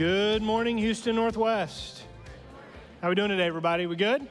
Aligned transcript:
Good 0.00 0.40
morning, 0.40 0.78
Houston 0.78 1.14
Northwest. 1.14 2.04
How 3.02 3.08
are 3.08 3.10
we 3.10 3.16
doing 3.16 3.28
today, 3.28 3.46
everybody? 3.46 3.86
We 3.86 3.96
good? 3.96 4.26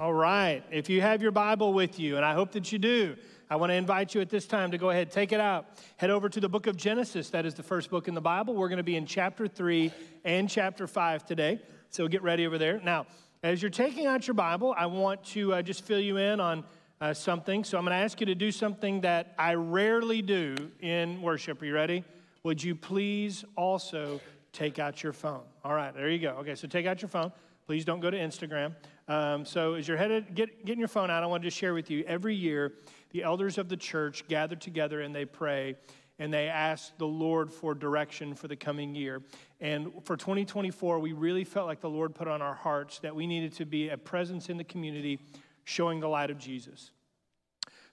All 0.00 0.12
right. 0.12 0.64
If 0.68 0.90
you 0.90 1.00
have 1.00 1.22
your 1.22 1.30
Bible 1.30 1.72
with 1.72 2.00
you, 2.00 2.16
and 2.16 2.24
I 2.24 2.34
hope 2.34 2.50
that 2.54 2.72
you 2.72 2.80
do, 2.80 3.14
I 3.48 3.54
want 3.54 3.70
to 3.70 3.74
invite 3.74 4.16
you 4.16 4.20
at 4.20 4.30
this 4.30 4.48
time 4.48 4.72
to 4.72 4.76
go 4.76 4.90
ahead, 4.90 5.12
take 5.12 5.30
it 5.30 5.38
out, 5.38 5.66
head 5.96 6.10
over 6.10 6.28
to 6.28 6.40
the 6.40 6.48
book 6.48 6.66
of 6.66 6.76
Genesis. 6.76 7.30
That 7.30 7.46
is 7.46 7.54
the 7.54 7.62
first 7.62 7.88
book 7.88 8.08
in 8.08 8.14
the 8.14 8.20
Bible. 8.20 8.56
We're 8.56 8.66
going 8.66 8.78
to 8.78 8.82
be 8.82 8.96
in 8.96 9.06
chapter 9.06 9.46
3 9.46 9.92
and 10.24 10.50
chapter 10.50 10.88
5 10.88 11.24
today. 11.24 11.60
So 11.90 12.08
get 12.08 12.24
ready 12.24 12.44
over 12.44 12.58
there. 12.58 12.80
Now, 12.82 13.06
as 13.44 13.62
you're 13.62 13.70
taking 13.70 14.06
out 14.06 14.26
your 14.26 14.34
Bible, 14.34 14.74
I 14.76 14.86
want 14.86 15.22
to 15.26 15.54
uh, 15.54 15.62
just 15.62 15.84
fill 15.84 16.00
you 16.00 16.16
in 16.16 16.40
on 16.40 16.64
uh, 17.00 17.14
something. 17.14 17.62
So 17.62 17.78
I'm 17.78 17.84
going 17.84 17.96
to 17.96 18.04
ask 18.04 18.18
you 18.18 18.26
to 18.26 18.34
do 18.34 18.50
something 18.50 19.02
that 19.02 19.36
I 19.38 19.54
rarely 19.54 20.20
do 20.20 20.56
in 20.80 21.22
worship. 21.22 21.62
Are 21.62 21.64
you 21.64 21.74
ready? 21.74 22.02
Would 22.42 22.62
you 22.62 22.74
please 22.74 23.44
also 23.56 24.20
take 24.54 24.78
out 24.78 25.02
your 25.02 25.12
phone? 25.12 25.42
All 25.64 25.74
right, 25.74 25.94
there 25.94 26.08
you 26.08 26.18
go. 26.18 26.30
Okay, 26.38 26.54
so 26.54 26.66
take 26.66 26.86
out 26.86 27.02
your 27.02 27.10
phone. 27.10 27.32
Please 27.66 27.84
don't 27.84 28.00
go 28.00 28.10
to 28.10 28.16
Instagram. 28.16 28.74
Um, 29.08 29.44
so 29.44 29.74
as 29.74 29.86
you're 29.86 29.96
headed, 29.96 30.34
get, 30.34 30.64
getting 30.64 30.78
your 30.78 30.88
phone 30.88 31.10
out, 31.10 31.22
I 31.22 31.26
want 31.26 31.42
to 31.42 31.50
share 31.50 31.74
with 31.74 31.90
you 31.90 32.04
every 32.06 32.34
year, 32.34 32.72
the 33.10 33.22
elders 33.22 33.58
of 33.58 33.68
the 33.68 33.76
church 33.76 34.26
gather 34.28 34.56
together 34.56 35.00
and 35.00 35.14
they 35.14 35.24
pray 35.24 35.76
and 36.18 36.32
they 36.32 36.46
ask 36.46 36.96
the 36.98 37.06
Lord 37.06 37.52
for 37.52 37.74
direction 37.74 38.34
for 38.34 38.48
the 38.48 38.56
coming 38.56 38.94
year. 38.94 39.22
And 39.60 39.92
for 40.04 40.16
2024, 40.16 41.00
we 41.00 41.12
really 41.12 41.44
felt 41.44 41.66
like 41.66 41.80
the 41.80 41.90
Lord 41.90 42.14
put 42.14 42.28
on 42.28 42.40
our 42.40 42.54
hearts 42.54 43.00
that 43.00 43.14
we 43.14 43.26
needed 43.26 43.52
to 43.54 43.66
be 43.66 43.88
a 43.88 43.98
presence 43.98 44.48
in 44.48 44.56
the 44.56 44.64
community 44.64 45.18
showing 45.64 46.00
the 46.00 46.08
light 46.08 46.30
of 46.30 46.38
Jesus. 46.38 46.92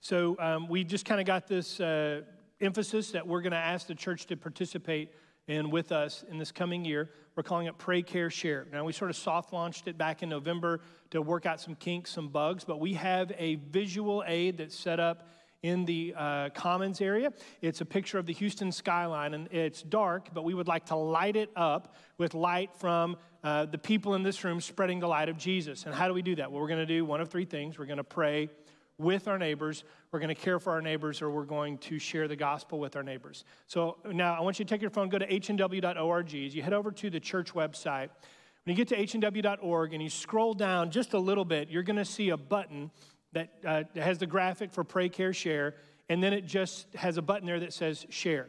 So 0.02 0.36
um, 0.40 0.68
we 0.68 0.84
just 0.84 1.06
kind 1.06 1.20
of 1.20 1.26
got 1.26 1.48
this 1.48 1.80
uh, 1.80 2.22
emphasis 2.60 3.12
that 3.12 3.26
we're 3.26 3.42
going 3.42 3.52
to 3.52 3.58
ask 3.58 3.88
the 3.88 3.96
church 3.96 4.28
to 4.28 4.38
participate 4.38 5.12
and 5.58 5.72
with 5.72 5.92
us 5.92 6.24
in 6.30 6.38
this 6.38 6.52
coming 6.52 6.86
year. 6.86 7.10
We're 7.36 7.44
calling 7.44 7.68
it 7.68 7.78
Pray, 7.78 8.02
Care, 8.02 8.30
Share. 8.30 8.68
Now, 8.72 8.86
we 8.86 8.94
sort 8.94 9.12
of 9.12 9.18
soft 9.18 9.54
launched 9.54 9.88
it 9.88 9.98
back 9.98 10.24
in 10.24 10.30
November 10.30 10.80
to 11.12 11.22
work 11.22 11.46
out 11.46 11.60
some 11.60 11.76
kinks, 11.76 12.12
some 12.12 12.30
bugs, 12.30 12.64
but 12.64 12.80
we 12.80 12.94
have 12.94 13.32
a 13.38 13.56
visual 13.56 14.24
aid 14.26 14.58
that's 14.58 14.78
set 14.78 15.00
up 15.00 15.28
in 15.64 15.86
the 15.86 16.14
uh, 16.18 16.50
commons 16.50 17.02
area. 17.02 17.32
It's 17.62 17.82
a 17.82 17.86
picture 17.86 18.18
of 18.18 18.26
the 18.26 18.34
Houston 18.34 18.72
skyline, 18.72 19.34
and 19.34 19.48
it's 19.52 19.82
dark, 19.84 20.30
but 20.34 20.44
we 20.44 20.54
would 20.54 20.68
like 20.68 20.86
to 20.88 20.96
light 20.96 21.36
it 21.36 21.52
up 21.56 21.96
with 22.18 22.34
light 22.34 22.72
from 22.78 23.18
uh, 23.44 23.66
the 23.66 23.78
people 23.78 24.16
in 24.16 24.24
this 24.24 24.44
room 24.44 24.62
spreading 24.62 25.00
the 25.00 25.08
light 25.08 25.30
of 25.30 25.38
Jesus. 25.38 25.86
And 25.86 25.94
how 25.94 26.08
do 26.08 26.14
we 26.14 26.22
do 26.22 26.36
that? 26.36 26.52
Well, 26.52 26.62
we're 26.62 26.68
going 26.68 26.80
to 26.80 26.86
do 26.86 27.06
one 27.06 27.22
of 27.22 27.30
three 27.30 27.46
things. 27.46 27.78
We're 27.78 27.86
going 27.86 27.98
to 27.98 28.04
pray 28.04 28.50
with 29.02 29.28
our 29.28 29.38
neighbors, 29.38 29.84
we're 30.12 30.20
going 30.20 30.34
to 30.34 30.42
care 30.42 30.60
for 30.60 30.72
our 30.72 30.82
neighbors, 30.82 31.22
or 31.22 31.30
we're 31.30 31.44
going 31.44 31.78
to 31.80 32.00
share 32.00 32.28
the 32.28 32.36
gospel 32.36 32.80
with 32.80 32.96
our 32.96 33.04
neighbors. 33.04 33.44
So 33.68 33.98
now 34.06 34.34
I 34.34 34.42
want 34.42 34.60
you 34.60 34.66
to 34.66 34.70
take 34.70 34.82
your 34.82 34.90
phone, 34.90 35.10
go 35.10 35.18
to 35.18 35.28
hnw.org. 35.28 36.36
As 36.36 36.56
you 36.56 36.62
head 36.62 36.74
over 36.74 36.92
to 36.92 37.10
the 37.10 37.20
church 37.20 37.54
website, 37.54 38.10
when 38.64 38.76
you 38.76 38.86
get 38.86 38.88
to 38.90 38.98
hnw.org 38.98 39.94
and 39.94 40.04
you 40.04 40.10
scroll 40.10 40.54
down 40.54 40.92
just 40.92 41.14
a 41.14 41.20
little 41.20 41.46
bit, 41.46 41.70
you're 41.70 41.84
going 41.84 41.98
to 41.98 42.06
see 42.06 42.30
a 42.30 42.38
button 42.38 42.92
that 43.34 43.50
uh, 43.66 43.84
has 43.96 44.18
the 44.18 44.28
graphic 44.28 44.72
for 44.72 44.84
Pray, 44.84 45.10
Care, 45.10 45.34
Share, 45.34 45.76
and 46.10 46.22
then 46.22 46.34
it 46.34 46.46
just 46.46 46.94
has 46.96 47.18
a 47.18 47.22
button 47.22 47.48
there 47.48 47.60
that 47.60 47.74
says 47.74 48.06
Share. 48.10 48.48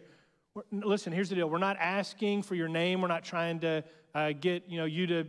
Listen, 0.71 1.13
here's 1.13 1.31
the 1.31 1.35
deal. 1.35 1.49
We're 1.49 1.59
not 1.59 1.79
asking 1.79 2.43
for 2.43 2.55
your 2.55 2.69
name. 2.69 3.01
We're 3.01 3.09
not 3.09 3.25
trying 3.25 3.61
to 3.61 3.85
uh, 4.15 4.33
get 4.33 4.69
you, 4.69 4.77
know, 4.77 4.85
you 4.85 5.07
to 5.07 5.25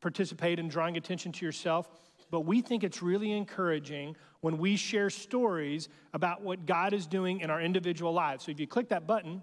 participate 0.00 0.58
in 0.58 0.68
drawing 0.68 0.96
attention 0.96 1.32
to 1.32 1.44
yourself 1.44 1.90
but 2.30 2.42
we 2.42 2.60
think 2.60 2.84
it's 2.84 3.02
really 3.02 3.32
encouraging 3.32 4.16
when 4.40 4.58
we 4.58 4.76
share 4.76 5.10
stories 5.10 5.88
about 6.12 6.42
what 6.42 6.66
God 6.66 6.92
is 6.92 7.06
doing 7.06 7.40
in 7.40 7.50
our 7.50 7.60
individual 7.60 8.12
lives. 8.12 8.44
So 8.44 8.52
if 8.52 8.60
you 8.60 8.66
click 8.66 8.88
that 8.90 9.06
button, 9.06 9.42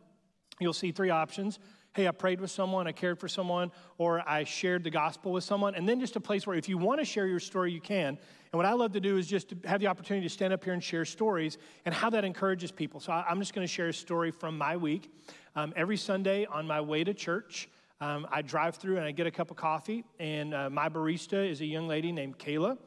you'll 0.59 0.73
see 0.73 0.91
three 0.91 1.09
options. 1.09 1.59
Hey, 1.93 2.07
I 2.07 2.11
prayed 2.11 2.41
with 2.41 2.51
someone, 2.51 2.87
I 2.87 2.91
cared 2.91 3.19
for 3.19 3.29
someone, 3.29 3.71
or 3.97 4.21
I 4.27 4.43
shared 4.43 4.83
the 4.83 4.89
gospel 4.89 5.31
with 5.31 5.45
someone. 5.45 5.75
And 5.75 5.87
then 5.87 5.99
just 5.99 6.17
a 6.17 6.19
place 6.19 6.45
where 6.45 6.57
if 6.57 6.67
you 6.67 6.77
want 6.77 6.99
to 6.99 7.05
share 7.05 7.25
your 7.25 7.39
story, 7.39 7.71
you 7.71 7.79
can. 7.79 8.09
And 8.09 8.53
what 8.53 8.65
I 8.65 8.73
love 8.73 8.91
to 8.93 8.99
do 8.99 9.17
is 9.17 9.27
just 9.27 9.49
to 9.49 9.57
have 9.67 9.79
the 9.79 9.87
opportunity 9.87 10.25
to 10.27 10.33
stand 10.33 10.51
up 10.51 10.63
here 10.63 10.73
and 10.73 10.83
share 10.83 11.05
stories 11.05 11.57
and 11.85 11.95
how 11.95 12.09
that 12.09 12.25
encourages 12.25 12.71
people. 12.71 12.99
So 12.99 13.13
I'm 13.13 13.39
just 13.39 13.53
going 13.53 13.65
to 13.65 13.73
share 13.73 13.87
a 13.87 13.93
story 13.93 14.31
from 14.31 14.57
my 14.57 14.75
week. 14.75 15.09
Um, 15.55 15.73
every 15.77 15.95
Sunday 15.95 16.45
on 16.45 16.67
my 16.67 16.81
way 16.81 17.05
to 17.05 17.13
church, 17.13 17.69
um, 18.01 18.27
I 18.31 18.41
drive 18.41 18.75
through 18.75 18.97
and 18.97 19.05
I 19.05 19.11
get 19.11 19.27
a 19.27 19.31
cup 19.31 19.51
of 19.51 19.57
coffee, 19.57 20.03
and 20.19 20.53
uh, 20.53 20.69
my 20.69 20.89
barista 20.89 21.49
is 21.49 21.61
a 21.61 21.65
young 21.65 21.87
lady 21.87 22.11
named 22.11 22.37
Kayla. 22.37 22.77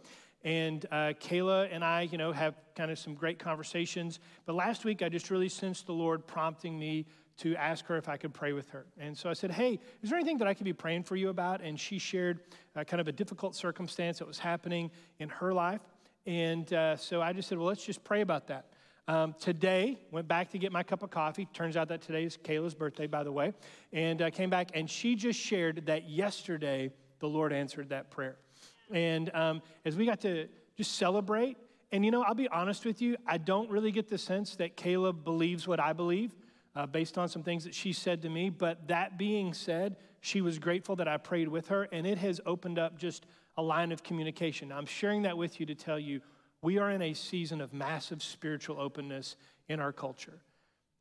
And 0.44 0.86
uh, 0.92 1.14
Kayla 1.20 1.68
and 1.72 1.84
I, 1.84 2.02
you 2.02 2.18
know, 2.18 2.30
have 2.30 2.54
kind 2.76 2.90
of 2.90 2.98
some 2.98 3.14
great 3.14 3.38
conversations. 3.38 4.20
But 4.46 4.54
last 4.54 4.84
week, 4.84 5.02
I 5.02 5.08
just 5.08 5.30
really 5.30 5.48
sensed 5.48 5.86
the 5.86 5.92
Lord 5.92 6.26
prompting 6.26 6.78
me 6.78 7.06
to 7.38 7.56
ask 7.56 7.86
her 7.86 7.96
if 7.96 8.08
I 8.08 8.16
could 8.16 8.34
pray 8.34 8.52
with 8.52 8.68
her. 8.70 8.86
And 8.98 9.16
so 9.16 9.30
I 9.30 9.32
said, 9.32 9.50
Hey, 9.50 9.78
is 10.02 10.10
there 10.10 10.18
anything 10.18 10.38
that 10.38 10.48
I 10.48 10.54
could 10.54 10.64
be 10.64 10.72
praying 10.72 11.04
for 11.04 11.16
you 11.16 11.28
about? 11.28 11.60
And 11.60 11.78
she 11.78 11.98
shared 11.98 12.40
uh, 12.76 12.84
kind 12.84 13.00
of 13.00 13.08
a 13.08 13.12
difficult 13.12 13.54
circumstance 13.54 14.18
that 14.18 14.26
was 14.26 14.38
happening 14.38 14.90
in 15.18 15.28
her 15.28 15.52
life. 15.52 15.80
And 16.26 16.72
uh, 16.72 16.96
so 16.96 17.22
I 17.22 17.32
just 17.32 17.48
said, 17.48 17.58
Well, 17.58 17.68
let's 17.68 17.84
just 17.84 18.04
pray 18.04 18.20
about 18.20 18.48
that. 18.48 18.66
Um, 19.08 19.34
today, 19.40 19.98
went 20.10 20.28
back 20.28 20.50
to 20.50 20.58
get 20.58 20.70
my 20.70 20.82
cup 20.82 21.02
of 21.02 21.10
coffee. 21.10 21.48
Turns 21.54 21.78
out 21.78 21.88
that 21.88 22.02
today 22.02 22.24
is 22.24 22.36
Kayla's 22.36 22.74
birthday, 22.74 23.06
by 23.06 23.24
the 23.24 23.32
way. 23.32 23.54
And 23.90 24.20
uh, 24.20 24.28
came 24.28 24.50
back, 24.50 24.72
and 24.74 24.88
she 24.88 25.16
just 25.16 25.40
shared 25.40 25.86
that 25.86 26.10
yesterday 26.10 26.92
the 27.18 27.26
Lord 27.26 27.50
answered 27.50 27.88
that 27.88 28.10
prayer. 28.10 28.36
And 28.92 29.34
um, 29.34 29.62
as 29.86 29.96
we 29.96 30.04
got 30.04 30.20
to 30.20 30.46
just 30.76 30.96
celebrate, 30.96 31.56
and 31.90 32.04
you 32.04 32.10
know, 32.10 32.22
I'll 32.22 32.34
be 32.34 32.48
honest 32.48 32.84
with 32.84 33.00
you, 33.00 33.16
I 33.26 33.38
don't 33.38 33.70
really 33.70 33.92
get 33.92 34.08
the 34.08 34.18
sense 34.18 34.56
that 34.56 34.76
Kayla 34.76 35.24
believes 35.24 35.66
what 35.66 35.80
I 35.80 35.94
believe 35.94 36.36
uh, 36.76 36.84
based 36.84 37.16
on 37.16 37.30
some 37.30 37.42
things 37.42 37.64
that 37.64 37.74
she 37.74 37.94
said 37.94 38.20
to 38.22 38.28
me. 38.28 38.50
But 38.50 38.88
that 38.88 39.16
being 39.16 39.54
said, 39.54 39.96
she 40.20 40.42
was 40.42 40.58
grateful 40.58 40.96
that 40.96 41.08
I 41.08 41.16
prayed 41.16 41.48
with 41.48 41.68
her, 41.68 41.88
and 41.92 42.06
it 42.06 42.18
has 42.18 42.42
opened 42.44 42.78
up 42.78 42.98
just 42.98 43.24
a 43.56 43.62
line 43.62 43.90
of 43.90 44.02
communication. 44.02 44.70
I'm 44.70 44.84
sharing 44.84 45.22
that 45.22 45.38
with 45.38 45.60
you 45.60 45.64
to 45.64 45.74
tell 45.74 45.98
you 45.98 46.20
we 46.62 46.78
are 46.78 46.90
in 46.90 47.02
a 47.02 47.14
season 47.14 47.60
of 47.60 47.72
massive 47.72 48.22
spiritual 48.22 48.80
openness 48.80 49.36
in 49.68 49.80
our 49.80 49.92
culture. 49.92 50.40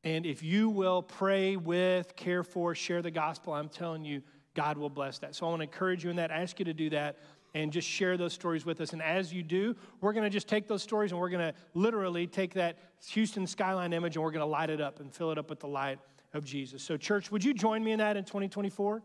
And 0.04 0.24
if 0.24 0.42
you 0.42 0.68
will 0.68 1.02
pray 1.02 1.56
with, 1.56 2.14
care 2.14 2.44
for, 2.44 2.74
share 2.74 3.02
the 3.02 3.10
gospel, 3.10 3.52
I'm 3.52 3.68
telling 3.68 4.04
you, 4.04 4.22
God 4.54 4.78
will 4.78 4.90
bless 4.90 5.18
that. 5.18 5.34
So 5.34 5.46
I 5.46 5.50
want 5.50 5.60
to 5.60 5.64
encourage 5.64 6.04
you 6.04 6.10
in 6.10 6.16
that, 6.16 6.30
ask 6.30 6.58
you 6.58 6.64
to 6.64 6.74
do 6.74 6.90
that, 6.90 7.18
and 7.54 7.72
just 7.72 7.88
share 7.88 8.16
those 8.16 8.32
stories 8.32 8.64
with 8.64 8.80
us. 8.80 8.92
And 8.92 9.02
as 9.02 9.32
you 9.32 9.42
do, 9.42 9.74
we're 10.00 10.12
going 10.12 10.24
to 10.24 10.30
just 10.30 10.48
take 10.48 10.68
those 10.68 10.82
stories 10.82 11.12
and 11.12 11.20
we're 11.20 11.30
going 11.30 11.52
to 11.52 11.58
literally 11.74 12.26
take 12.26 12.54
that 12.54 12.78
Houston 13.10 13.46
skyline 13.46 13.92
image 13.92 14.16
and 14.16 14.24
we're 14.24 14.30
going 14.30 14.44
to 14.44 14.46
light 14.46 14.70
it 14.70 14.80
up 14.80 15.00
and 15.00 15.12
fill 15.12 15.30
it 15.32 15.38
up 15.38 15.50
with 15.50 15.60
the 15.60 15.66
light 15.66 15.98
of 16.34 16.44
Jesus. 16.44 16.82
So, 16.82 16.96
church, 16.96 17.30
would 17.32 17.42
you 17.42 17.54
join 17.54 17.82
me 17.82 17.92
in 17.92 17.98
that 17.98 18.16
in 18.16 18.24
2024? 18.24 19.02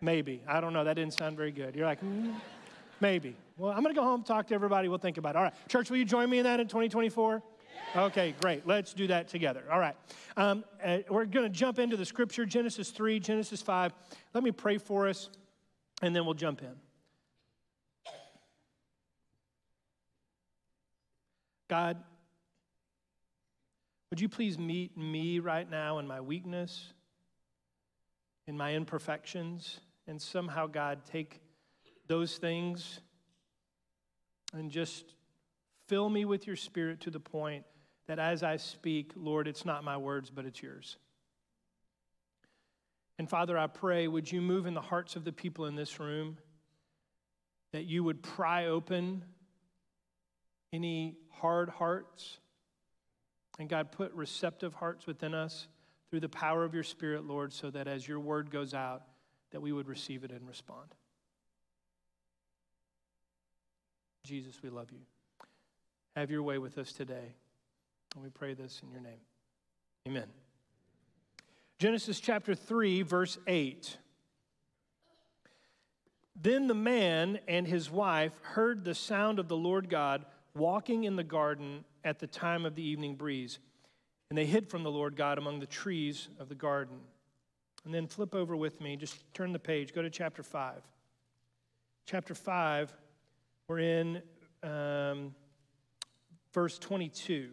Maybe. 0.00 0.42
I 0.46 0.60
don't 0.60 0.72
know. 0.72 0.84
That 0.84 0.94
didn't 0.94 1.14
sound 1.14 1.36
very 1.36 1.50
good. 1.50 1.74
You're 1.74 1.86
like, 1.86 2.00
mm, 2.02 2.34
maybe. 3.00 3.36
Well, 3.56 3.70
I'm 3.70 3.82
going 3.82 3.94
to 3.94 3.98
go 3.98 4.04
home, 4.04 4.22
talk 4.22 4.48
to 4.48 4.54
everybody. 4.54 4.88
We'll 4.88 4.98
think 4.98 5.18
about 5.18 5.34
it. 5.34 5.38
All 5.38 5.44
right. 5.44 5.54
Church, 5.68 5.90
will 5.90 5.96
you 5.96 6.04
join 6.04 6.28
me 6.28 6.38
in 6.38 6.44
that 6.44 6.60
in 6.60 6.68
2024? 6.68 7.42
Okay, 7.94 8.34
great. 8.40 8.66
Let's 8.66 8.92
do 8.92 9.06
that 9.06 9.28
together. 9.28 9.64
All 9.70 9.78
right. 9.78 9.94
Um, 10.36 10.64
uh, 10.84 10.98
we're 11.08 11.24
going 11.24 11.50
to 11.50 11.58
jump 11.58 11.78
into 11.78 11.96
the 11.96 12.04
scripture 12.04 12.44
Genesis 12.44 12.90
3, 12.90 13.20
Genesis 13.20 13.62
5. 13.62 13.92
Let 14.34 14.44
me 14.44 14.50
pray 14.50 14.78
for 14.78 15.08
us, 15.08 15.30
and 16.02 16.14
then 16.14 16.24
we'll 16.24 16.34
jump 16.34 16.62
in. 16.62 16.74
God, 21.68 21.96
would 24.10 24.20
you 24.20 24.28
please 24.28 24.58
meet 24.58 24.96
me 24.96 25.40
right 25.40 25.68
now 25.68 25.98
in 25.98 26.06
my 26.06 26.20
weakness, 26.20 26.92
in 28.46 28.56
my 28.56 28.74
imperfections, 28.74 29.80
and 30.06 30.20
somehow, 30.20 30.66
God, 30.66 31.00
take 31.10 31.40
those 32.06 32.36
things 32.36 33.00
and 34.52 34.70
just 34.70 35.14
fill 35.88 36.08
me 36.08 36.24
with 36.24 36.46
your 36.46 36.56
spirit 36.56 37.00
to 37.00 37.10
the 37.10 37.20
point 37.20 37.64
that 38.06 38.18
as 38.18 38.42
I 38.42 38.56
speak, 38.56 39.12
Lord, 39.16 39.48
it's 39.48 39.64
not 39.64 39.84
my 39.84 39.96
words, 39.96 40.30
but 40.30 40.44
it's 40.44 40.62
yours. 40.62 40.96
And 43.18 43.28
Father, 43.28 43.56
I 43.58 43.66
pray, 43.66 44.08
would 44.08 44.30
you 44.30 44.40
move 44.40 44.66
in 44.66 44.74
the 44.74 44.80
hearts 44.80 45.16
of 45.16 45.24
the 45.24 45.32
people 45.32 45.66
in 45.66 45.74
this 45.74 45.98
room, 45.98 46.36
that 47.72 47.84
you 47.84 48.04
would 48.04 48.22
pry 48.22 48.66
open 48.66 49.24
any 50.72 51.16
hard 51.30 51.68
hearts, 51.68 52.38
and 53.58 53.68
God, 53.68 53.90
put 53.90 54.12
receptive 54.12 54.74
hearts 54.74 55.06
within 55.06 55.34
us 55.34 55.66
through 56.10 56.20
the 56.20 56.28
power 56.28 56.62
of 56.64 56.74
your 56.74 56.82
Spirit, 56.82 57.24
Lord, 57.24 57.52
so 57.52 57.70
that 57.70 57.88
as 57.88 58.06
your 58.06 58.20
word 58.20 58.50
goes 58.50 58.74
out, 58.74 59.02
that 59.50 59.60
we 59.60 59.72
would 59.72 59.88
receive 59.88 60.24
it 60.24 60.30
and 60.30 60.46
respond. 60.46 60.94
Jesus, 64.26 64.60
we 64.62 64.70
love 64.70 64.90
you. 64.90 64.98
Have 66.16 66.32
your 66.32 66.42
way 66.42 66.58
with 66.58 66.78
us 66.78 66.92
today. 66.92 67.34
And 68.14 68.24
we 68.24 68.30
pray 68.30 68.54
this 68.54 68.80
in 68.82 68.90
your 68.90 69.00
name. 69.00 69.20
Amen. 70.08 70.26
Genesis 71.78 72.18
chapter 72.18 72.54
3, 72.54 73.02
verse 73.02 73.38
8. 73.46 73.98
Then 76.34 76.66
the 76.66 76.74
man 76.74 77.38
and 77.46 77.68
his 77.68 77.88
wife 77.88 78.32
heard 78.42 78.84
the 78.84 78.94
sound 78.94 79.38
of 79.38 79.46
the 79.46 79.56
Lord 79.56 79.88
God 79.88 80.24
walking 80.54 81.04
in 81.04 81.14
the 81.14 81.24
garden 81.24 81.84
at 82.02 82.18
the 82.18 82.26
time 82.26 82.66
of 82.66 82.74
the 82.74 82.82
evening 82.82 83.14
breeze. 83.14 83.60
And 84.30 84.36
they 84.36 84.46
hid 84.46 84.68
from 84.68 84.82
the 84.82 84.90
Lord 84.90 85.14
God 85.14 85.38
among 85.38 85.60
the 85.60 85.66
trees 85.66 86.28
of 86.40 86.48
the 86.48 86.54
garden. 86.54 86.98
and 87.84 87.94
then 87.94 88.08
flip 88.08 88.34
over 88.34 88.56
with 88.56 88.80
me. 88.80 88.96
Just 88.96 89.22
turn 89.32 89.52
the 89.52 89.60
page, 89.60 89.94
go 89.94 90.02
to 90.02 90.10
chapter 90.10 90.42
5. 90.42 90.82
Chapter 92.04 92.34
5, 92.34 92.92
we're 93.68 93.78
in 93.80 94.22
um, 94.62 95.34
verse 96.52 96.78
22. 96.78 97.50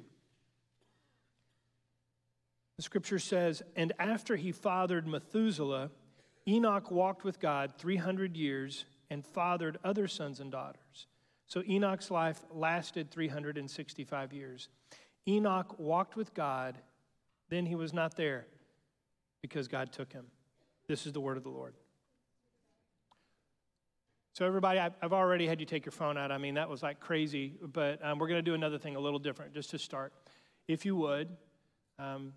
The 2.77 2.83
scripture 2.83 3.19
says, 3.19 3.63
And 3.75 3.93
after 3.99 4.35
he 4.35 4.51
fathered 4.51 5.07
Methuselah, 5.07 5.91
Enoch 6.47 6.91
walked 6.91 7.23
with 7.23 7.39
God 7.39 7.73
300 7.77 8.35
years 8.37 8.85
and 9.09 9.25
fathered 9.25 9.77
other 9.83 10.07
sons 10.07 10.39
and 10.39 10.51
daughters. 10.51 11.07
So 11.47 11.63
Enoch's 11.67 12.09
life 12.09 12.43
lasted 12.51 13.11
365 13.11 14.33
years. 14.33 14.69
Enoch 15.27 15.77
walked 15.77 16.15
with 16.15 16.33
God, 16.33 16.77
then 17.49 17.65
he 17.65 17.75
was 17.75 17.93
not 17.93 18.15
there 18.15 18.47
because 19.41 19.67
God 19.67 19.91
took 19.91 20.11
him. 20.13 20.25
This 20.87 21.05
is 21.05 21.13
the 21.13 21.21
word 21.21 21.37
of 21.37 21.43
the 21.43 21.49
Lord. 21.49 21.75
So, 24.33 24.47
everybody, 24.47 24.79
I've 24.79 25.13
already 25.13 25.45
had 25.45 25.59
you 25.59 25.65
take 25.67 25.85
your 25.85 25.91
phone 25.91 26.17
out. 26.17 26.31
I 26.31 26.39
mean, 26.39 26.55
that 26.55 26.67
was 26.67 26.81
like 26.81 26.99
crazy, 26.99 27.53
but 27.61 28.03
um, 28.03 28.17
we're 28.17 28.27
going 28.27 28.39
to 28.39 28.41
do 28.41 28.55
another 28.55 28.79
thing 28.79 28.95
a 28.95 28.99
little 28.99 29.19
different 29.19 29.53
just 29.53 29.69
to 29.69 29.77
start. 29.77 30.11
If 30.67 30.85
you 30.85 30.95
would, 30.95 31.29
um, 31.99 32.33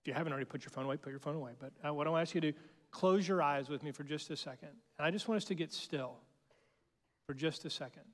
if 0.00 0.06
you 0.06 0.14
haven't 0.14 0.32
already 0.32 0.46
put 0.46 0.64
your 0.64 0.70
phone 0.70 0.84
away, 0.84 0.96
put 0.96 1.10
your 1.10 1.18
phone 1.18 1.34
away. 1.34 1.50
But 1.58 1.72
uh, 1.84 1.92
what 1.92 2.06
I 2.06 2.10
want 2.10 2.20
to 2.20 2.28
ask 2.28 2.34
you 2.36 2.40
to 2.42 2.52
do, 2.52 2.58
close 2.92 3.26
your 3.26 3.42
eyes 3.42 3.68
with 3.68 3.82
me 3.82 3.90
for 3.90 4.04
just 4.04 4.30
a 4.30 4.36
second. 4.36 4.68
And 4.98 5.06
I 5.06 5.10
just 5.10 5.26
want 5.26 5.38
us 5.38 5.44
to 5.46 5.56
get 5.56 5.72
still 5.72 6.14
for 7.26 7.34
just 7.34 7.64
a 7.64 7.70
second. 7.70 8.04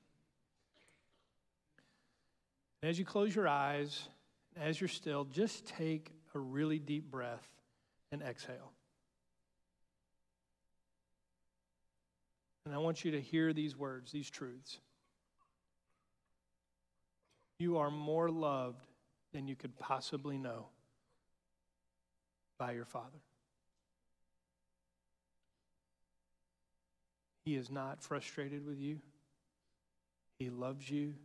And 2.81 2.89
as 2.89 2.97
you 2.97 3.05
close 3.05 3.35
your 3.35 3.47
eyes, 3.47 4.07
as 4.59 4.81
you're 4.81 4.87
still, 4.87 5.25
just 5.25 5.67
take 5.67 6.11
a 6.33 6.39
really 6.39 6.79
deep 6.79 7.11
breath 7.11 7.47
and 8.11 8.23
exhale. 8.23 8.71
And 12.65 12.73
I 12.73 12.77
want 12.77 13.03
you 13.03 13.11
to 13.11 13.21
hear 13.21 13.51
these 13.51 13.75
words, 13.75 14.11
these 14.11 14.29
truths. 14.29 14.79
You 17.59 17.77
are 17.77 17.91
more 17.91 18.29
loved 18.29 18.85
than 19.33 19.47
you 19.47 19.55
could 19.55 19.77
possibly 19.77 20.37
know 20.37 20.67
by 22.57 22.71
your 22.71 22.85
Father. 22.85 23.19
He 27.45 27.55
is 27.55 27.69
not 27.69 28.01
frustrated 28.01 28.65
with 28.65 28.79
you, 28.79 28.99
He 30.39 30.49
loves 30.49 30.89
you. 30.89 31.15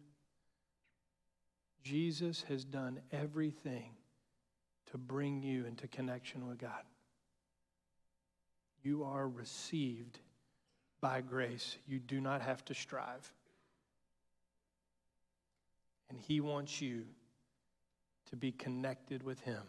Jesus 1.84 2.44
has 2.48 2.64
done 2.64 3.00
everything 3.12 3.92
to 4.90 4.98
bring 4.98 5.42
you 5.42 5.64
into 5.64 5.86
connection 5.86 6.46
with 6.46 6.58
God. 6.58 6.82
You 8.82 9.04
are 9.04 9.28
received 9.28 10.18
by 11.00 11.20
grace. 11.20 11.76
You 11.86 11.98
do 11.98 12.20
not 12.20 12.42
have 12.42 12.64
to 12.66 12.74
strive. 12.74 13.32
And 16.10 16.18
He 16.18 16.40
wants 16.40 16.80
you 16.80 17.04
to 18.30 18.36
be 18.36 18.52
connected 18.52 19.22
with 19.22 19.40
Him 19.40 19.62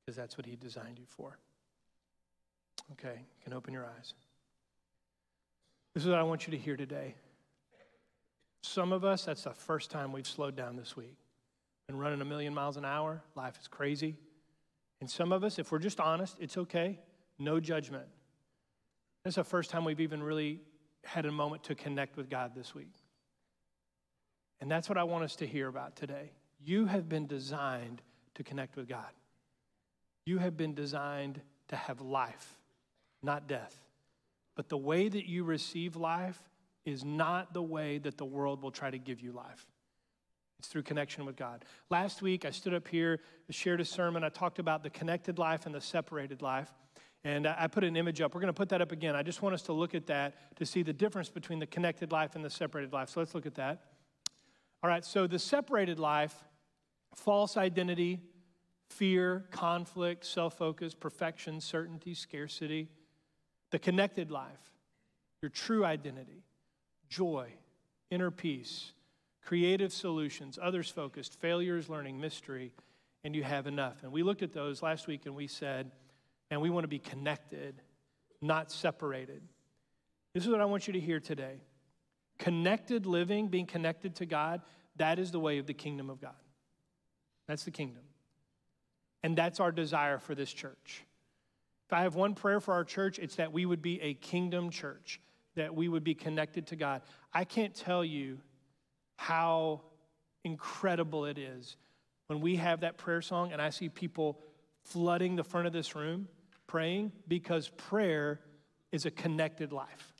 because 0.00 0.16
that's 0.16 0.36
what 0.36 0.46
He 0.46 0.56
designed 0.56 0.98
you 0.98 1.06
for. 1.06 1.38
Okay, 2.92 3.18
you 3.18 3.44
can 3.44 3.52
open 3.52 3.74
your 3.74 3.84
eyes. 3.84 4.14
This 5.94 6.04
is 6.04 6.10
what 6.10 6.18
I 6.18 6.22
want 6.22 6.46
you 6.46 6.50
to 6.52 6.58
hear 6.58 6.76
today. 6.76 7.14
Some 8.62 8.92
of 8.92 9.04
us, 9.04 9.24
that's 9.24 9.44
the 9.44 9.54
first 9.54 9.90
time 9.90 10.12
we've 10.12 10.26
slowed 10.26 10.56
down 10.56 10.76
this 10.76 10.96
week. 10.96 11.16
Been 11.86 11.96
running 11.96 12.20
a 12.20 12.24
million 12.24 12.52
miles 12.52 12.76
an 12.76 12.84
hour, 12.84 13.22
life 13.34 13.58
is 13.60 13.68
crazy. 13.68 14.16
And 15.00 15.08
some 15.08 15.32
of 15.32 15.44
us, 15.44 15.58
if 15.58 15.70
we're 15.72 15.78
just 15.78 16.00
honest, 16.00 16.36
it's 16.40 16.56
okay, 16.56 16.98
no 17.38 17.60
judgment. 17.60 18.06
This 19.26 19.32
is 19.32 19.36
the 19.38 19.44
first 19.44 19.70
time 19.70 19.84
we've 19.84 19.98
even 19.98 20.22
really 20.22 20.60
had 21.02 21.26
a 21.26 21.32
moment 21.32 21.64
to 21.64 21.74
connect 21.74 22.16
with 22.16 22.30
God 22.30 22.52
this 22.54 22.76
week. 22.76 22.94
And 24.60 24.70
that's 24.70 24.88
what 24.88 24.96
I 24.96 25.02
want 25.02 25.24
us 25.24 25.34
to 25.36 25.46
hear 25.48 25.66
about 25.66 25.96
today. 25.96 26.30
You 26.64 26.86
have 26.86 27.08
been 27.08 27.26
designed 27.26 28.02
to 28.36 28.44
connect 28.44 28.76
with 28.76 28.88
God. 28.88 29.10
You 30.26 30.38
have 30.38 30.56
been 30.56 30.74
designed 30.74 31.40
to 31.70 31.74
have 31.74 32.00
life, 32.00 32.56
not 33.20 33.48
death. 33.48 33.76
But 34.54 34.68
the 34.68 34.78
way 34.78 35.08
that 35.08 35.28
you 35.28 35.42
receive 35.42 35.96
life 35.96 36.40
is 36.84 37.04
not 37.04 37.52
the 37.52 37.62
way 37.62 37.98
that 37.98 38.18
the 38.18 38.24
world 38.24 38.62
will 38.62 38.70
try 38.70 38.92
to 38.92 38.98
give 38.98 39.20
you 39.20 39.32
life. 39.32 39.66
It's 40.60 40.68
through 40.68 40.84
connection 40.84 41.26
with 41.26 41.34
God. 41.34 41.64
Last 41.90 42.22
week, 42.22 42.44
I 42.44 42.50
stood 42.50 42.74
up 42.74 42.86
here, 42.86 43.18
shared 43.50 43.80
a 43.80 43.84
sermon. 43.84 44.22
I 44.22 44.28
talked 44.28 44.60
about 44.60 44.84
the 44.84 44.90
connected 44.90 45.36
life 45.36 45.66
and 45.66 45.74
the 45.74 45.80
separated 45.80 46.42
life. 46.42 46.72
And 47.26 47.48
I 47.48 47.66
put 47.66 47.82
an 47.82 47.96
image 47.96 48.20
up. 48.20 48.36
We're 48.36 48.40
going 48.40 48.54
to 48.54 48.56
put 48.56 48.68
that 48.68 48.80
up 48.80 48.92
again. 48.92 49.16
I 49.16 49.24
just 49.24 49.42
want 49.42 49.52
us 49.52 49.62
to 49.62 49.72
look 49.72 49.96
at 49.96 50.06
that 50.06 50.56
to 50.58 50.64
see 50.64 50.84
the 50.84 50.92
difference 50.92 51.28
between 51.28 51.58
the 51.58 51.66
connected 51.66 52.12
life 52.12 52.36
and 52.36 52.44
the 52.44 52.48
separated 52.48 52.92
life. 52.92 53.08
So 53.08 53.18
let's 53.18 53.34
look 53.34 53.46
at 53.46 53.56
that. 53.56 53.80
All 54.80 54.88
right, 54.88 55.04
so 55.04 55.26
the 55.26 55.40
separated 55.40 55.98
life, 55.98 56.32
false 57.16 57.56
identity, 57.56 58.20
fear, 58.90 59.44
conflict, 59.50 60.24
self 60.24 60.56
focus, 60.56 60.94
perfection, 60.94 61.60
certainty, 61.60 62.14
scarcity. 62.14 62.90
The 63.72 63.80
connected 63.80 64.30
life, 64.30 64.70
your 65.42 65.48
true 65.48 65.84
identity, 65.84 66.44
joy, 67.08 67.48
inner 68.08 68.30
peace, 68.30 68.92
creative 69.44 69.92
solutions, 69.92 70.60
others 70.62 70.90
focused, 70.90 71.34
failures, 71.40 71.88
learning, 71.88 72.20
mystery, 72.20 72.72
and 73.24 73.34
you 73.34 73.42
have 73.42 73.66
enough. 73.66 74.04
And 74.04 74.12
we 74.12 74.22
looked 74.22 74.44
at 74.44 74.52
those 74.52 74.80
last 74.80 75.08
week 75.08 75.26
and 75.26 75.34
we 75.34 75.48
said, 75.48 75.90
and 76.50 76.60
we 76.60 76.70
want 76.70 76.84
to 76.84 76.88
be 76.88 76.98
connected, 76.98 77.82
not 78.40 78.70
separated. 78.70 79.42
This 80.34 80.44
is 80.44 80.50
what 80.50 80.60
I 80.60 80.64
want 80.66 80.86
you 80.86 80.92
to 80.94 81.00
hear 81.00 81.20
today. 81.20 81.60
Connected 82.38 83.06
living, 83.06 83.48
being 83.48 83.66
connected 83.66 84.16
to 84.16 84.26
God, 84.26 84.60
that 84.96 85.18
is 85.18 85.30
the 85.30 85.40
way 85.40 85.58
of 85.58 85.66
the 85.66 85.74
kingdom 85.74 86.10
of 86.10 86.20
God. 86.20 86.34
That's 87.48 87.64
the 87.64 87.70
kingdom. 87.70 88.02
And 89.22 89.36
that's 89.36 89.60
our 89.60 89.72
desire 89.72 90.18
for 90.18 90.34
this 90.34 90.52
church. 90.52 91.04
If 91.86 91.92
I 91.92 92.02
have 92.02 92.14
one 92.14 92.34
prayer 92.34 92.60
for 92.60 92.74
our 92.74 92.84
church, 92.84 93.18
it's 93.18 93.36
that 93.36 93.52
we 93.52 93.64
would 93.64 93.82
be 93.82 94.00
a 94.02 94.14
kingdom 94.14 94.70
church, 94.70 95.20
that 95.54 95.74
we 95.74 95.88
would 95.88 96.04
be 96.04 96.14
connected 96.14 96.66
to 96.68 96.76
God. 96.76 97.02
I 97.32 97.44
can't 97.44 97.74
tell 97.74 98.04
you 98.04 98.38
how 99.16 99.82
incredible 100.44 101.24
it 101.26 101.38
is 101.38 101.76
when 102.26 102.40
we 102.40 102.56
have 102.56 102.80
that 102.80 102.98
prayer 102.98 103.22
song 103.22 103.52
and 103.52 103.62
I 103.62 103.70
see 103.70 103.88
people 103.88 104.40
flooding 104.84 105.36
the 105.36 105.44
front 105.44 105.66
of 105.66 105.72
this 105.72 105.94
room 105.94 106.28
praying 106.66 107.12
because 107.28 107.68
prayer 107.68 108.40
is 108.92 109.06
a 109.06 109.10
connected 109.10 109.72
life. 109.72 110.12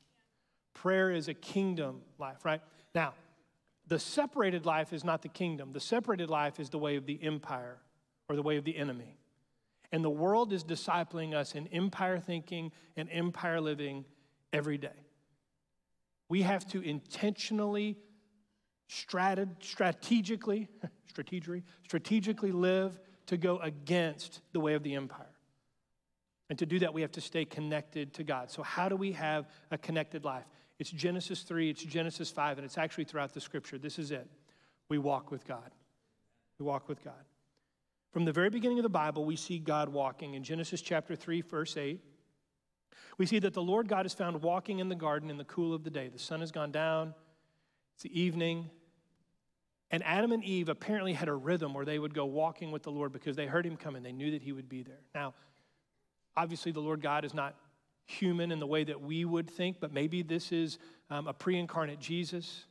Prayer 0.74 1.10
is 1.10 1.28
a 1.28 1.34
kingdom 1.34 2.02
life, 2.18 2.44
right? 2.44 2.60
Now, 2.94 3.14
the 3.86 3.98
separated 3.98 4.66
life 4.66 4.92
is 4.92 5.04
not 5.04 5.22
the 5.22 5.28
kingdom. 5.28 5.72
The 5.72 5.80
separated 5.80 6.28
life 6.28 6.58
is 6.58 6.70
the 6.70 6.78
way 6.78 6.96
of 6.96 7.06
the 7.06 7.22
empire 7.22 7.78
or 8.28 8.36
the 8.36 8.42
way 8.42 8.56
of 8.56 8.64
the 8.64 8.76
enemy. 8.76 9.16
And 9.92 10.04
the 10.04 10.10
world 10.10 10.52
is 10.52 10.64
discipling 10.64 11.34
us 11.34 11.54
in 11.54 11.68
empire 11.68 12.18
thinking 12.18 12.72
and 12.96 13.08
empire 13.12 13.60
living 13.60 14.04
every 14.52 14.78
day. 14.78 15.06
We 16.28 16.42
have 16.42 16.66
to 16.70 16.80
intentionally, 16.80 17.96
strategically, 18.88 20.68
strategically, 21.08 21.62
strategically 21.84 22.52
live 22.52 22.98
to 23.26 23.36
go 23.36 23.58
against 23.58 24.40
the 24.52 24.60
way 24.60 24.74
of 24.74 24.82
the 24.82 24.94
empire. 24.94 25.25
And 26.48 26.58
to 26.58 26.66
do 26.66 26.78
that, 26.80 26.94
we 26.94 27.02
have 27.02 27.12
to 27.12 27.20
stay 27.20 27.44
connected 27.44 28.14
to 28.14 28.24
God. 28.24 28.50
So, 28.50 28.62
how 28.62 28.88
do 28.88 28.96
we 28.96 29.12
have 29.12 29.48
a 29.70 29.78
connected 29.78 30.24
life? 30.24 30.44
It's 30.78 30.90
Genesis 30.90 31.42
3, 31.42 31.70
it's 31.70 31.82
Genesis 31.82 32.30
5, 32.30 32.58
and 32.58 32.64
it's 32.64 32.78
actually 32.78 33.04
throughout 33.04 33.32
the 33.32 33.40
scripture. 33.40 33.78
This 33.78 33.98
is 33.98 34.10
it. 34.10 34.28
We 34.88 34.98
walk 34.98 35.30
with 35.30 35.46
God. 35.46 35.70
We 36.58 36.66
walk 36.66 36.88
with 36.88 37.02
God. 37.02 37.24
From 38.12 38.24
the 38.24 38.32
very 38.32 38.50
beginning 38.50 38.78
of 38.78 38.82
the 38.82 38.88
Bible, 38.88 39.24
we 39.24 39.36
see 39.36 39.58
God 39.58 39.88
walking. 39.88 40.34
In 40.34 40.44
Genesis 40.44 40.80
chapter 40.80 41.16
3, 41.16 41.40
verse 41.42 41.76
8, 41.76 42.00
we 43.18 43.26
see 43.26 43.38
that 43.40 43.54
the 43.54 43.62
Lord 43.62 43.88
God 43.88 44.06
is 44.06 44.14
found 44.14 44.42
walking 44.42 44.78
in 44.78 44.88
the 44.88 44.94
garden 44.94 45.30
in 45.30 45.38
the 45.38 45.44
cool 45.44 45.74
of 45.74 45.82
the 45.82 45.90
day. 45.90 46.08
The 46.08 46.18
sun 46.18 46.40
has 46.40 46.52
gone 46.52 46.70
down, 46.70 47.14
it's 47.94 48.04
the 48.04 48.20
evening, 48.20 48.70
and 49.90 50.02
Adam 50.04 50.32
and 50.32 50.42
Eve 50.44 50.68
apparently 50.68 51.12
had 51.12 51.28
a 51.28 51.34
rhythm 51.34 51.72
where 51.72 51.84
they 51.84 51.98
would 51.98 52.12
go 52.12 52.24
walking 52.24 52.72
with 52.72 52.82
the 52.82 52.90
Lord 52.90 53.12
because 53.12 53.36
they 53.36 53.46
heard 53.46 53.64
him 53.64 53.76
coming. 53.76 54.02
They 54.02 54.12
knew 54.12 54.32
that 54.32 54.42
he 54.42 54.52
would 54.52 54.68
be 54.68 54.82
there. 54.82 55.00
Now, 55.14 55.34
Obviously, 56.36 56.72
the 56.72 56.80
Lord 56.80 57.00
God 57.02 57.24
is 57.24 57.34
not 57.34 57.54
human 58.04 58.52
in 58.52 58.60
the 58.60 58.66
way 58.66 58.84
that 58.84 59.00
we 59.00 59.24
would 59.24 59.50
think, 59.50 59.80
but 59.80 59.92
maybe 59.92 60.22
this 60.22 60.52
is 60.52 60.78
um, 61.10 61.26
a 61.26 61.32
pre 61.32 61.58
incarnate 61.58 62.00
Jesus. 62.00 62.64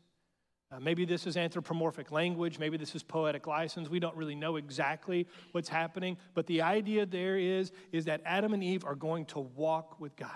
Uh, 0.71 0.79
maybe 0.79 1.05
this 1.05 1.27
is 1.27 1.37
anthropomorphic 1.37 2.11
language. 2.11 2.57
Maybe 2.57 2.77
this 2.77 2.95
is 2.95 3.03
poetic 3.03 3.45
license. 3.45 3.87
We 3.87 3.99
don't 3.99 4.15
really 4.15 4.35
know 4.35 4.55
exactly 4.55 5.27
what's 5.51 5.69
happening. 5.69 6.17
But 6.33 6.47
the 6.47 6.63
idea 6.63 7.05
there 7.05 7.37
is, 7.37 7.71
is 7.91 8.05
that 8.05 8.21
Adam 8.25 8.53
and 8.53 8.63
Eve 8.63 8.83
are 8.83 8.95
going 8.95 9.25
to 9.27 9.39
walk 9.39 9.99
with 9.99 10.15
God. 10.15 10.29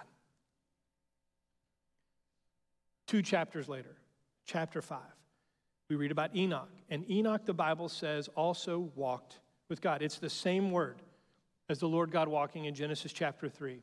Two 3.08 3.24
chapters 3.24 3.68
later, 3.68 3.98
chapter 4.46 4.84
5, 4.84 5.00
we 5.90 5.96
read 5.96 6.12
about 6.12 6.36
Enoch. 6.36 6.70
And 6.92 7.10
Enoch, 7.10 7.44
the 7.44 7.56
Bible 7.56 7.90
says, 7.90 8.28
also 8.36 8.92
walked 8.96 9.40
with 9.68 9.82
God. 9.82 10.04
It's 10.04 10.20
the 10.20 10.30
same 10.30 10.70
word. 10.70 11.02
As 11.70 11.80
the 11.80 11.88
Lord 11.88 12.12
God 12.12 12.28
walking 12.28 12.66
in 12.66 12.74
Genesis 12.74 13.14
chapter 13.14 13.48
3. 13.48 13.82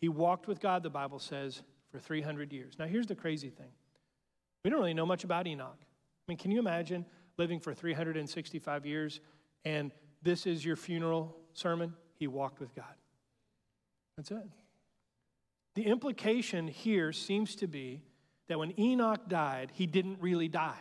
He 0.00 0.08
walked 0.08 0.48
with 0.48 0.60
God, 0.60 0.82
the 0.82 0.90
Bible 0.90 1.18
says, 1.18 1.62
for 1.90 1.98
300 1.98 2.52
years. 2.52 2.76
Now, 2.78 2.86
here's 2.86 3.06
the 3.06 3.14
crazy 3.14 3.50
thing 3.50 3.70
we 4.64 4.70
don't 4.70 4.80
really 4.80 4.94
know 4.94 5.06
much 5.06 5.24
about 5.24 5.46
Enoch. 5.46 5.78
I 5.80 6.24
mean, 6.26 6.38
can 6.38 6.50
you 6.50 6.58
imagine 6.58 7.06
living 7.36 7.60
for 7.60 7.72
365 7.72 8.84
years 8.84 9.20
and 9.64 9.92
this 10.22 10.46
is 10.46 10.64
your 10.64 10.76
funeral 10.76 11.36
sermon? 11.52 11.94
He 12.16 12.26
walked 12.26 12.60
with 12.60 12.74
God. 12.74 12.84
That's 14.16 14.30
it. 14.30 14.48
The 15.74 15.86
implication 15.86 16.66
here 16.66 17.12
seems 17.12 17.54
to 17.56 17.68
be 17.68 18.02
that 18.48 18.58
when 18.58 18.78
Enoch 18.80 19.28
died, 19.28 19.70
he 19.72 19.86
didn't 19.86 20.20
really 20.20 20.48
die. 20.48 20.80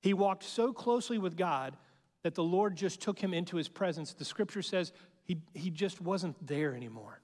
He 0.00 0.14
walked 0.14 0.44
so 0.44 0.72
closely 0.72 1.18
with 1.18 1.36
God 1.36 1.76
that 2.22 2.34
the 2.34 2.44
Lord 2.44 2.76
just 2.76 3.00
took 3.00 3.18
him 3.18 3.34
into 3.34 3.56
his 3.56 3.68
presence. 3.68 4.12
The 4.12 4.24
scripture 4.24 4.62
says 4.62 4.92
he, 5.28 5.36
he 5.52 5.70
just 5.70 6.00
wasn't 6.00 6.34
there 6.44 6.74
anymore. 6.74 7.20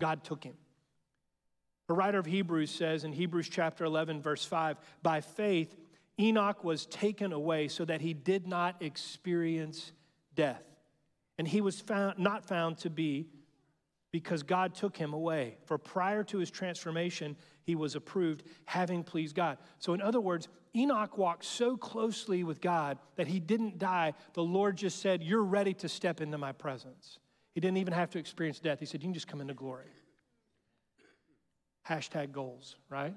God 0.00 0.24
took 0.24 0.42
him. 0.42 0.54
The 1.86 1.94
writer 1.94 2.18
of 2.18 2.26
Hebrews 2.26 2.72
says 2.72 3.04
in 3.04 3.12
Hebrews 3.12 3.48
chapter 3.48 3.84
11, 3.84 4.20
verse 4.20 4.44
5 4.44 4.76
By 5.02 5.20
faith, 5.20 5.76
Enoch 6.18 6.64
was 6.64 6.86
taken 6.86 7.32
away 7.32 7.68
so 7.68 7.84
that 7.84 8.00
he 8.00 8.12
did 8.12 8.48
not 8.48 8.82
experience 8.82 9.92
death. 10.34 10.62
And 11.38 11.46
he 11.46 11.60
was 11.60 11.80
found, 11.80 12.18
not 12.18 12.44
found 12.44 12.78
to 12.78 12.90
be 12.90 13.28
because 14.10 14.42
God 14.42 14.74
took 14.74 14.96
him 14.96 15.12
away. 15.12 15.58
For 15.66 15.78
prior 15.78 16.24
to 16.24 16.38
his 16.38 16.50
transformation, 16.50 17.36
he 17.62 17.76
was 17.76 17.94
approved, 17.94 18.42
having 18.64 19.04
pleased 19.04 19.36
God. 19.36 19.58
So, 19.78 19.92
in 19.92 20.00
other 20.00 20.20
words, 20.20 20.48
Enoch 20.74 21.16
walked 21.16 21.44
so 21.44 21.76
closely 21.76 22.42
with 22.42 22.60
God 22.60 22.98
that 23.16 23.28
he 23.28 23.38
didn't 23.38 23.78
die. 23.78 24.14
The 24.32 24.42
Lord 24.42 24.76
just 24.76 25.00
said, 25.00 25.22
You're 25.22 25.44
ready 25.44 25.74
to 25.74 25.88
step 25.88 26.20
into 26.20 26.38
my 26.38 26.52
presence. 26.52 27.18
He 27.56 27.60
didn't 27.60 27.78
even 27.78 27.94
have 27.94 28.10
to 28.10 28.18
experience 28.18 28.58
death. 28.58 28.80
He 28.80 28.84
said, 28.84 29.00
You 29.00 29.06
can 29.06 29.14
just 29.14 29.28
come 29.28 29.40
into 29.40 29.54
glory. 29.54 29.88
Hashtag 31.88 32.30
goals, 32.30 32.76
right? 32.90 33.14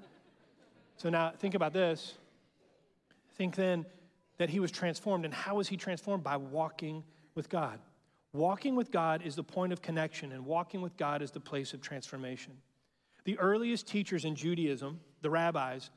So 0.96 1.10
now 1.10 1.34
think 1.38 1.54
about 1.54 1.74
this. 1.74 2.14
Think 3.36 3.54
then 3.54 3.84
that 4.38 4.48
he 4.48 4.58
was 4.58 4.70
transformed. 4.70 5.26
And 5.26 5.34
how 5.34 5.56
was 5.56 5.68
he 5.68 5.76
transformed? 5.76 6.24
By 6.24 6.38
walking 6.38 7.04
with 7.34 7.50
God. 7.50 7.80
Walking 8.32 8.76
with 8.76 8.90
God 8.90 9.20
is 9.26 9.36
the 9.36 9.44
point 9.44 9.74
of 9.74 9.82
connection, 9.82 10.32
and 10.32 10.46
walking 10.46 10.80
with 10.80 10.96
God 10.96 11.20
is 11.20 11.32
the 11.32 11.40
place 11.40 11.74
of 11.74 11.82
transformation. 11.82 12.54
The 13.24 13.38
earliest 13.38 13.86
teachers 13.86 14.24
in 14.24 14.36
Judaism, 14.36 15.00
the 15.20 15.28
rabbis, 15.28 15.90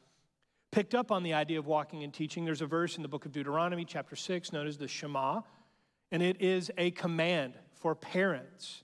picked 0.70 0.96
up 0.96 1.14
on 1.14 1.24
the 1.24 1.34
idea 1.34 1.60
of 1.60 1.66
walking 1.66 2.04
and 2.04 2.14
teaching. 2.14 2.44
There's 2.44 2.62
a 2.62 2.68
verse 2.68 2.98
in 2.98 3.04
the 3.04 3.08
book 3.08 3.26
of 3.26 3.32
Deuteronomy, 3.32 3.86
chapter 3.86 4.18
6, 4.18 4.52
known 4.52 4.68
as 4.68 4.78
the 4.78 4.90
Shema, 4.90 5.44
and 6.14 6.22
it 6.22 6.40
is 6.42 6.72
a 6.78 6.92
command 6.92 7.56
for 7.74 7.96
parents 7.96 8.84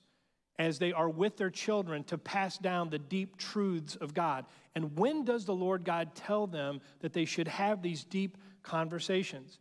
as 0.58 0.80
they 0.80 0.92
are 0.92 1.08
with 1.08 1.38
their 1.38 1.52
children 1.52 2.04
to 2.06 2.18
pass 2.18 2.58
down 2.58 2.90
the 2.90 2.98
deep 2.98 3.38
truths 3.38 3.96
of 3.96 4.16
God. 4.16 4.46
And 4.76 4.98
when 4.98 5.24
does 5.24 5.46
the 5.46 5.54
Lord 5.54 5.86
God 5.86 6.16
tell 6.16 6.48
them 6.48 6.82
that 7.02 7.14
they 7.14 7.26
should 7.26 7.48
have 7.48 7.84
these 7.84 8.04
deep 8.04 8.38
conversations? 8.64 9.60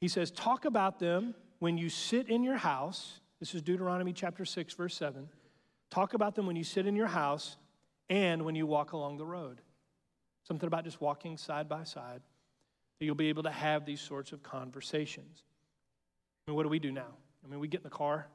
He 0.00 0.08
says, 0.08 0.32
Talk 0.32 0.64
about 0.64 0.98
them 0.98 1.34
when 1.60 1.78
you 1.78 1.88
sit 1.88 2.28
in 2.28 2.42
your 2.42 2.56
house, 2.56 3.20
this 3.38 3.54
is 3.54 3.62
Deuteronomy 3.62 4.12
chapter 4.12 4.44
6, 4.44 4.74
verse 4.74 4.96
7. 4.96 5.28
Talk 5.90 6.14
about 6.14 6.34
them 6.34 6.46
when 6.46 6.56
you 6.56 6.64
sit 6.64 6.84
in 6.86 6.96
your 6.96 7.06
house 7.06 7.56
and 8.10 8.44
when 8.44 8.56
you 8.56 8.66
walk 8.66 8.92
along 8.92 9.18
the 9.18 9.24
road. 9.24 9.60
Something 10.42 10.66
about 10.66 10.84
just 10.84 11.00
walking 11.00 11.36
side 11.36 11.68
by 11.68 11.84
side, 11.84 12.22
that 12.98 13.04
you'll 13.04 13.14
be 13.14 13.28
able 13.28 13.44
to 13.44 13.50
have 13.50 13.86
these 13.86 14.00
sorts 14.00 14.32
of 14.32 14.42
conversations. 14.42 15.44
I 16.48 16.50
mean, 16.50 16.56
what 16.56 16.62
do 16.62 16.70
we 16.70 16.78
do 16.78 16.90
now? 16.90 17.14
I 17.44 17.48
mean, 17.50 17.60
we 17.60 17.68
get 17.68 17.80
in 17.80 17.84
the 17.84 17.90
car, 17.90 18.26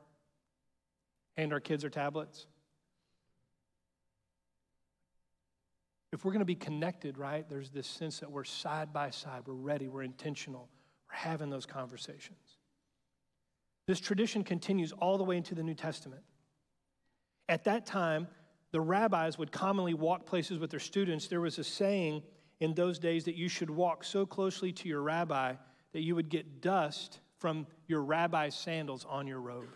hand 1.35 1.51
our 1.51 1.59
kids 1.59 1.83
our 1.83 1.89
tablets. 1.89 2.45
If 6.11 6.23
we're 6.23 6.31
going 6.31 6.41
to 6.41 6.45
be 6.45 6.53
connected, 6.53 7.17
right, 7.17 7.49
there's 7.49 7.71
this 7.71 7.87
sense 7.87 8.19
that 8.19 8.29
we're 8.29 8.43
side 8.43 8.93
by 8.93 9.09
side, 9.09 9.41
we're 9.47 9.55
ready, 9.55 9.87
we're 9.87 10.03
intentional, 10.03 10.69
we're 11.09 11.17
having 11.17 11.49
those 11.49 11.65
conversations. 11.65 12.59
This 13.87 13.99
tradition 13.99 14.43
continues 14.43 14.91
all 14.91 15.17
the 15.17 15.23
way 15.23 15.35
into 15.35 15.55
the 15.55 15.63
New 15.63 15.73
Testament. 15.73 16.21
At 17.49 17.63
that 17.63 17.87
time, 17.87 18.27
the 18.69 18.79
rabbis 18.79 19.39
would 19.39 19.51
commonly 19.51 19.95
walk 19.95 20.27
places 20.27 20.59
with 20.59 20.69
their 20.69 20.79
students. 20.79 21.29
There 21.29 21.41
was 21.41 21.57
a 21.57 21.63
saying 21.63 22.21
in 22.59 22.75
those 22.75 22.99
days 22.99 23.23
that 23.23 23.33
you 23.33 23.49
should 23.49 23.71
walk 23.71 24.03
so 24.03 24.23
closely 24.23 24.71
to 24.71 24.87
your 24.87 25.01
rabbi 25.01 25.55
that 25.93 26.01
you 26.01 26.13
would 26.13 26.29
get 26.29 26.61
dust 26.61 27.19
from 27.43 27.67
your 27.87 28.01
rabbi's 28.01 28.55
sandals 28.55 29.05
on 29.09 29.27
your 29.27 29.41
robe. 29.41 29.67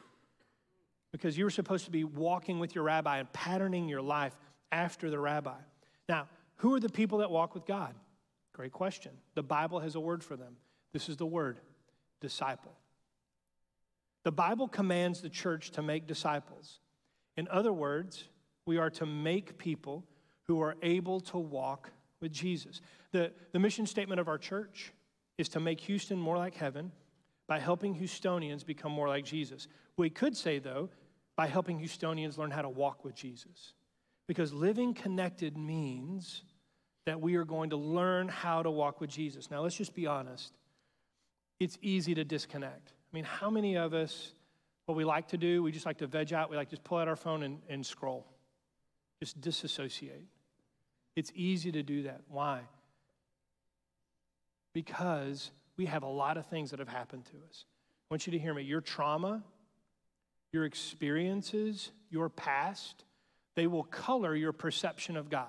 Because 1.11 1.37
you 1.37 1.43
were 1.43 1.49
supposed 1.49 1.83
to 1.83 1.91
be 1.91 2.05
walking 2.05 2.59
with 2.59 2.73
your 2.73 2.85
rabbi 2.85 3.17
and 3.17 3.33
patterning 3.33 3.89
your 3.89 4.01
life 4.01 4.33
after 4.71 5.09
the 5.09 5.19
rabbi. 5.19 5.57
Now, 6.07 6.29
who 6.55 6.73
are 6.75 6.79
the 6.79 6.87
people 6.87 7.17
that 7.17 7.29
walk 7.29 7.53
with 7.53 7.65
God? 7.65 7.93
Great 8.53 8.71
question. 8.71 9.11
The 9.35 9.43
Bible 9.43 9.81
has 9.81 9.95
a 9.95 9.99
word 9.99 10.23
for 10.23 10.37
them. 10.37 10.55
This 10.93 11.09
is 11.09 11.17
the 11.17 11.25
word 11.25 11.59
disciple. 12.21 12.71
The 14.23 14.31
Bible 14.31 14.69
commands 14.69 15.19
the 15.19 15.29
church 15.29 15.71
to 15.71 15.81
make 15.81 16.07
disciples. 16.07 16.79
In 17.35 17.49
other 17.49 17.73
words, 17.73 18.23
we 18.65 18.77
are 18.77 18.91
to 18.91 19.05
make 19.05 19.57
people 19.57 20.05
who 20.43 20.61
are 20.61 20.77
able 20.81 21.19
to 21.19 21.37
walk 21.37 21.91
with 22.21 22.31
Jesus. 22.31 22.79
The, 23.11 23.33
the 23.51 23.59
mission 23.59 23.85
statement 23.85 24.21
of 24.21 24.29
our 24.29 24.37
church 24.37 24.93
is 25.37 25.49
to 25.49 25.59
make 25.59 25.81
Houston 25.81 26.17
more 26.17 26.37
like 26.37 26.55
heaven 26.55 26.93
by 27.47 27.59
helping 27.59 27.95
Houstonians 27.95 28.65
become 28.65 28.91
more 28.91 29.07
like 29.07 29.25
Jesus. 29.25 29.67
We 29.95 30.09
could 30.09 30.35
say, 30.35 30.59
though, 30.59 30.89
by 31.35 31.47
helping 31.47 31.79
Houstonians 31.79 32.37
learn 32.37 32.51
how 32.51 32.61
to 32.61 32.69
walk 32.69 33.05
with 33.05 33.15
Jesus. 33.15 33.73
Because 34.27 34.51
living 34.51 34.93
connected 34.93 35.57
means 35.57 36.43
that 37.05 37.21
we 37.21 37.35
are 37.35 37.45
going 37.45 37.69
to 37.69 37.77
learn 37.77 38.27
how 38.27 38.61
to 38.61 38.69
walk 38.69 38.99
with 38.99 39.09
Jesus. 39.09 39.49
Now, 39.49 39.61
let's 39.61 39.77
just 39.77 39.95
be 39.95 40.07
honest. 40.07 40.53
It's 41.59 41.77
easy 41.81 42.13
to 42.15 42.25
disconnect. 42.25 42.91
I 42.91 43.15
mean, 43.15 43.23
how 43.23 43.49
many 43.49 43.77
of 43.77 43.93
us, 43.93 44.33
what 44.85 44.97
we 44.97 45.05
like 45.05 45.29
to 45.29 45.37
do, 45.37 45.63
we 45.63 45.71
just 45.71 45.85
like 45.85 45.99
to 45.99 46.07
veg 46.07 46.33
out, 46.33 46.49
we 46.49 46.57
like 46.57 46.67
to 46.69 46.75
just 46.75 46.83
pull 46.83 46.97
out 46.97 47.07
our 47.07 47.15
phone 47.15 47.43
and, 47.43 47.59
and 47.69 47.85
scroll, 47.85 48.27
just 49.21 49.39
disassociate. 49.39 50.25
It's 51.15 51.31
easy 51.33 51.71
to 51.71 51.81
do 51.81 52.03
that. 52.03 52.21
Why? 52.27 52.61
Because 54.73 55.51
we 55.77 55.85
have 55.85 56.03
a 56.03 56.07
lot 56.07 56.37
of 56.37 56.45
things 56.47 56.71
that 56.71 56.79
have 56.79 56.87
happened 56.87 57.25
to 57.25 57.37
us. 57.47 57.65
I 58.09 58.13
want 58.13 58.25
you 58.25 58.31
to 58.31 58.39
hear 58.39 58.53
me. 58.53 58.63
Your 58.63 58.81
trauma, 58.81 59.43
your 60.51 60.65
experiences, 60.65 61.91
your 62.09 62.29
past, 62.29 63.03
they 63.55 63.67
will 63.67 63.83
color 63.83 64.35
your 64.35 64.53
perception 64.53 65.17
of 65.17 65.29
God. 65.29 65.47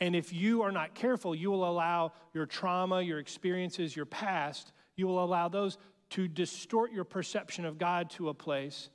And 0.00 0.14
if 0.14 0.32
you 0.32 0.62
are 0.62 0.72
not 0.72 0.94
careful, 0.94 1.34
you 1.34 1.50
will 1.50 1.68
allow 1.68 2.12
your 2.34 2.46
trauma, 2.46 3.00
your 3.00 3.18
experiences, 3.18 3.96
your 3.96 4.04
past, 4.06 4.72
you 4.96 5.06
will 5.06 5.24
allow 5.24 5.48
those 5.48 5.78
to 6.10 6.28
distort 6.28 6.92
your 6.92 7.04
perception 7.04 7.64
of 7.64 7.78
God 7.78 8.10
to 8.10 8.28
a 8.28 8.34
place 8.34 8.90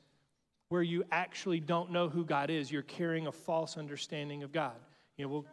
where 0.70 0.84
you 0.84 1.04
actually 1.12 1.60
don't 1.60 1.92
know 1.92 2.08
who 2.08 2.24
God 2.24 2.50
is. 2.50 2.72
You're 2.72 2.82
carrying 2.84 3.28
a 3.28 3.32
false 3.32 3.78
understanding 3.78 4.44
of 4.44 4.52
God. 4.52 4.76
You 5.18 5.26
know, 5.26 5.32
we'll 5.32 5.46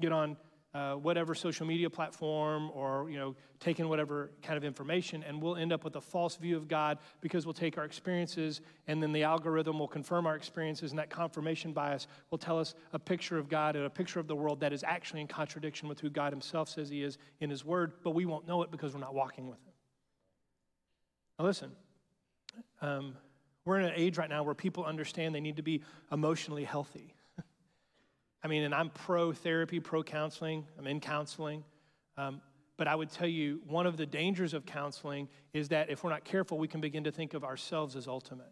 get 0.00 0.12
on 0.12 0.36
uh, 0.74 0.94
whatever 0.94 1.34
social 1.34 1.66
media 1.66 1.90
platform 1.90 2.70
or, 2.72 3.10
you 3.10 3.18
know, 3.18 3.36
taking 3.60 3.88
whatever 3.88 4.30
kind 4.42 4.56
of 4.56 4.64
information, 4.64 5.22
and 5.22 5.40
we'll 5.40 5.56
end 5.56 5.72
up 5.72 5.84
with 5.84 5.94
a 5.96 6.00
false 6.00 6.36
view 6.36 6.56
of 6.56 6.66
God 6.66 6.98
because 7.20 7.44
we'll 7.44 7.52
take 7.52 7.76
our 7.76 7.84
experiences 7.84 8.62
and 8.86 9.02
then 9.02 9.12
the 9.12 9.22
algorithm 9.22 9.78
will 9.78 9.88
confirm 9.88 10.26
our 10.26 10.34
experiences, 10.34 10.90
and 10.90 10.98
that 10.98 11.10
confirmation 11.10 11.72
bias 11.72 12.06
will 12.30 12.38
tell 12.38 12.58
us 12.58 12.74
a 12.92 12.98
picture 12.98 13.36
of 13.36 13.48
God 13.48 13.76
and 13.76 13.84
a 13.84 13.90
picture 13.90 14.18
of 14.18 14.26
the 14.26 14.34
world 14.34 14.60
that 14.60 14.72
is 14.72 14.82
actually 14.82 15.20
in 15.20 15.26
contradiction 15.26 15.88
with 15.88 16.00
who 16.00 16.08
God 16.08 16.32
Himself 16.32 16.68
says 16.70 16.88
He 16.88 17.02
is 17.02 17.18
in 17.40 17.50
His 17.50 17.64
Word, 17.64 17.92
but 18.02 18.10
we 18.12 18.24
won't 18.24 18.48
know 18.48 18.62
it 18.62 18.70
because 18.70 18.94
we're 18.94 19.00
not 19.00 19.14
walking 19.14 19.48
with 19.48 19.58
Him. 19.66 19.74
Now, 21.38 21.44
listen, 21.44 21.72
um, 22.80 23.16
we're 23.64 23.78
in 23.78 23.86
an 23.86 23.94
age 23.94 24.18
right 24.18 24.28
now 24.28 24.42
where 24.42 24.54
people 24.54 24.84
understand 24.84 25.34
they 25.34 25.40
need 25.40 25.56
to 25.56 25.62
be 25.62 25.82
emotionally 26.10 26.64
healthy. 26.64 27.14
I 28.42 28.48
mean, 28.48 28.64
and 28.64 28.74
I'm 28.74 28.90
pro 28.90 29.32
therapy, 29.32 29.80
pro 29.80 30.02
counseling, 30.02 30.66
I'm 30.78 30.86
in 30.86 31.00
counseling. 31.00 31.64
Um, 32.16 32.40
but 32.76 32.88
I 32.88 32.94
would 32.94 33.10
tell 33.10 33.28
you, 33.28 33.60
one 33.66 33.86
of 33.86 33.96
the 33.96 34.06
dangers 34.06 34.54
of 34.54 34.66
counseling 34.66 35.28
is 35.52 35.68
that 35.68 35.90
if 35.90 36.02
we're 36.02 36.10
not 36.10 36.24
careful, 36.24 36.58
we 36.58 36.66
can 36.66 36.80
begin 36.80 37.04
to 37.04 37.12
think 37.12 37.34
of 37.34 37.44
ourselves 37.44 37.94
as 37.94 38.08
ultimate. 38.08 38.50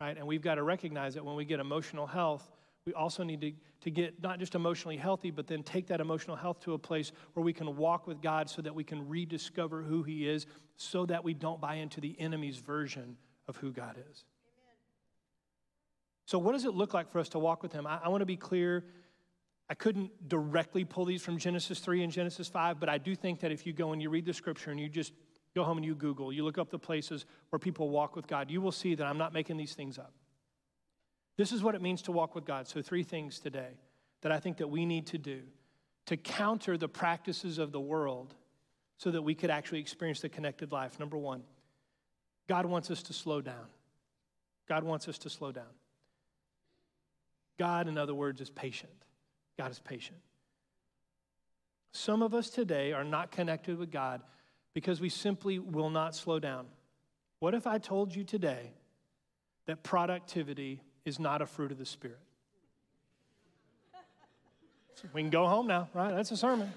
Right? 0.00 0.16
And 0.16 0.26
we've 0.26 0.42
got 0.42 0.56
to 0.56 0.62
recognize 0.62 1.14
that 1.14 1.24
when 1.24 1.34
we 1.34 1.44
get 1.44 1.58
emotional 1.58 2.06
health, 2.06 2.48
we 2.84 2.94
also 2.94 3.22
need 3.24 3.40
to, 3.40 3.52
to 3.82 3.90
get 3.90 4.22
not 4.22 4.38
just 4.38 4.54
emotionally 4.54 4.96
healthy, 4.96 5.30
but 5.30 5.46
then 5.46 5.62
take 5.62 5.88
that 5.88 6.00
emotional 6.00 6.36
health 6.36 6.60
to 6.60 6.74
a 6.74 6.78
place 6.78 7.12
where 7.34 7.44
we 7.44 7.52
can 7.52 7.76
walk 7.76 8.06
with 8.06 8.22
God 8.22 8.48
so 8.48 8.62
that 8.62 8.74
we 8.74 8.84
can 8.84 9.08
rediscover 9.08 9.82
who 9.82 10.04
He 10.04 10.28
is, 10.28 10.46
so 10.76 11.04
that 11.06 11.24
we 11.24 11.34
don't 11.34 11.60
buy 11.60 11.74
into 11.74 12.00
the 12.00 12.14
enemy's 12.20 12.58
version 12.58 13.16
of 13.48 13.56
who 13.56 13.72
God 13.72 13.96
is. 14.10 14.24
So, 16.28 16.38
what 16.38 16.52
does 16.52 16.64
it 16.64 16.74
look 16.74 16.94
like 16.94 17.10
for 17.10 17.18
us 17.18 17.28
to 17.30 17.38
walk 17.38 17.62
with 17.62 17.72
Him? 17.72 17.86
I, 17.86 17.98
I 18.04 18.08
want 18.08 18.20
to 18.20 18.26
be 18.26 18.36
clear. 18.36 18.84
I 19.68 19.74
couldn't 19.74 20.28
directly 20.28 20.84
pull 20.84 21.04
these 21.04 21.22
from 21.22 21.38
Genesis 21.38 21.78
3 21.80 22.02
and 22.02 22.12
Genesis 22.12 22.48
5, 22.48 22.80
but 22.80 22.88
I 22.88 22.96
do 22.96 23.14
think 23.14 23.40
that 23.40 23.52
if 23.52 23.66
you 23.66 23.72
go 23.72 23.92
and 23.92 24.00
you 24.00 24.08
read 24.08 24.24
the 24.24 24.32
scripture 24.32 24.70
and 24.70 24.80
you 24.80 24.88
just 24.88 25.12
Go 25.54 25.64
home 25.64 25.78
and 25.78 25.84
you 25.84 25.94
Google, 25.94 26.32
you 26.32 26.44
look 26.44 26.58
up 26.58 26.70
the 26.70 26.78
places 26.78 27.24
where 27.50 27.58
people 27.58 27.90
walk 27.90 28.14
with 28.14 28.26
God. 28.26 28.50
You 28.50 28.60
will 28.60 28.72
see 28.72 28.94
that 28.94 29.04
I'm 29.04 29.18
not 29.18 29.32
making 29.32 29.56
these 29.56 29.74
things 29.74 29.98
up. 29.98 30.12
This 31.36 31.52
is 31.52 31.62
what 31.62 31.74
it 31.74 31.82
means 31.82 32.02
to 32.02 32.12
walk 32.12 32.34
with 32.34 32.44
God. 32.44 32.68
So, 32.68 32.82
three 32.82 33.02
things 33.02 33.40
today 33.40 33.70
that 34.20 34.32
I 34.32 34.40
think 34.40 34.58
that 34.58 34.68
we 34.68 34.84
need 34.84 35.06
to 35.08 35.18
do 35.18 35.40
to 36.06 36.16
counter 36.16 36.76
the 36.76 36.88
practices 36.88 37.58
of 37.58 37.72
the 37.72 37.80
world 37.80 38.34
so 38.98 39.10
that 39.10 39.22
we 39.22 39.34
could 39.34 39.50
actually 39.50 39.80
experience 39.80 40.20
the 40.20 40.28
connected 40.28 40.72
life. 40.72 40.98
Number 40.98 41.16
one, 41.16 41.42
God 42.48 42.66
wants 42.66 42.90
us 42.90 43.02
to 43.04 43.12
slow 43.12 43.40
down. 43.40 43.66
God 44.68 44.84
wants 44.84 45.08
us 45.08 45.18
to 45.18 45.30
slow 45.30 45.52
down. 45.52 45.72
God, 47.58 47.88
in 47.88 47.98
other 47.98 48.14
words, 48.14 48.40
is 48.40 48.50
patient. 48.50 48.92
God 49.58 49.70
is 49.70 49.80
patient. 49.80 50.18
Some 51.92 52.22
of 52.22 52.34
us 52.34 52.50
today 52.50 52.92
are 52.92 53.04
not 53.04 53.30
connected 53.30 53.78
with 53.78 53.90
God 53.90 54.22
because 54.74 55.00
we 55.00 55.08
simply 55.08 55.58
will 55.58 55.90
not 55.90 56.14
slow 56.14 56.38
down. 56.38 56.66
What 57.40 57.54
if 57.54 57.66
I 57.66 57.78
told 57.78 58.14
you 58.14 58.24
today 58.24 58.72
that 59.66 59.82
productivity 59.82 60.82
is 61.04 61.18
not 61.18 61.42
a 61.42 61.46
fruit 61.46 61.72
of 61.72 61.78
the 61.78 61.86
Spirit? 61.86 62.20
So 64.94 65.08
we 65.12 65.22
can 65.22 65.30
go 65.30 65.46
home 65.46 65.66
now, 65.66 65.88
right? 65.94 66.14
That's 66.14 66.30
a 66.30 66.36
sermon. 66.36 66.72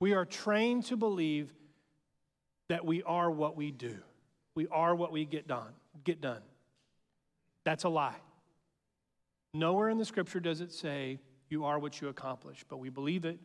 We 0.00 0.12
are 0.12 0.24
trained 0.26 0.84
to 0.86 0.96
believe 0.96 1.50
that 2.68 2.84
we 2.84 3.02
are 3.02 3.30
what 3.30 3.56
we 3.56 3.70
do. 3.70 3.96
We 4.54 4.66
are 4.68 4.94
what 4.94 5.12
we 5.12 5.24
get 5.24 5.48
done. 5.48 5.72
Get 6.04 6.20
done. 6.20 6.42
That's 7.64 7.84
a 7.84 7.88
lie. 7.88 8.16
Nowhere 9.54 9.88
in 9.88 9.98
the 9.98 10.04
scripture 10.04 10.40
does 10.40 10.60
it 10.60 10.72
say 10.72 11.20
you 11.48 11.64
are 11.64 11.78
what 11.78 12.00
you 12.00 12.08
accomplish, 12.08 12.64
but 12.68 12.78
we 12.78 12.88
believe 12.88 13.24
it. 13.24 13.38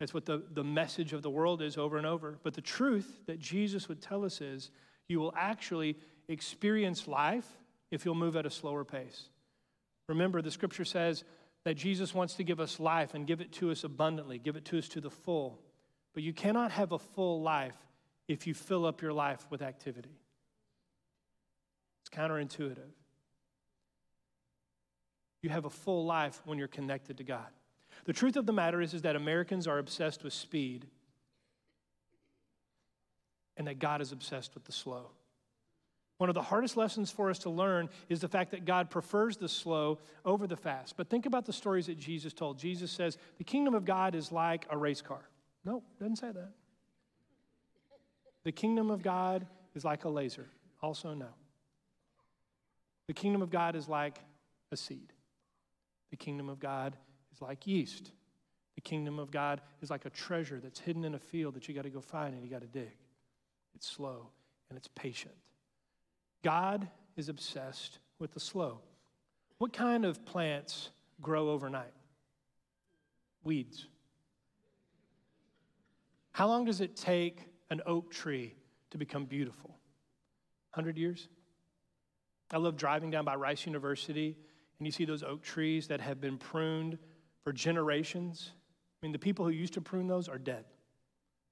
That's 0.00 0.14
what 0.14 0.24
the, 0.24 0.42
the 0.52 0.64
message 0.64 1.12
of 1.12 1.22
the 1.22 1.30
world 1.30 1.62
is 1.62 1.76
over 1.76 1.98
and 1.98 2.06
over. 2.06 2.38
But 2.42 2.54
the 2.54 2.62
truth 2.62 3.20
that 3.26 3.38
Jesus 3.38 3.88
would 3.88 4.00
tell 4.00 4.24
us 4.24 4.40
is 4.40 4.70
you 5.08 5.20
will 5.20 5.34
actually 5.36 5.96
experience 6.28 7.06
life 7.06 7.46
if 7.90 8.04
you'll 8.04 8.14
move 8.14 8.34
at 8.34 8.46
a 8.46 8.50
slower 8.50 8.84
pace. 8.84 9.28
Remember, 10.08 10.40
the 10.40 10.50
scripture 10.50 10.84
says 10.84 11.24
that 11.64 11.74
Jesus 11.74 12.14
wants 12.14 12.34
to 12.34 12.44
give 12.44 12.60
us 12.60 12.80
life 12.80 13.14
and 13.14 13.26
give 13.26 13.40
it 13.40 13.52
to 13.52 13.70
us 13.70 13.84
abundantly, 13.84 14.38
give 14.38 14.56
it 14.56 14.64
to 14.66 14.78
us 14.78 14.88
to 14.88 15.00
the 15.00 15.10
full. 15.10 15.60
But 16.14 16.22
you 16.22 16.32
cannot 16.32 16.72
have 16.72 16.92
a 16.92 16.98
full 16.98 17.42
life 17.42 17.76
if 18.28 18.46
you 18.46 18.54
fill 18.54 18.86
up 18.86 19.02
your 19.02 19.12
life 19.12 19.46
with 19.50 19.62
activity. 19.62 20.18
It's 22.02 22.16
counterintuitive. 22.16 22.92
You 25.46 25.50
have 25.50 25.64
a 25.64 25.70
full 25.70 26.04
life 26.04 26.42
when 26.44 26.58
you're 26.58 26.66
connected 26.66 27.18
to 27.18 27.22
God. 27.22 27.46
The 28.04 28.12
truth 28.12 28.34
of 28.34 28.46
the 28.46 28.52
matter 28.52 28.80
is, 28.80 28.94
is 28.94 29.02
that 29.02 29.14
Americans 29.14 29.68
are 29.68 29.78
obsessed 29.78 30.24
with 30.24 30.32
speed 30.32 30.88
and 33.56 33.68
that 33.68 33.78
God 33.78 34.00
is 34.00 34.10
obsessed 34.10 34.54
with 34.54 34.64
the 34.64 34.72
slow. 34.72 35.12
One 36.18 36.28
of 36.28 36.34
the 36.34 36.42
hardest 36.42 36.76
lessons 36.76 37.12
for 37.12 37.30
us 37.30 37.38
to 37.40 37.50
learn 37.50 37.90
is 38.08 38.20
the 38.20 38.26
fact 38.26 38.50
that 38.50 38.64
God 38.64 38.90
prefers 38.90 39.36
the 39.36 39.48
slow 39.48 40.00
over 40.24 40.48
the 40.48 40.56
fast. 40.56 40.96
But 40.96 41.08
think 41.08 41.26
about 41.26 41.46
the 41.46 41.52
stories 41.52 41.86
that 41.86 41.96
Jesus 41.96 42.32
told. 42.32 42.58
Jesus 42.58 42.90
says, 42.90 43.16
The 43.38 43.44
kingdom 43.44 43.74
of 43.74 43.84
God 43.84 44.16
is 44.16 44.32
like 44.32 44.66
a 44.68 44.76
race 44.76 45.00
car. 45.00 45.28
No, 45.64 45.84
doesn't 46.00 46.16
say 46.16 46.32
that. 46.32 46.50
The 48.42 48.50
kingdom 48.50 48.90
of 48.90 49.00
God 49.00 49.46
is 49.76 49.84
like 49.84 50.06
a 50.06 50.08
laser. 50.08 50.48
Also, 50.82 51.14
no. 51.14 51.28
The 53.06 53.14
kingdom 53.14 53.42
of 53.42 53.50
God 53.50 53.76
is 53.76 53.88
like 53.88 54.18
a 54.72 54.76
seed. 54.76 55.12
The 56.10 56.16
kingdom 56.16 56.48
of 56.48 56.58
God 56.58 56.96
is 57.34 57.40
like 57.40 57.66
yeast. 57.66 58.12
The 58.74 58.80
kingdom 58.80 59.18
of 59.18 59.30
God 59.30 59.60
is 59.80 59.90
like 59.90 60.04
a 60.04 60.10
treasure 60.10 60.60
that's 60.62 60.78
hidden 60.78 61.04
in 61.04 61.14
a 61.14 61.18
field 61.18 61.54
that 61.54 61.68
you 61.68 61.74
got 61.74 61.84
to 61.84 61.90
go 61.90 62.00
find 62.00 62.34
and 62.34 62.44
you 62.44 62.50
got 62.50 62.60
to 62.60 62.66
dig. 62.66 62.92
It's 63.74 63.88
slow 63.88 64.28
and 64.68 64.76
it's 64.76 64.88
patient. 64.88 65.34
God 66.42 66.88
is 67.16 67.28
obsessed 67.28 67.98
with 68.18 68.32
the 68.32 68.40
slow. 68.40 68.80
What 69.58 69.72
kind 69.72 70.04
of 70.04 70.24
plants 70.24 70.90
grow 71.20 71.50
overnight? 71.50 71.92
Weeds. 73.42 73.86
How 76.32 76.48
long 76.48 76.66
does 76.66 76.82
it 76.82 76.96
take 76.96 77.40
an 77.70 77.80
oak 77.86 78.12
tree 78.12 78.54
to 78.90 78.98
become 78.98 79.24
beautiful? 79.24 79.70
100 80.74 80.98
years? 80.98 81.28
I 82.50 82.58
love 82.58 82.76
driving 82.76 83.10
down 83.10 83.24
by 83.24 83.34
Rice 83.34 83.64
University 83.64 84.36
and 84.78 84.86
you 84.86 84.92
see 84.92 85.04
those 85.04 85.22
oak 85.22 85.42
trees 85.42 85.88
that 85.88 86.00
have 86.00 86.20
been 86.20 86.38
pruned 86.38 86.98
for 87.44 87.52
generations. 87.52 88.52
I 89.02 89.06
mean, 89.06 89.12
the 89.12 89.18
people 89.18 89.44
who 89.44 89.50
used 89.50 89.74
to 89.74 89.80
prune 89.80 90.06
those 90.06 90.28
are 90.28 90.38
dead, 90.38 90.64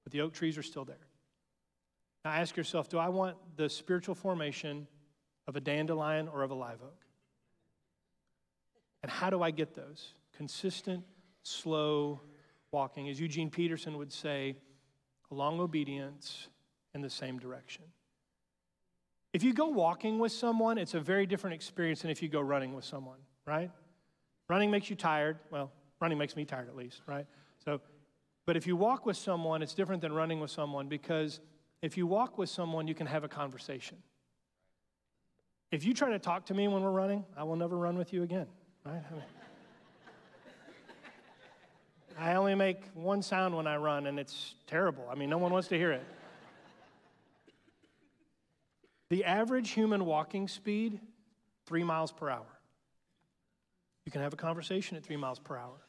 but 0.03 0.11
the 0.11 0.21
oak 0.21 0.33
trees 0.33 0.57
are 0.57 0.63
still 0.63 0.85
there. 0.85 1.07
Now 2.23 2.31
ask 2.31 2.57
yourself 2.57 2.89
do 2.89 2.97
I 2.97 3.09
want 3.09 3.37
the 3.55 3.69
spiritual 3.69 4.15
formation 4.15 4.87
of 5.47 5.55
a 5.55 5.61
dandelion 5.61 6.27
or 6.27 6.43
of 6.43 6.51
a 6.51 6.55
live 6.55 6.81
oak? 6.83 7.05
And 9.03 9.11
how 9.11 9.29
do 9.29 9.43
I 9.43 9.51
get 9.51 9.75
those? 9.75 10.13
Consistent, 10.35 11.03
slow 11.43 12.21
walking. 12.71 13.07
As 13.07 13.19
Eugene 13.19 13.51
Peterson 13.51 13.97
would 13.97 14.11
say, 14.11 14.55
along 15.31 15.59
obedience 15.59 16.47
in 16.95 17.01
the 17.01 17.09
same 17.09 17.37
direction. 17.37 17.83
If 19.35 19.43
you 19.43 19.53
go 19.53 19.67
walking 19.67 20.17
with 20.17 20.31
someone, 20.31 20.77
it's 20.77 20.93
a 20.93 20.99
very 21.01 21.25
different 21.25 21.55
experience 21.55 22.03
than 22.03 22.09
if 22.09 22.23
you 22.23 22.29
go 22.29 22.39
running 22.39 22.73
with 22.73 22.85
someone, 22.85 23.17
right? 23.45 23.69
Running 24.47 24.71
makes 24.71 24.89
you 24.89 24.95
tired. 24.95 25.39
Well, 25.51 25.73
running 25.99 26.17
makes 26.17 26.37
me 26.37 26.45
tired 26.45 26.69
at 26.69 26.75
least, 26.77 27.01
right? 27.05 27.25
So, 27.65 27.81
but 28.45 28.55
if 28.55 28.65
you 28.65 28.77
walk 28.77 29.05
with 29.05 29.17
someone, 29.17 29.61
it's 29.61 29.73
different 29.73 30.01
than 30.01 30.13
running 30.13 30.39
with 30.39 30.51
someone 30.51 30.87
because 30.87 31.41
if 31.81 31.97
you 31.97 32.07
walk 32.07 32.37
with 32.37 32.47
someone, 32.47 32.87
you 32.87 32.95
can 32.95 33.07
have 33.07 33.25
a 33.25 33.27
conversation. 33.27 33.97
If 35.69 35.83
you 35.83 35.93
try 35.93 36.11
to 36.11 36.19
talk 36.19 36.45
to 36.45 36.53
me 36.53 36.69
when 36.69 36.81
we're 36.81 36.91
running, 36.91 37.25
I 37.35 37.43
will 37.43 37.57
never 37.57 37.77
run 37.77 37.97
with 37.97 38.13
you 38.13 38.23
again, 38.23 38.47
right? 38.85 39.03
I, 39.05 39.13
mean, 39.13 39.23
I 42.17 42.35
only 42.35 42.55
make 42.55 42.85
one 42.93 43.21
sound 43.21 43.53
when 43.53 43.67
I 43.67 43.75
run, 43.75 44.07
and 44.07 44.17
it's 44.17 44.55
terrible. 44.65 45.05
I 45.11 45.15
mean, 45.15 45.29
no 45.29 45.37
one 45.37 45.51
wants 45.51 45.67
to 45.67 45.77
hear 45.77 45.91
it. 45.91 46.05
The 49.09 49.23
average 49.23 49.71
human 49.71 50.05
walking 50.05 50.47
speed, 50.47 50.99
three 51.65 51.83
miles 51.83 52.11
per 52.11 52.29
hour. 52.29 52.45
You 54.05 54.11
can 54.11 54.21
have 54.21 54.33
a 54.33 54.37
conversation 54.37 54.97
at 54.97 55.03
three 55.03 55.17
miles 55.17 55.39
per 55.39 55.57
hour. 55.57 55.85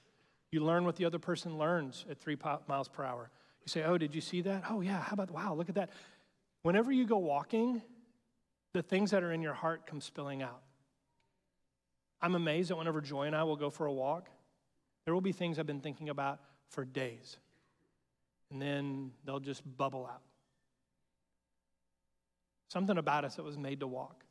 You 0.50 0.64
learn 0.64 0.84
what 0.84 0.96
the 0.96 1.04
other 1.04 1.18
person 1.18 1.58
learns 1.58 2.06
at 2.10 2.18
three 2.18 2.36
miles 2.68 2.88
per 2.88 3.04
hour. 3.04 3.30
You 3.64 3.68
say, 3.68 3.84
Oh, 3.84 3.98
did 3.98 4.14
you 4.14 4.20
see 4.20 4.42
that? 4.42 4.64
Oh, 4.70 4.80
yeah. 4.80 5.00
How 5.00 5.14
about, 5.14 5.30
wow, 5.30 5.54
look 5.54 5.68
at 5.68 5.74
that. 5.74 5.90
Whenever 6.62 6.92
you 6.92 7.06
go 7.06 7.18
walking, 7.18 7.82
the 8.72 8.82
things 8.82 9.10
that 9.10 9.22
are 9.22 9.32
in 9.32 9.42
your 9.42 9.54
heart 9.54 9.86
come 9.86 10.00
spilling 10.00 10.42
out. 10.42 10.62
I'm 12.20 12.34
amazed 12.34 12.70
that 12.70 12.76
whenever 12.76 13.00
Joy 13.00 13.24
and 13.24 13.36
I 13.36 13.44
will 13.44 13.56
go 13.56 13.70
for 13.70 13.86
a 13.86 13.92
walk, 13.92 14.28
there 15.04 15.14
will 15.14 15.20
be 15.20 15.32
things 15.32 15.58
I've 15.58 15.66
been 15.66 15.80
thinking 15.80 16.08
about 16.08 16.40
for 16.68 16.84
days. 16.84 17.38
And 18.50 18.60
then 18.60 19.12
they'll 19.24 19.40
just 19.40 19.62
bubble 19.76 20.06
out. 20.06 20.22
Something 22.68 22.98
about 22.98 23.24
us 23.24 23.36
that 23.36 23.44
was 23.44 23.56
made 23.56 23.80
to 23.80 23.86
walk 23.86 24.24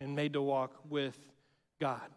and 0.00 0.14
made 0.14 0.32
to 0.34 0.42
walk 0.42 0.72
with 0.88 1.18
God. 1.80 2.10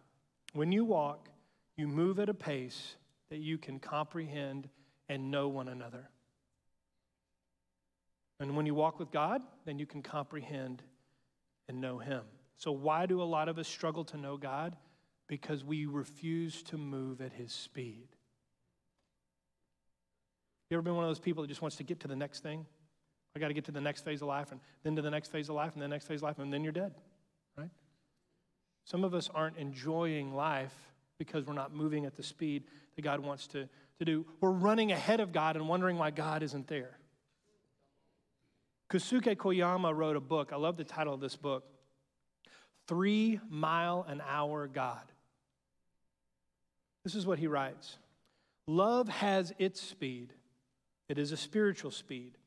When 0.53 0.71
you 0.71 0.85
walk, 0.85 1.29
you 1.75 1.87
move 1.87 2.19
at 2.19 2.29
a 2.29 2.33
pace 2.33 2.95
that 3.29 3.37
you 3.37 3.57
can 3.57 3.79
comprehend 3.79 4.69
and 5.09 5.31
know 5.31 5.47
one 5.47 5.67
another. 5.67 6.09
And 8.39 8.55
when 8.55 8.65
you 8.65 8.75
walk 8.75 8.99
with 8.99 9.11
God, 9.11 9.41
then 9.65 9.79
you 9.79 9.85
can 9.85 10.03
comprehend 10.03 10.83
and 11.67 11.81
know 11.81 11.97
Him. 11.97 12.21
So, 12.57 12.71
why 12.71 13.05
do 13.05 13.21
a 13.21 13.23
lot 13.23 13.49
of 13.49 13.57
us 13.57 13.67
struggle 13.67 14.03
to 14.05 14.17
know 14.17 14.37
God? 14.37 14.75
Because 15.27 15.63
we 15.63 15.85
refuse 15.85 16.63
to 16.63 16.77
move 16.77 17.21
at 17.21 17.33
His 17.33 17.51
speed. 17.51 18.07
You 20.69 20.77
ever 20.77 20.81
been 20.81 20.95
one 20.95 21.05
of 21.05 21.09
those 21.09 21.19
people 21.19 21.43
that 21.43 21.47
just 21.47 21.61
wants 21.61 21.77
to 21.77 21.83
get 21.83 22.01
to 22.01 22.07
the 22.07 22.15
next 22.15 22.43
thing? 22.43 22.65
I 23.37 23.39
got 23.39 23.49
to 23.49 23.53
get 23.53 23.65
to 23.65 23.71
the 23.71 23.79
next 23.81 24.03
phase 24.03 24.23
of 24.23 24.27
life, 24.27 24.51
and 24.51 24.59
then 24.83 24.95
to 24.95 25.01
the 25.01 25.11
next 25.11 25.31
phase 25.31 25.47
of 25.47 25.55
life, 25.55 25.73
and 25.73 25.81
the 25.81 25.87
next 25.87 26.07
phase 26.07 26.19
of 26.19 26.23
life, 26.23 26.39
and 26.39 26.51
then 26.51 26.63
you're 26.63 26.73
dead, 26.73 26.93
right? 27.55 27.69
Some 28.83 29.03
of 29.03 29.13
us 29.13 29.29
aren't 29.33 29.57
enjoying 29.57 30.33
life 30.33 30.73
because 31.19 31.45
we're 31.45 31.53
not 31.53 31.71
moving 31.73 32.05
at 32.05 32.15
the 32.15 32.23
speed 32.23 32.63
that 32.95 33.03
God 33.03 33.19
wants 33.19 33.45
to, 33.47 33.69
to 33.99 34.05
do. 34.05 34.25
We're 34.41 34.49
running 34.49 34.91
ahead 34.91 35.19
of 35.19 35.31
God 35.31 35.55
and 35.55 35.69
wondering 35.69 35.97
why 35.97 36.09
God 36.09 36.41
isn't 36.41 36.67
there. 36.67 36.97
Kosuke 38.89 39.35
Koyama 39.35 39.95
wrote 39.95 40.15
a 40.15 40.21
book. 40.21 40.51
I 40.51 40.55
love 40.55 40.77
the 40.77 40.83
title 40.83 41.13
of 41.13 41.19
this 41.19 41.35
book 41.35 41.65
Three 42.87 43.39
Mile 43.49 44.03
an 44.07 44.21
Hour 44.27 44.67
God. 44.67 45.11
This 47.03 47.13
is 47.13 47.25
what 47.25 47.37
he 47.37 47.45
writes 47.47 47.97
Love 48.65 49.09
has 49.09 49.53
its 49.59 49.79
speed, 49.79 50.33
it 51.07 51.19
is 51.19 51.31
a 51.31 51.37
spiritual 51.37 51.91
speed. 51.91 52.37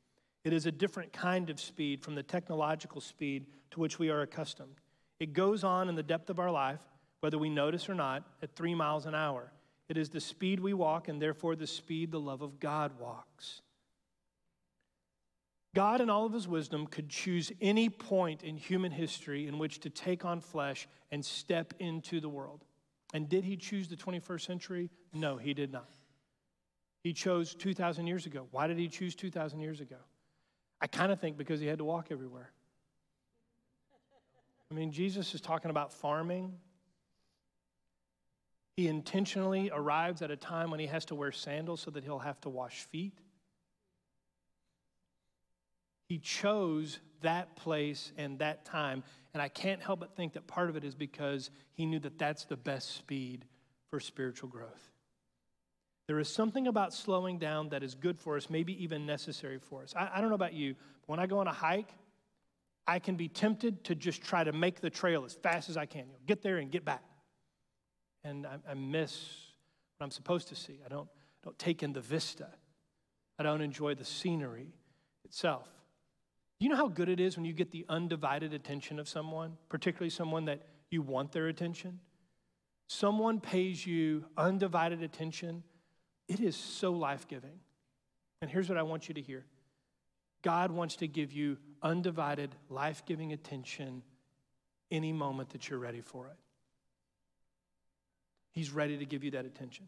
It 0.43 0.53
is 0.53 0.65
a 0.65 0.71
different 0.71 1.13
kind 1.13 1.49
of 1.49 1.59
speed 1.59 2.01
from 2.01 2.15
the 2.15 2.23
technological 2.23 3.01
speed 3.01 3.45
to 3.71 3.79
which 3.79 3.99
we 3.99 4.09
are 4.09 4.21
accustomed. 4.21 4.79
It 5.19 5.33
goes 5.33 5.63
on 5.63 5.87
in 5.87 5.95
the 5.95 6.03
depth 6.03 6.29
of 6.29 6.39
our 6.39 6.49
life, 6.49 6.79
whether 7.19 7.37
we 7.37 7.49
notice 7.49 7.87
or 7.89 7.93
not, 7.93 8.23
at 8.41 8.55
three 8.55 8.73
miles 8.73 9.05
an 9.05 9.13
hour. 9.13 9.51
It 9.87 9.97
is 9.97 10.09
the 10.09 10.21
speed 10.21 10.59
we 10.59 10.73
walk, 10.73 11.07
and 11.07 11.21
therefore 11.21 11.55
the 11.55 11.67
speed 11.67 12.11
the 12.11 12.19
love 12.19 12.41
of 12.41 12.59
God 12.59 12.99
walks. 12.99 13.61
God, 15.73 16.01
in 16.01 16.09
all 16.09 16.25
of 16.25 16.33
his 16.33 16.47
wisdom, 16.47 16.87
could 16.87 17.09
choose 17.09 17.51
any 17.61 17.89
point 17.89 18.43
in 18.43 18.57
human 18.57 18.91
history 18.91 19.47
in 19.47 19.57
which 19.57 19.79
to 19.81 19.89
take 19.89 20.25
on 20.25 20.41
flesh 20.41 20.87
and 21.11 21.23
step 21.23 21.73
into 21.79 22.19
the 22.19 22.27
world. 22.27 22.65
And 23.13 23.29
did 23.29 23.43
he 23.43 23.57
choose 23.57 23.87
the 23.87 23.95
21st 23.95 24.41
century? 24.41 24.89
No, 25.13 25.37
he 25.37 25.53
did 25.53 25.71
not. 25.71 25.89
He 27.03 27.13
chose 27.13 27.55
2,000 27.55 28.07
years 28.07 28.25
ago. 28.25 28.47
Why 28.51 28.67
did 28.67 28.77
he 28.77 28.87
choose 28.87 29.15
2,000 29.15 29.59
years 29.59 29.81
ago? 29.81 29.97
I 30.81 30.87
kind 30.87 31.11
of 31.11 31.19
think 31.19 31.37
because 31.37 31.59
he 31.59 31.67
had 31.67 31.77
to 31.77 31.85
walk 31.85 32.07
everywhere. 32.09 32.51
I 34.71 34.73
mean, 34.73 34.91
Jesus 34.91 35.35
is 35.35 35.41
talking 35.41 35.69
about 35.69 35.93
farming. 35.93 36.53
He 38.77 38.87
intentionally 38.87 39.69
arrives 39.71 40.21
at 40.21 40.31
a 40.31 40.37
time 40.37 40.71
when 40.71 40.79
he 40.79 40.87
has 40.87 41.05
to 41.05 41.15
wear 41.15 41.31
sandals 41.31 41.81
so 41.81 41.91
that 41.91 42.03
he'll 42.03 42.19
have 42.19 42.39
to 42.41 42.49
wash 42.49 42.83
feet. 42.85 43.13
He 46.07 46.17
chose 46.17 46.99
that 47.21 47.55
place 47.55 48.11
and 48.17 48.39
that 48.39 48.65
time. 48.65 49.03
And 49.33 49.41
I 49.41 49.49
can't 49.49 49.81
help 49.81 49.99
but 49.99 50.15
think 50.15 50.33
that 50.33 50.47
part 50.47 50.69
of 50.69 50.75
it 50.75 50.83
is 50.83 50.95
because 50.95 51.51
he 51.73 51.85
knew 51.85 51.99
that 51.99 52.17
that's 52.17 52.45
the 52.45 52.57
best 52.57 52.95
speed 52.95 53.45
for 53.89 53.99
spiritual 53.99 54.49
growth. 54.49 54.91
There 56.07 56.19
is 56.19 56.27
something 56.27 56.67
about 56.67 56.93
slowing 56.93 57.37
down 57.37 57.69
that 57.69 57.83
is 57.83 57.95
good 57.95 58.19
for 58.19 58.35
us, 58.35 58.49
maybe 58.49 58.83
even 58.83 59.05
necessary 59.05 59.59
for 59.59 59.83
us. 59.83 59.93
I, 59.95 60.09
I 60.15 60.21
don't 60.21 60.29
know 60.29 60.35
about 60.35 60.53
you, 60.53 60.75
but 61.01 61.09
when 61.09 61.19
I 61.19 61.27
go 61.27 61.39
on 61.39 61.47
a 61.47 61.53
hike, 61.53 61.93
I 62.87 62.99
can 62.99 63.15
be 63.15 63.27
tempted 63.27 63.83
to 63.85 63.95
just 63.95 64.21
try 64.21 64.43
to 64.43 64.51
make 64.51 64.81
the 64.81 64.89
trail 64.89 65.23
as 65.23 65.33
fast 65.33 65.69
as 65.69 65.77
I 65.77 65.85
can. 65.85 66.01
You 66.01 66.13
know, 66.13 66.19
get 66.27 66.41
there 66.41 66.57
and 66.57 66.71
get 66.71 66.83
back. 66.83 67.03
And 68.23 68.45
I, 68.45 68.57
I 68.69 68.73
miss 68.73 69.25
what 69.97 70.05
I'm 70.05 70.11
supposed 70.11 70.49
to 70.49 70.55
see. 70.55 70.79
I 70.85 70.89
don't, 70.89 71.07
don't 71.43 71.57
take 71.57 71.83
in 71.83 71.93
the 71.93 72.01
vista. 72.01 72.47
I 73.39 73.43
don't 73.43 73.61
enjoy 73.61 73.95
the 73.95 74.05
scenery 74.05 74.73
itself. 75.23 75.67
You 76.59 76.69
know 76.69 76.75
how 76.75 76.87
good 76.87 77.09
it 77.09 77.19
is 77.19 77.37
when 77.37 77.45
you 77.45 77.53
get 77.53 77.71
the 77.71 77.85
undivided 77.89 78.53
attention 78.53 78.99
of 78.99 79.09
someone, 79.09 79.57
particularly 79.69 80.11
someone 80.11 80.45
that 80.45 80.61
you 80.91 81.01
want 81.01 81.31
their 81.31 81.47
attention? 81.47 81.99
Someone 82.87 83.39
pays 83.39 83.85
you 83.85 84.25
undivided 84.37 85.01
attention 85.01 85.63
it 86.31 86.39
is 86.39 86.55
so 86.55 86.93
life 86.93 87.27
giving. 87.27 87.59
And 88.41 88.49
here's 88.49 88.69
what 88.69 88.77
I 88.77 88.83
want 88.83 89.09
you 89.09 89.15
to 89.15 89.21
hear 89.21 89.43
God 90.41 90.71
wants 90.71 90.95
to 90.97 91.07
give 91.07 91.33
you 91.33 91.57
undivided, 91.83 92.55
life 92.69 93.03
giving 93.05 93.33
attention 93.33 94.01
any 94.89 95.11
moment 95.11 95.49
that 95.49 95.69
you're 95.69 95.79
ready 95.79 96.01
for 96.01 96.27
it. 96.27 96.37
He's 98.51 98.71
ready 98.71 98.97
to 98.97 99.05
give 99.05 99.23
you 99.23 99.31
that 99.31 99.45
attention. 99.45 99.87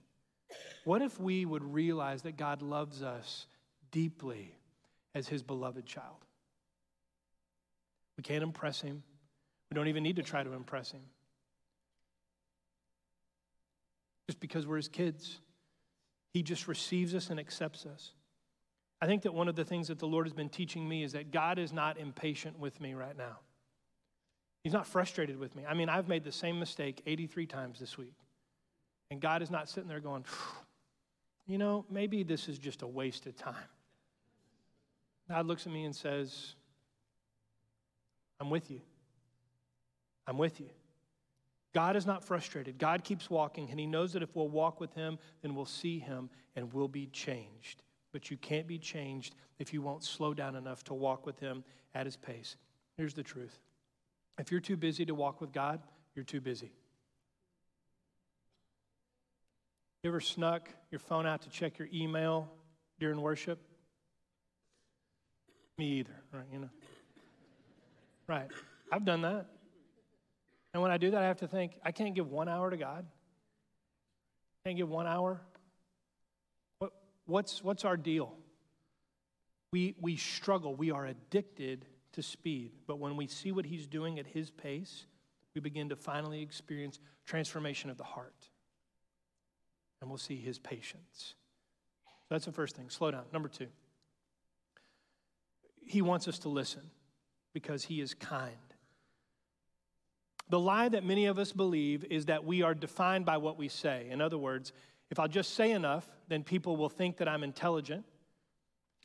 What 0.83 1.01
if 1.01 1.19
we 1.19 1.45
would 1.45 1.63
realize 1.63 2.21
that 2.23 2.37
God 2.37 2.61
loves 2.61 3.01
us 3.01 3.47
deeply 3.91 4.53
as 5.15 5.27
his 5.27 5.41
beloved 5.41 5.85
child? 5.85 6.25
We 8.17 8.23
can't 8.23 8.43
impress 8.43 8.81
him. 8.81 9.01
We 9.71 9.75
don't 9.75 9.87
even 9.87 10.03
need 10.03 10.17
to 10.17 10.23
try 10.23 10.43
to 10.43 10.53
impress 10.53 10.91
him. 10.91 11.01
Just 14.29 14.39
because 14.39 14.67
we're 14.67 14.77
his 14.77 14.87
kids. 14.87 15.39
He 16.33 16.41
just 16.41 16.67
receives 16.67 17.13
us 17.13 17.29
and 17.29 17.39
accepts 17.39 17.85
us. 17.85 18.11
I 19.01 19.05
think 19.05 19.21
that 19.23 19.33
one 19.33 19.47
of 19.47 19.55
the 19.55 19.65
things 19.65 19.89
that 19.89 19.99
the 19.99 20.07
Lord 20.07 20.25
has 20.25 20.33
been 20.33 20.49
teaching 20.49 20.87
me 20.87 21.03
is 21.03 21.13
that 21.13 21.31
God 21.31 21.59
is 21.59 21.71
not 21.71 21.97
impatient 21.97 22.57
with 22.57 22.79
me 22.81 22.93
right 22.93 23.17
now. 23.17 23.39
He's 24.63 24.73
not 24.73 24.87
frustrated 24.87 25.37
with 25.37 25.55
me. 25.55 25.63
I 25.67 25.73
mean, 25.73 25.89
I've 25.89 26.07
made 26.07 26.23
the 26.23 26.31
same 26.31 26.57
mistake 26.57 27.01
83 27.05 27.45
times 27.45 27.79
this 27.79 27.97
week. 27.97 28.15
And 29.11 29.19
God 29.19 29.41
is 29.41 29.51
not 29.51 29.69
sitting 29.69 29.89
there 29.89 29.99
going, 29.99 30.23
you 31.45 31.57
know, 31.57 31.85
maybe 31.89 32.23
this 32.23 32.47
is 32.47 32.57
just 32.57 32.81
a 32.81 32.87
waste 32.87 33.25
of 33.27 33.35
time. 33.35 33.55
God 35.29 35.45
looks 35.45 35.67
at 35.67 35.73
me 35.73 35.83
and 35.83 35.95
says, 35.95 36.55
I'm 38.39 38.49
with 38.49 38.71
you. 38.71 38.81
I'm 40.25 40.37
with 40.37 40.59
you. 40.59 40.69
God 41.73 41.95
is 41.95 42.05
not 42.05 42.23
frustrated. 42.23 42.77
God 42.77 43.03
keeps 43.03 43.29
walking, 43.29 43.69
and 43.71 43.79
He 43.79 43.87
knows 43.87 44.13
that 44.13 44.21
if 44.21 44.35
we'll 44.35 44.49
walk 44.49 44.79
with 44.79 44.93
Him, 44.93 45.17
then 45.41 45.55
we'll 45.55 45.65
see 45.65 45.99
Him 45.99 46.29
and 46.55 46.71
we'll 46.71 46.87
be 46.87 47.07
changed. 47.07 47.81
But 48.11 48.29
you 48.29 48.37
can't 48.37 48.67
be 48.67 48.77
changed 48.77 49.35
if 49.57 49.73
you 49.73 49.81
won't 49.81 50.03
slow 50.03 50.33
down 50.33 50.55
enough 50.55 50.83
to 50.85 50.93
walk 50.93 51.25
with 51.25 51.39
Him 51.39 51.63
at 51.95 52.05
His 52.05 52.15
pace. 52.15 52.57
Here's 52.95 53.13
the 53.13 53.23
truth 53.23 53.57
if 54.37 54.51
you're 54.51 54.61
too 54.61 54.77
busy 54.77 55.05
to 55.05 55.15
walk 55.15 55.41
with 55.41 55.51
God, 55.51 55.79
you're 56.15 56.25
too 56.25 56.41
busy. 56.41 56.71
You 60.03 60.09
ever 60.09 60.19
snuck 60.19 60.69
your 60.91 60.99
phone 60.99 61.25
out 61.25 61.41
to 61.43 61.49
check 61.49 61.79
your 61.79 61.87
email 61.93 62.51
during 62.99 63.21
worship? 63.21 63.59
Me 65.77 65.85
either, 65.85 66.15
right? 66.31 66.43
You 66.51 66.59
know. 66.59 66.69
Right. 68.27 68.49
I've 68.91 69.05
done 69.05 69.21
that. 69.21 69.47
And 70.73 70.81
when 70.81 70.91
I 70.91 70.97
do 70.97 71.11
that, 71.11 71.21
I 71.21 71.27
have 71.27 71.37
to 71.37 71.47
think, 71.47 71.77
I 71.83 71.91
can't 71.91 72.15
give 72.15 72.29
one 72.29 72.49
hour 72.49 72.69
to 72.69 72.77
God. 72.77 73.05
I 74.65 74.69
can't 74.69 74.77
give 74.77 74.89
one 74.89 75.05
hour. 75.05 75.41
What, 76.79 76.93
what's, 77.25 77.63
what's 77.63 77.85
our 77.85 77.97
deal? 77.97 78.33
We, 79.71 79.95
we 80.01 80.15
struggle. 80.17 80.75
We 80.75 80.91
are 80.91 81.05
addicted 81.05 81.85
to 82.13 82.23
speed. 82.23 82.71
But 82.87 82.99
when 82.99 83.15
we 83.17 83.27
see 83.27 83.51
what 83.51 83.65
He's 83.65 83.85
doing 83.85 84.17
at 84.19 84.25
His 84.25 84.49
pace, 84.49 85.05
we 85.53 85.61
begin 85.61 85.89
to 85.89 85.95
finally 85.95 86.41
experience 86.41 86.99
transformation 87.25 87.89
of 87.89 87.97
the 87.97 88.03
heart. 88.03 88.49
And 90.01 90.09
we'll 90.09 90.17
see 90.17 90.37
His 90.37 90.57
patience. 90.57 91.35
So 92.05 92.27
that's 92.31 92.45
the 92.45 92.51
first 92.51 92.75
thing. 92.75 92.89
Slow 92.89 93.11
down. 93.11 93.25
Number 93.31 93.49
two, 93.49 93.67
He 95.85 96.01
wants 96.01 96.27
us 96.27 96.39
to 96.39 96.49
listen 96.49 96.89
because 97.53 97.83
He 97.83 98.01
is 98.01 98.15
kind. 98.15 98.55
The 100.53 100.59
lie 100.59 100.87
that 100.87 101.03
many 101.03 101.25
of 101.25 101.39
us 101.39 101.51
believe 101.51 102.05
is 102.11 102.27
that 102.27 102.45
we 102.45 102.61
are 102.61 102.75
defined 102.75 103.25
by 103.25 103.37
what 103.37 103.57
we 103.57 103.67
say. 103.67 104.05
In 104.11 104.21
other 104.21 104.37
words, 104.37 104.71
if 105.09 105.17
I'll 105.17 105.27
just 105.27 105.55
say 105.55 105.71
enough, 105.71 106.07
then 106.27 106.43
people 106.43 106.75
will 106.75 106.89
think 106.89 107.17
that 107.17 107.27
I'm 107.27 107.43
intelligent 107.43 108.05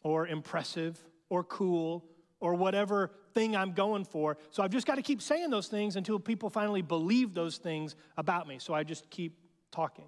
or 0.02 0.26
impressive 0.26 1.02
or 1.30 1.42
cool 1.44 2.04
or 2.38 2.52
whatever 2.52 3.12
thing 3.32 3.56
I'm 3.56 3.72
going 3.72 4.04
for. 4.04 4.36
So 4.50 4.62
I've 4.62 4.72
just 4.72 4.86
got 4.86 4.96
to 4.96 5.02
keep 5.02 5.22
saying 5.22 5.48
those 5.48 5.68
things 5.68 5.96
until 5.96 6.18
people 6.18 6.50
finally 6.50 6.82
believe 6.82 7.32
those 7.32 7.56
things 7.56 7.96
about 8.18 8.46
me. 8.46 8.58
So 8.58 8.74
I 8.74 8.82
just 8.84 9.08
keep 9.08 9.38
talking. 9.72 10.04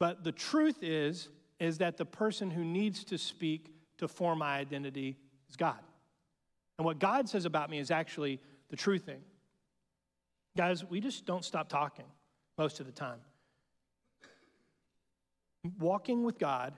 But 0.00 0.24
the 0.24 0.32
truth 0.32 0.78
is 0.80 1.28
is 1.60 1.76
that 1.76 1.98
the 1.98 2.06
person 2.06 2.50
who 2.50 2.64
needs 2.64 3.04
to 3.04 3.18
speak 3.18 3.70
to 3.98 4.08
form 4.08 4.38
my 4.38 4.56
identity 4.56 5.18
is 5.50 5.56
God. 5.56 5.80
And 6.78 6.86
what 6.86 6.98
God 6.98 7.28
says 7.28 7.44
about 7.44 7.68
me 7.68 7.78
is 7.80 7.90
actually 7.90 8.40
the 8.70 8.76
true 8.76 8.98
thing. 8.98 9.20
Guys, 10.58 10.84
we 10.84 10.98
just 10.98 11.24
don't 11.24 11.44
stop 11.44 11.68
talking 11.68 12.04
most 12.58 12.80
of 12.80 12.86
the 12.86 12.90
time. 12.90 13.20
Walking 15.78 16.24
with 16.24 16.36
God 16.36 16.74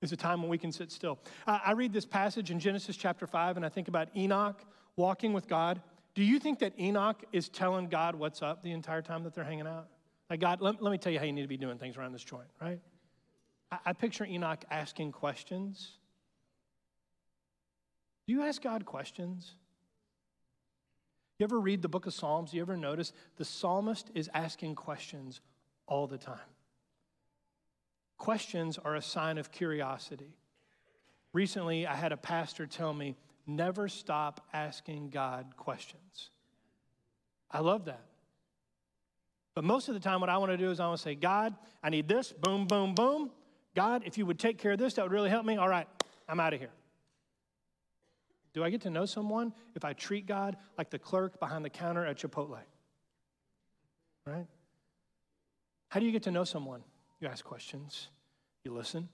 is 0.00 0.12
a 0.12 0.16
time 0.16 0.40
when 0.40 0.50
we 0.50 0.56
can 0.56 0.72
sit 0.72 0.90
still. 0.90 1.18
I 1.46 1.72
read 1.72 1.92
this 1.92 2.06
passage 2.06 2.50
in 2.50 2.58
Genesis 2.58 2.96
chapter 2.96 3.26
5, 3.26 3.58
and 3.58 3.66
I 3.66 3.68
think 3.68 3.88
about 3.88 4.08
Enoch 4.16 4.64
walking 4.96 5.34
with 5.34 5.46
God. 5.46 5.82
Do 6.14 6.24
you 6.24 6.38
think 6.38 6.58
that 6.60 6.72
Enoch 6.80 7.22
is 7.32 7.50
telling 7.50 7.88
God 7.88 8.14
what's 8.14 8.40
up 8.40 8.62
the 8.62 8.72
entire 8.72 9.02
time 9.02 9.24
that 9.24 9.34
they're 9.34 9.44
hanging 9.44 9.66
out? 9.66 9.88
Like, 10.30 10.40
God, 10.40 10.62
let, 10.62 10.82
let 10.82 10.90
me 10.90 10.96
tell 10.96 11.12
you 11.12 11.18
how 11.18 11.26
you 11.26 11.34
need 11.34 11.42
to 11.42 11.48
be 11.48 11.58
doing 11.58 11.76
things 11.76 11.98
around 11.98 12.14
this 12.14 12.24
joint, 12.24 12.48
right? 12.62 12.80
I, 13.70 13.78
I 13.84 13.92
picture 13.92 14.24
Enoch 14.24 14.64
asking 14.70 15.12
questions. 15.12 15.98
Do 18.26 18.32
you 18.32 18.42
ask 18.44 18.62
God 18.62 18.86
questions? 18.86 19.54
You 21.38 21.44
ever 21.44 21.60
read 21.60 21.82
the 21.82 21.88
book 21.88 22.06
of 22.06 22.14
Psalms? 22.14 22.54
You 22.54 22.62
ever 22.62 22.76
notice 22.76 23.12
the 23.36 23.44
psalmist 23.44 24.10
is 24.14 24.30
asking 24.32 24.74
questions 24.74 25.40
all 25.86 26.06
the 26.06 26.18
time? 26.18 26.38
Questions 28.16 28.78
are 28.78 28.94
a 28.94 29.02
sign 29.02 29.36
of 29.36 29.52
curiosity. 29.52 30.34
Recently, 31.34 31.86
I 31.86 31.94
had 31.94 32.12
a 32.12 32.16
pastor 32.16 32.66
tell 32.66 32.94
me, 32.94 33.16
never 33.46 33.88
stop 33.88 34.46
asking 34.54 35.10
God 35.10 35.54
questions. 35.58 36.30
I 37.50 37.60
love 37.60 37.84
that. 37.84 38.06
But 39.54 39.64
most 39.64 39.88
of 39.88 39.94
the 39.94 40.00
time, 40.00 40.20
what 40.20 40.30
I 40.30 40.38
want 40.38 40.52
to 40.52 40.56
do 40.56 40.70
is 40.70 40.80
I 40.80 40.86
want 40.86 40.98
to 40.98 41.02
say, 41.02 41.14
God, 41.14 41.54
I 41.82 41.90
need 41.90 42.08
this, 42.08 42.32
boom, 42.32 42.66
boom, 42.66 42.94
boom. 42.94 43.30
God, 43.74 44.02
if 44.06 44.16
you 44.16 44.24
would 44.24 44.38
take 44.38 44.58
care 44.58 44.72
of 44.72 44.78
this, 44.78 44.94
that 44.94 45.02
would 45.02 45.12
really 45.12 45.30
help 45.30 45.44
me. 45.44 45.56
All 45.56 45.68
right, 45.68 45.86
I'm 46.26 46.40
out 46.40 46.54
of 46.54 46.60
here. 46.60 46.70
Do 48.56 48.64
I 48.64 48.70
get 48.70 48.80
to 48.80 48.90
know 48.90 49.04
someone 49.04 49.52
if 49.74 49.84
I 49.84 49.92
treat 49.92 50.26
God 50.26 50.56
like 50.78 50.88
the 50.88 50.98
clerk 50.98 51.38
behind 51.38 51.62
the 51.62 51.68
counter 51.68 52.06
at 52.06 52.16
Chipotle? 52.16 52.56
Right? 54.26 54.46
How 55.90 56.00
do 56.00 56.06
you 56.06 56.10
get 56.10 56.22
to 56.22 56.30
know 56.30 56.44
someone? 56.44 56.82
You 57.20 57.28
ask 57.28 57.44
questions, 57.44 58.08
you 58.64 58.72
listen. 58.72 59.10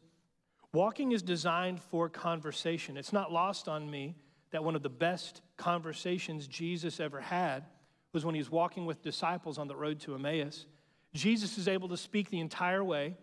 Walking 0.72 1.11
is 1.11 1.22
designed 1.22 1.83
for 1.83 2.09
conversation. 2.09 2.96
It's 2.96 3.12
not 3.12 3.33
lost 3.33 3.68
on 3.68 3.90
me 3.90 4.14
that 4.52 4.62
one 4.62 4.76
of 4.76 4.83
the 4.85 4.88
best 4.88 5.42
conversations 5.57 6.46
Jesus 6.46 7.00
ever 7.00 7.20
had 7.20 7.64
was 8.12 8.24
when 8.24 8.37
he 8.37 8.40
was 8.40 8.50
walking 8.50 8.87
with 8.87 9.02
disciples 9.02 9.59
on 9.59 9.66
the 9.66 9.74
road 9.74 9.98
to 10.00 10.14
Emmaus. 10.14 10.66
Jesus 11.14 11.59
is 11.59 11.66
able 11.66 11.88
to 11.88 11.96
speak 11.96 12.31
the 12.31 12.38
entire 12.38 12.85
way, 12.85 13.16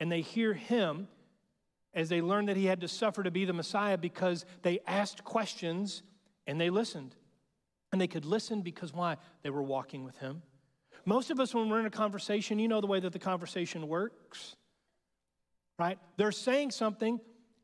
and 0.00 0.10
they 0.10 0.22
hear 0.22 0.54
him 0.54 1.08
as 1.98 2.08
they 2.08 2.22
learned 2.22 2.48
that 2.48 2.56
he 2.56 2.64
had 2.64 2.80
to 2.82 2.86
suffer 2.86 3.24
to 3.24 3.30
be 3.32 3.44
the 3.44 3.52
Messiah 3.52 3.98
because 3.98 4.44
they 4.62 4.78
asked 4.86 5.24
questions 5.24 6.04
and 6.46 6.60
they 6.60 6.70
listened. 6.70 7.16
And 7.90 8.00
they 8.00 8.06
could 8.06 8.24
listen 8.24 8.62
because 8.62 8.92
why? 8.92 9.16
They 9.42 9.50
were 9.50 9.64
walking 9.64 10.04
with 10.04 10.16
him. 10.18 10.42
Most 11.04 11.32
of 11.32 11.40
us, 11.40 11.52
when 11.52 11.68
we're 11.68 11.80
in 11.80 11.86
a 11.86 11.90
conversation, 11.90 12.60
you 12.60 12.68
know 12.68 12.80
the 12.80 12.86
way 12.86 13.00
that 13.00 13.12
the 13.12 13.18
conversation 13.18 13.88
works, 13.88 14.54
right? 15.76 15.98
They're 16.16 16.30
saying 16.30 16.70
something, 16.70 17.18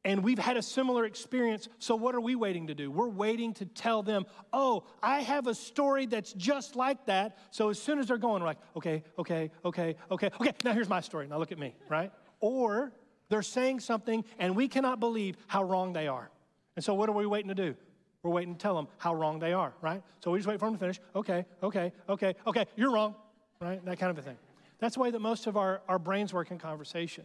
and 0.04 0.24
we've 0.24 0.38
had 0.40 0.56
a 0.56 0.62
similar 0.62 1.04
experience. 1.04 1.68
So, 1.78 1.94
what 1.94 2.16
are 2.16 2.20
we 2.20 2.34
waiting 2.34 2.66
to 2.66 2.74
do? 2.74 2.90
We're 2.90 3.08
waiting 3.08 3.54
to 3.54 3.66
tell 3.66 4.02
them, 4.02 4.26
oh, 4.52 4.82
I 5.00 5.20
have 5.20 5.46
a 5.46 5.54
story 5.54 6.06
that's 6.06 6.32
just 6.32 6.74
like 6.74 7.06
that. 7.06 7.38
So, 7.52 7.68
as 7.68 7.80
soon 7.80 8.00
as 8.00 8.08
they're 8.08 8.18
going, 8.18 8.42
we're 8.42 8.48
like, 8.48 8.58
okay, 8.74 9.04
okay, 9.16 9.52
okay, 9.64 9.94
okay, 10.10 10.30
okay, 10.40 10.52
now 10.64 10.72
here's 10.72 10.88
my 10.88 11.00
story. 11.00 11.28
Now 11.28 11.38
look 11.38 11.52
at 11.52 11.58
me, 11.58 11.76
right? 11.88 12.10
Or 12.40 12.92
they're 13.34 13.42
saying 13.42 13.80
something, 13.80 14.24
and 14.38 14.54
we 14.54 14.68
cannot 14.68 15.00
believe 15.00 15.36
how 15.48 15.64
wrong 15.64 15.92
they 15.92 16.06
are. 16.06 16.30
And 16.76 16.84
so, 16.84 16.94
what 16.94 17.08
are 17.08 17.12
we 17.12 17.26
waiting 17.26 17.48
to 17.48 17.54
do? 17.56 17.74
We're 18.22 18.30
waiting 18.30 18.54
to 18.54 18.60
tell 18.60 18.76
them 18.76 18.86
how 18.96 19.12
wrong 19.12 19.40
they 19.40 19.52
are, 19.52 19.74
right? 19.82 20.04
So, 20.22 20.30
we 20.30 20.38
just 20.38 20.48
wait 20.48 20.60
for 20.60 20.66
them 20.66 20.74
to 20.74 20.78
finish. 20.78 21.00
Okay, 21.16 21.44
okay, 21.60 21.92
okay, 22.08 22.36
okay, 22.46 22.66
you're 22.76 22.92
wrong, 22.92 23.16
right? 23.60 23.84
That 23.86 23.98
kind 23.98 24.10
of 24.10 24.18
a 24.18 24.22
thing. 24.22 24.36
That's 24.78 24.94
the 24.94 25.00
way 25.00 25.10
that 25.10 25.18
most 25.18 25.48
of 25.48 25.56
our, 25.56 25.82
our 25.88 25.98
brains 25.98 26.32
work 26.32 26.52
in 26.52 26.58
conversation. 26.58 27.24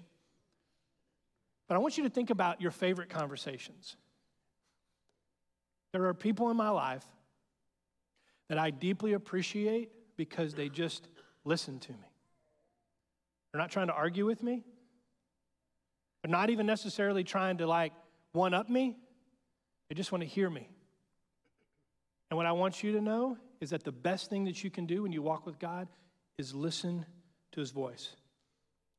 But 1.67 1.75
I 1.75 1.77
want 1.77 1.95
you 1.95 2.03
to 2.05 2.09
think 2.09 2.31
about 2.31 2.59
your 2.59 2.71
favorite 2.71 3.09
conversations. 3.09 3.95
There 5.93 6.05
are 6.05 6.15
people 6.15 6.49
in 6.49 6.57
my 6.57 6.71
life 6.71 7.05
that 8.47 8.57
I 8.57 8.71
deeply 8.71 9.13
appreciate 9.13 9.91
because 10.17 10.55
they 10.55 10.69
just 10.69 11.07
listen 11.45 11.77
to 11.81 11.91
me. 11.91 12.09
They're 13.51 13.61
not 13.61 13.69
trying 13.69 13.87
to 13.87 13.93
argue 13.93 14.25
with 14.25 14.41
me. 14.41 14.63
They're 16.23 16.31
not 16.31 16.49
even 16.49 16.65
necessarily 16.65 17.23
trying 17.23 17.57
to 17.57 17.67
like 17.67 17.93
one 18.33 18.53
up 18.53 18.69
me. 18.69 18.97
They 19.89 19.95
just 19.95 20.11
want 20.11 20.21
to 20.21 20.27
hear 20.27 20.49
me. 20.49 20.69
And 22.29 22.37
what 22.37 22.45
I 22.45 22.51
want 22.51 22.83
you 22.83 22.91
to 22.93 23.01
know 23.01 23.37
is 23.59 23.71
that 23.71 23.83
the 23.83 23.91
best 23.91 24.29
thing 24.29 24.45
that 24.45 24.63
you 24.63 24.69
can 24.69 24.85
do 24.85 25.03
when 25.03 25.11
you 25.11 25.21
walk 25.21 25.45
with 25.45 25.59
God 25.59 25.87
is 26.37 26.53
listen 26.53 27.05
to 27.51 27.59
his 27.59 27.71
voice. 27.71 28.15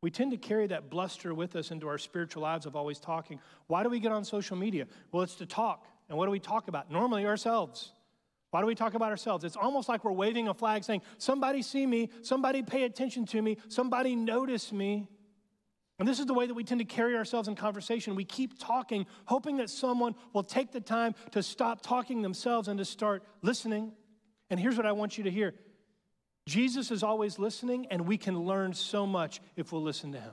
We 0.02 0.10
tend 0.10 0.30
to 0.32 0.36
carry 0.36 0.66
that 0.68 0.90
bluster 0.90 1.34
with 1.34 1.56
us 1.56 1.70
into 1.70 1.86
our 1.86 1.98
spiritual 1.98 2.42
lives 2.42 2.66
of 2.66 2.74
always 2.74 2.98
talking. 2.98 3.38
Why 3.66 3.82
do 3.82 3.90
we 3.90 4.00
get 4.00 4.12
on 4.12 4.24
social 4.24 4.56
media? 4.56 4.86
Well, 5.12 5.22
it's 5.22 5.34
to 5.36 5.46
talk. 5.46 5.86
And 6.08 6.16
what 6.16 6.24
do 6.24 6.30
we 6.30 6.40
talk 6.40 6.68
about? 6.68 6.90
Normally, 6.90 7.26
ourselves. 7.26 7.92
Why 8.50 8.60
do 8.60 8.66
we 8.66 8.74
talk 8.74 8.94
about 8.94 9.10
ourselves? 9.10 9.44
It's 9.44 9.56
almost 9.56 9.88
like 9.88 10.04
we're 10.04 10.12
waving 10.12 10.48
a 10.48 10.54
flag 10.54 10.84
saying, 10.84 11.02
Somebody 11.18 11.62
see 11.62 11.86
me, 11.86 12.10
somebody 12.22 12.62
pay 12.62 12.84
attention 12.84 13.26
to 13.26 13.40
me, 13.40 13.58
somebody 13.68 14.16
notice 14.16 14.72
me. 14.72 15.08
And 16.00 16.08
this 16.08 16.18
is 16.18 16.24
the 16.24 16.32
way 16.32 16.46
that 16.46 16.54
we 16.54 16.64
tend 16.64 16.78
to 16.78 16.86
carry 16.86 17.14
ourselves 17.14 17.46
in 17.46 17.54
conversation. 17.54 18.14
We 18.14 18.24
keep 18.24 18.58
talking, 18.58 19.04
hoping 19.26 19.58
that 19.58 19.68
someone 19.68 20.14
will 20.32 20.42
take 20.42 20.72
the 20.72 20.80
time 20.80 21.14
to 21.32 21.42
stop 21.42 21.82
talking 21.82 22.22
themselves 22.22 22.68
and 22.68 22.78
to 22.78 22.86
start 22.86 23.22
listening. 23.42 23.92
And 24.48 24.58
here's 24.58 24.78
what 24.78 24.86
I 24.86 24.92
want 24.92 25.18
you 25.18 25.24
to 25.24 25.30
hear 25.30 25.54
Jesus 26.46 26.90
is 26.90 27.02
always 27.02 27.38
listening, 27.38 27.86
and 27.90 28.06
we 28.06 28.16
can 28.16 28.38
learn 28.40 28.72
so 28.72 29.06
much 29.06 29.42
if 29.56 29.72
we'll 29.72 29.82
listen 29.82 30.12
to 30.12 30.18
him. 30.18 30.32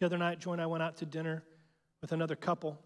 The 0.00 0.06
other 0.06 0.18
night, 0.18 0.40
Joy 0.40 0.54
and 0.54 0.60
I 0.60 0.66
went 0.66 0.82
out 0.82 0.96
to 0.96 1.06
dinner 1.06 1.44
with 2.00 2.10
another 2.10 2.34
couple. 2.34 2.80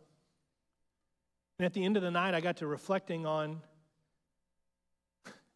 And 1.59 1.65
at 1.65 1.73
the 1.73 1.83
end 1.87 1.97
of 1.97 2.03
the 2.03 2.11
night, 2.11 2.35
I 2.35 2.43
got 2.43 2.59
to 2.59 2.67
reflecting 2.67 3.25
on 3.25 3.63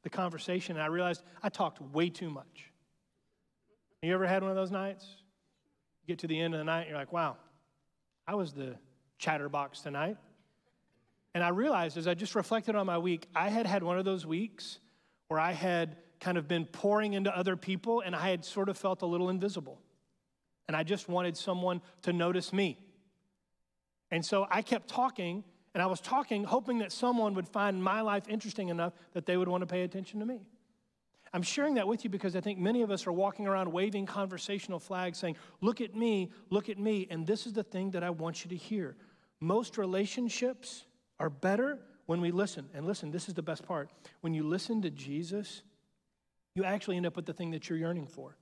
the 0.03 0.09
conversation, 0.09 0.77
and 0.77 0.83
I 0.83 0.87
realized 0.87 1.22
I 1.42 1.51
talked 1.51 1.83
way 1.83 2.09
too 2.09 2.31
much. 2.31 2.72
You 4.03 4.14
ever 4.14 4.27
had 4.27 4.42
one 4.42 4.51
of 4.51 4.57
those 4.57 4.70
nights? 4.70 5.05
Get 6.07 6.21
to 6.21 6.27
the 6.27 6.40
end 6.40 6.55
of 6.55 6.59
the 6.59 6.64
night, 6.64 6.88
you're 6.88 6.97
like, 6.97 7.12
wow, 7.12 7.37
I 8.27 8.35
was 8.35 8.53
the 8.53 8.77
chatterbox 9.19 9.81
tonight. 9.81 10.16
And 11.35 11.42
I 11.45 11.49
realized 11.49 11.99
as 11.99 12.07
I 12.07 12.14
just 12.14 12.35
reflected 12.35 12.77
on 12.77 12.87
my 12.87 12.99
week, 12.99 13.27
I 13.35 13.49
had 13.51 13.66
had 13.66 13.83
one 13.83 13.99
of 13.99 14.05
those 14.05 14.25
weeks 14.25 14.79
where 15.29 15.40
I 15.40 15.53
had 15.53 15.97
kind 16.21 16.38
of 16.38 16.49
been 16.49 16.64
pouring 16.64 17.12
into 17.12 17.37
other 17.37 17.57
people 17.57 18.01
and 18.01 18.16
I 18.16 18.31
had 18.31 18.45
sort 18.45 18.69
of 18.69 18.79
felt 18.79 19.03
a 19.03 19.07
little 19.07 19.29
invisible. 19.29 19.81
And 20.69 20.77
I 20.77 20.83
just 20.83 21.09
wanted 21.09 21.37
someone 21.37 21.83
to 22.03 22.12
notice 22.12 22.53
me. 22.53 22.79
And 24.11 24.25
so 24.25 24.47
I 24.51 24.62
kept 24.62 24.88
talking, 24.88 25.45
and 25.75 25.83
I 25.83 25.87
was 25.87 26.01
talking, 26.01 26.45
hoping 26.45 26.79
that 26.79 26.92
someone 26.92 27.35
would 27.35 27.49
find 27.49 27.83
my 27.83 28.01
life 28.01 28.25
interesting 28.29 28.69
enough 28.69 28.92
that 29.12 29.27
they 29.27 29.37
would 29.37 29.49
want 29.49 29.62
to 29.62 29.66
pay 29.66 29.83
attention 29.83 30.21
to 30.21 30.27
me. 30.27 30.40
I'm 31.37 31.42
sharing 31.42 31.75
that 31.75 31.87
with 31.87 32.03
you 32.03 32.09
because 32.09 32.35
I 32.35 32.40
think 32.40 32.59
many 32.59 32.81
of 32.81 32.90
us 32.90 33.07
are 33.07 33.12
walking 33.12 33.46
around 33.46 33.70
waving 33.70 34.07
conversational 34.07 34.79
flags 34.79 35.18
saying, 35.18 35.37
Look 35.61 35.83
at 35.83 35.94
me, 35.94 36.31
look 36.49 36.70
at 36.70 36.79
me. 36.79 37.07
And 37.11 37.27
this 37.27 37.46
is 37.46 37.53
the 37.53 37.62
thing 37.62 37.90
that 37.90 38.03
I 38.03 38.09
want 38.09 38.42
you 38.42 38.49
to 38.49 38.57
hear. 38.57 38.96
Most 39.38 39.77
relationships 39.77 40.87
are 41.20 41.29
better 41.29 41.79
when 42.07 42.22
we 42.22 42.31
listen, 42.31 42.70
and 42.72 42.87
listen, 42.87 43.11
this 43.11 43.29
is 43.29 43.35
the 43.35 43.42
best 43.42 43.66
part. 43.66 43.90
When 44.22 44.33
you 44.33 44.44
listen 44.44 44.81
to 44.81 44.90
Jesus, 44.90 45.62
you 46.55 46.64
actually 46.64 46.96
end 46.96 47.05
up 47.05 47.16
with 47.16 47.27
the 47.27 47.35
thing 47.35 47.51
that 47.51 47.68
you're 47.68 47.79
yearning 47.79 48.07
for. 48.07 48.38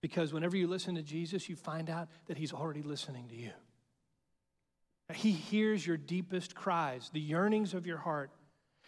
Because 0.00 0.32
whenever 0.32 0.56
you 0.56 0.66
listen 0.66 0.94
to 0.94 1.02
Jesus, 1.02 1.46
you 1.50 1.56
find 1.56 1.90
out 1.90 2.08
that 2.24 2.38
He's 2.38 2.54
already 2.54 2.80
listening 2.80 3.28
to 3.28 3.36
you. 3.36 3.50
He 5.12 5.32
hears 5.32 5.86
your 5.86 5.98
deepest 5.98 6.54
cries, 6.54 7.10
the 7.12 7.20
yearnings 7.20 7.74
of 7.74 7.86
your 7.86 7.98
heart. 7.98 8.30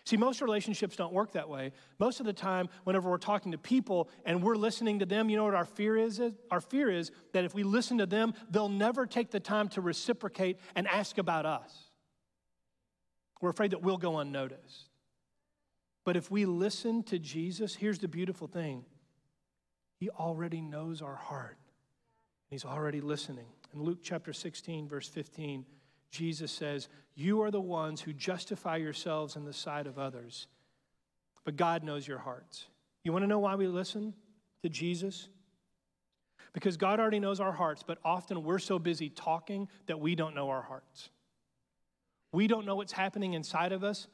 See, 0.05 0.17
most 0.17 0.41
relationships 0.41 0.97
don't 0.97 1.13
work 1.13 1.33
that 1.33 1.49
way. 1.49 1.73
Most 2.01 2.19
of 2.19 2.27
the 2.27 2.33
time, 2.33 2.69
whenever 2.85 3.09
we're 3.09 3.19
talking 3.19 3.53
to 3.53 3.59
people 3.59 4.09
and 4.25 4.43
we're 4.43 4.57
listening 4.57 4.99
to 4.99 5.07
them, 5.07 5.31
you 5.31 5.37
know 5.37 5.45
what 5.45 5.55
our 5.55 5.65
fear 5.65 5.97
is? 5.97 6.21
Our 6.51 6.61
fear 6.61 6.91
is 6.91 7.13
that 7.33 7.45
if 7.45 7.55
we 7.55 7.63
listen 7.63 7.99
to 7.99 8.07
them, 8.07 8.35
they'll 8.51 8.69
never 8.69 9.07
take 9.07 9.31
the 9.31 9.39
time 9.39 9.69
to 9.71 9.81
reciprocate 9.81 10.59
and 10.75 10.89
ask 10.89 11.19
about 11.19 11.47
us. 11.47 11.91
We're 13.41 13.51
afraid 13.51 13.71
that 13.73 13.83
we'll 13.83 13.99
go 13.99 14.19
unnoticed. 14.19 14.89
But 16.05 16.17
if 16.17 16.31
we 16.31 16.47
listen 16.47 17.05
to 17.05 17.19
Jesus, 17.19 17.77
here's 17.77 18.01
the 18.01 18.09
beautiful 18.09 18.49
thing 18.49 18.85
He 20.01 20.11
already 20.11 20.61
knows 20.61 21.01
our 21.01 21.17
heart, 21.17 21.59
He's 22.51 22.65
already 22.65 23.01
listening. 23.01 23.47
In 23.73 23.83
Luke 23.83 24.01
chapter 24.03 24.33
16, 24.33 24.89
verse 24.89 25.09
15, 25.09 25.65
Jesus 26.13 26.53
says, 26.53 26.89
You 27.15 27.43
are 27.43 27.51
the 27.51 27.61
ones 27.61 28.03
who 28.03 28.13
justify 28.13 28.77
yourselves 28.77 29.35
in 29.35 29.45
the 29.45 29.53
sight 29.53 29.87
of 29.89 29.99
others, 29.99 30.47
but 31.45 31.57
God 31.57 31.83
knows 31.83 32.07
your 32.07 32.19
hearts. 32.19 32.67
You 33.03 33.13
want 33.13 33.25
to 33.25 33.27
know 33.27 33.41
why 33.41 33.57
we 33.57 33.67
listen 33.67 34.15
to 34.63 34.69
Jesus? 34.69 35.29
Because 36.53 36.77
God 36.77 37.01
already 37.01 37.19
knows 37.19 37.41
our 37.41 37.51
hearts, 37.51 37.83
but 37.83 37.99
often 38.05 38.45
we're 38.45 38.59
so 38.59 38.79
busy 38.79 39.09
talking 39.09 39.69
that 39.87 39.99
we 39.99 40.15
don't 40.15 40.35
know 40.35 40.51
our 40.51 40.63
hearts. 40.63 41.09
We 42.31 42.47
don't 42.47 42.67
know 42.67 42.77
what's 42.77 42.93
happening 42.93 43.33
inside 43.33 43.73
of 43.73 43.83
us 43.83 44.07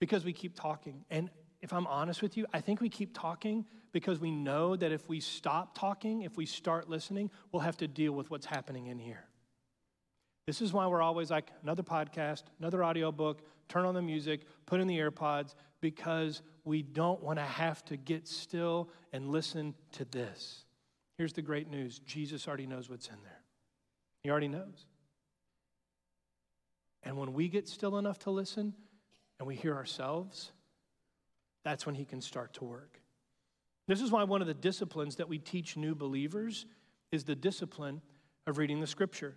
because 0.00 0.24
we 0.24 0.32
keep 0.32 0.58
talking. 0.58 1.04
And 1.10 1.30
if 1.60 1.74
I'm 1.74 1.86
honest 1.86 2.22
with 2.22 2.38
you, 2.38 2.46
I 2.54 2.60
think 2.60 2.80
we 2.80 2.88
keep 2.88 3.16
talking 3.16 3.66
because 3.92 4.18
we 4.18 4.30
know 4.30 4.76
that 4.76 4.92
if 4.92 5.08
we 5.10 5.20
stop 5.20 5.78
talking, 5.78 6.22
if 6.22 6.38
we 6.38 6.46
start 6.46 6.88
listening, 6.88 7.30
we'll 7.52 7.60
have 7.60 7.76
to 7.78 7.86
deal 7.86 8.12
with 8.12 8.30
what's 8.30 8.46
happening 8.46 8.86
in 8.86 8.98
here. 8.98 9.26
This 10.46 10.60
is 10.60 10.72
why 10.72 10.86
we're 10.86 11.02
always 11.02 11.30
like 11.30 11.50
another 11.62 11.82
podcast, 11.82 12.42
another 12.58 12.82
audio 12.82 13.12
book, 13.12 13.42
turn 13.68 13.84
on 13.84 13.94
the 13.94 14.02
music, 14.02 14.42
put 14.66 14.80
in 14.80 14.88
the 14.88 14.98
AirPods, 14.98 15.54
because 15.80 16.42
we 16.64 16.82
don't 16.82 17.22
want 17.22 17.38
to 17.38 17.44
have 17.44 17.84
to 17.86 17.96
get 17.96 18.26
still 18.26 18.90
and 19.12 19.28
listen 19.30 19.74
to 19.92 20.04
this. 20.06 20.64
Here's 21.16 21.32
the 21.32 21.42
great 21.42 21.70
news 21.70 22.00
Jesus 22.00 22.48
already 22.48 22.66
knows 22.66 22.90
what's 22.90 23.08
in 23.08 23.22
there, 23.22 23.40
He 24.22 24.30
already 24.30 24.48
knows. 24.48 24.86
And 27.04 27.16
when 27.16 27.32
we 27.32 27.48
get 27.48 27.68
still 27.68 27.98
enough 27.98 28.20
to 28.20 28.30
listen 28.30 28.74
and 29.38 29.48
we 29.48 29.56
hear 29.56 29.74
ourselves, 29.74 30.52
that's 31.64 31.84
when 31.84 31.94
He 31.94 32.04
can 32.04 32.20
start 32.20 32.54
to 32.54 32.64
work. 32.64 33.00
This 33.88 34.00
is 34.00 34.10
why 34.10 34.24
one 34.24 34.40
of 34.40 34.46
the 34.46 34.54
disciplines 34.54 35.16
that 35.16 35.28
we 35.28 35.38
teach 35.38 35.76
new 35.76 35.94
believers 35.94 36.66
is 37.10 37.24
the 37.24 37.34
discipline 37.34 38.00
of 38.46 38.58
reading 38.58 38.80
the 38.80 38.86
scripture. 38.86 39.36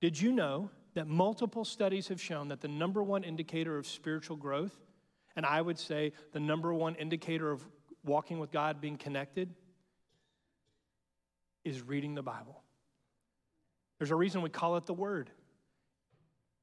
Did 0.00 0.20
you 0.20 0.32
know 0.32 0.70
that 0.94 1.06
multiple 1.06 1.64
studies 1.64 2.08
have 2.08 2.20
shown 2.20 2.48
that 2.48 2.60
the 2.60 2.68
number 2.68 3.02
one 3.02 3.22
indicator 3.22 3.76
of 3.76 3.86
spiritual 3.86 4.36
growth, 4.36 4.78
and 5.36 5.46
I 5.46 5.60
would 5.60 5.78
say 5.78 6.12
the 6.32 6.40
number 6.40 6.72
one 6.72 6.94
indicator 6.96 7.50
of 7.50 7.64
walking 8.04 8.38
with 8.38 8.50
God, 8.50 8.80
being 8.80 8.96
connected, 8.96 9.54
is 11.64 11.82
reading 11.82 12.14
the 12.14 12.22
Bible? 12.22 12.62
There's 13.98 14.10
a 14.10 14.16
reason 14.16 14.40
we 14.40 14.48
call 14.48 14.76
it 14.76 14.86
the 14.86 14.94
Word. 14.94 15.30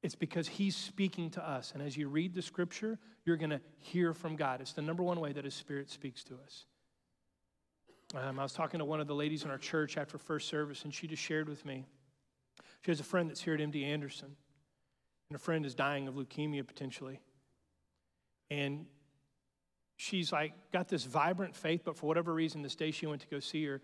It's 0.02 0.16
because 0.16 0.48
He's 0.48 0.76
speaking 0.76 1.30
to 1.30 1.48
us. 1.48 1.72
And 1.72 1.82
as 1.82 1.96
you 1.96 2.08
read 2.08 2.34
the 2.34 2.42
scripture, 2.42 2.98
you're 3.24 3.36
going 3.36 3.50
to 3.50 3.60
hear 3.78 4.12
from 4.12 4.36
God. 4.36 4.60
It's 4.60 4.72
the 4.72 4.82
number 4.82 5.02
one 5.02 5.20
way 5.20 5.32
that 5.32 5.44
His 5.44 5.54
Spirit 5.54 5.90
speaks 5.90 6.24
to 6.24 6.34
us. 6.44 6.66
Um, 8.14 8.38
I 8.38 8.42
was 8.42 8.52
talking 8.52 8.78
to 8.78 8.84
one 8.84 9.00
of 9.00 9.06
the 9.06 9.14
ladies 9.14 9.44
in 9.44 9.50
our 9.50 9.58
church 9.58 9.96
after 9.96 10.18
first 10.18 10.48
service, 10.48 10.84
and 10.84 10.92
she 10.92 11.06
just 11.06 11.22
shared 11.22 11.48
with 11.48 11.64
me. 11.64 11.84
She 12.84 12.90
has 12.90 13.00
a 13.00 13.04
friend 13.04 13.28
that's 13.28 13.40
here 13.40 13.54
at 13.54 13.60
MD 13.60 13.84
Anderson, 13.84 14.36
and 15.30 15.36
a 15.36 15.38
friend 15.38 15.66
is 15.66 15.74
dying 15.74 16.08
of 16.08 16.14
leukemia 16.14 16.66
potentially. 16.66 17.20
And 18.50 18.86
she's 19.96 20.32
like, 20.32 20.52
got 20.72 20.88
this 20.88 21.04
vibrant 21.04 21.54
faith, 21.54 21.82
but 21.84 21.96
for 21.96 22.06
whatever 22.06 22.32
reason, 22.32 22.62
this 22.62 22.76
day 22.76 22.90
she 22.90 23.06
went 23.06 23.20
to 23.22 23.26
go 23.28 23.40
see 23.40 23.64
her, 23.66 23.82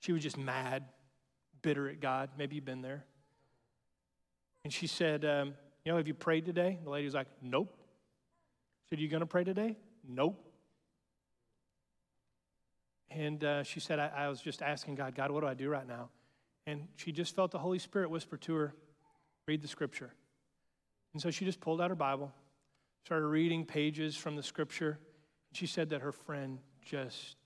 she 0.00 0.12
was 0.12 0.22
just 0.22 0.36
mad, 0.36 0.84
bitter 1.62 1.88
at 1.88 2.00
God. 2.00 2.30
Maybe 2.36 2.56
you've 2.56 2.64
been 2.64 2.82
there. 2.82 3.04
And 4.64 4.72
she 4.72 4.86
said, 4.86 5.24
um, 5.24 5.54
You 5.84 5.92
know, 5.92 5.96
have 5.96 6.06
you 6.06 6.14
prayed 6.14 6.44
today? 6.44 6.78
The 6.82 6.90
lady 6.90 7.06
was 7.06 7.14
like, 7.14 7.28
Nope. 7.40 7.74
She 8.84 8.90
said, 8.90 9.00
You 9.00 9.08
going 9.08 9.20
to 9.20 9.26
pray 9.26 9.44
today? 9.44 9.78
Nope. 10.06 10.40
And 13.10 13.42
uh, 13.44 13.62
she 13.62 13.80
said, 13.80 13.98
I, 13.98 14.10
I 14.14 14.28
was 14.28 14.40
just 14.40 14.60
asking 14.60 14.96
God, 14.96 15.14
God, 15.14 15.30
what 15.30 15.40
do 15.40 15.46
I 15.46 15.54
do 15.54 15.68
right 15.68 15.86
now? 15.86 16.10
And 16.66 16.88
she 16.96 17.12
just 17.12 17.34
felt 17.34 17.50
the 17.50 17.58
Holy 17.58 17.78
Spirit 17.78 18.10
whisper 18.10 18.36
to 18.38 18.54
her, 18.54 18.74
Read 19.46 19.60
the 19.60 19.68
scripture. 19.68 20.10
And 21.12 21.20
so 21.20 21.30
she 21.30 21.44
just 21.44 21.60
pulled 21.60 21.80
out 21.80 21.90
her 21.90 21.96
Bible, 21.96 22.32
started 23.04 23.26
reading 23.26 23.66
pages 23.66 24.16
from 24.16 24.36
the 24.36 24.42
scripture. 24.42 24.98
And 25.50 25.56
she 25.56 25.66
said 25.66 25.90
that 25.90 26.00
her 26.00 26.12
friend 26.12 26.58
just 26.82 27.36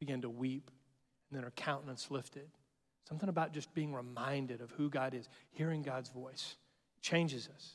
began 0.00 0.20
to 0.22 0.30
weep, 0.30 0.70
and 1.30 1.36
then 1.36 1.44
her 1.44 1.52
countenance 1.52 2.10
lifted. 2.10 2.48
Something 3.08 3.28
about 3.28 3.52
just 3.52 3.72
being 3.72 3.94
reminded 3.94 4.60
of 4.60 4.70
who 4.72 4.90
God 4.90 5.14
is, 5.14 5.28
hearing 5.50 5.82
God's 5.82 6.10
voice 6.10 6.56
changes 7.00 7.48
us. 7.54 7.74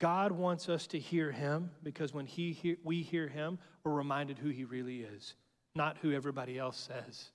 God 0.00 0.32
wants 0.32 0.68
us 0.68 0.86
to 0.88 0.98
hear 0.98 1.30
Him 1.30 1.70
because 1.82 2.12
when 2.12 2.26
he 2.26 2.52
hear, 2.52 2.76
we 2.82 3.02
hear 3.02 3.28
Him, 3.28 3.58
we're 3.84 3.92
reminded 3.92 4.38
who 4.38 4.48
He 4.48 4.64
really 4.64 5.02
is, 5.02 5.34
not 5.76 5.98
who 6.02 6.12
everybody 6.12 6.58
else 6.58 6.76
says 6.76 7.30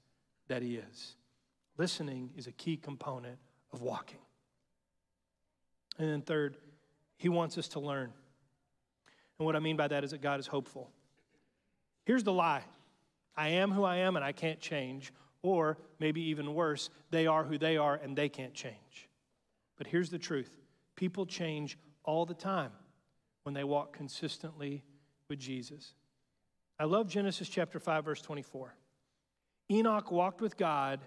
that 0.49 0.61
He 0.61 0.75
is. 0.75 1.15
Listening 1.79 2.31
is 2.35 2.45
a 2.45 2.51
key 2.51 2.75
component 2.75 3.37
of 3.71 3.81
walking. 3.81 4.19
And 5.97 6.09
then, 6.11 6.21
third, 6.21 6.57
He 7.15 7.29
wants 7.29 7.57
us 7.57 7.69
to 7.69 7.79
learn. 7.79 8.11
And 9.39 9.45
what 9.45 9.55
I 9.55 9.59
mean 9.59 9.77
by 9.77 9.87
that 9.87 10.03
is 10.03 10.11
that 10.11 10.21
God 10.21 10.41
is 10.41 10.47
hopeful. 10.47 10.91
Here's 12.03 12.25
the 12.25 12.33
lie 12.33 12.63
I 13.37 13.47
am 13.49 13.71
who 13.71 13.85
I 13.85 13.97
am 13.97 14.17
and 14.17 14.25
I 14.25 14.33
can't 14.33 14.59
change. 14.59 15.13
Or 15.41 15.77
maybe 15.99 16.21
even 16.23 16.53
worse, 16.53 16.89
they 17.11 17.25
are 17.25 17.45
who 17.45 17.57
they 17.57 17.77
are 17.77 17.95
and 17.95 18.13
they 18.13 18.27
can't 18.27 18.53
change. 18.53 19.07
But 19.77 19.87
here's 19.87 20.09
the 20.09 20.19
truth 20.19 20.57
people 20.97 21.25
change 21.25 21.77
all 22.03 22.25
the 22.25 22.33
time 22.33 22.73
when 23.43 23.53
they 23.53 23.63
walk 23.63 23.93
consistently 23.93 24.83
with 25.29 25.39
Jesus. 25.39 25.93
I 26.77 26.83
love 26.83 27.07
Genesis 27.07 27.47
chapter 27.47 27.79
5, 27.79 28.03
verse 28.03 28.21
24. 28.21 28.75
Enoch 29.71 30.11
walked 30.11 30.41
with 30.41 30.57
God, 30.57 30.99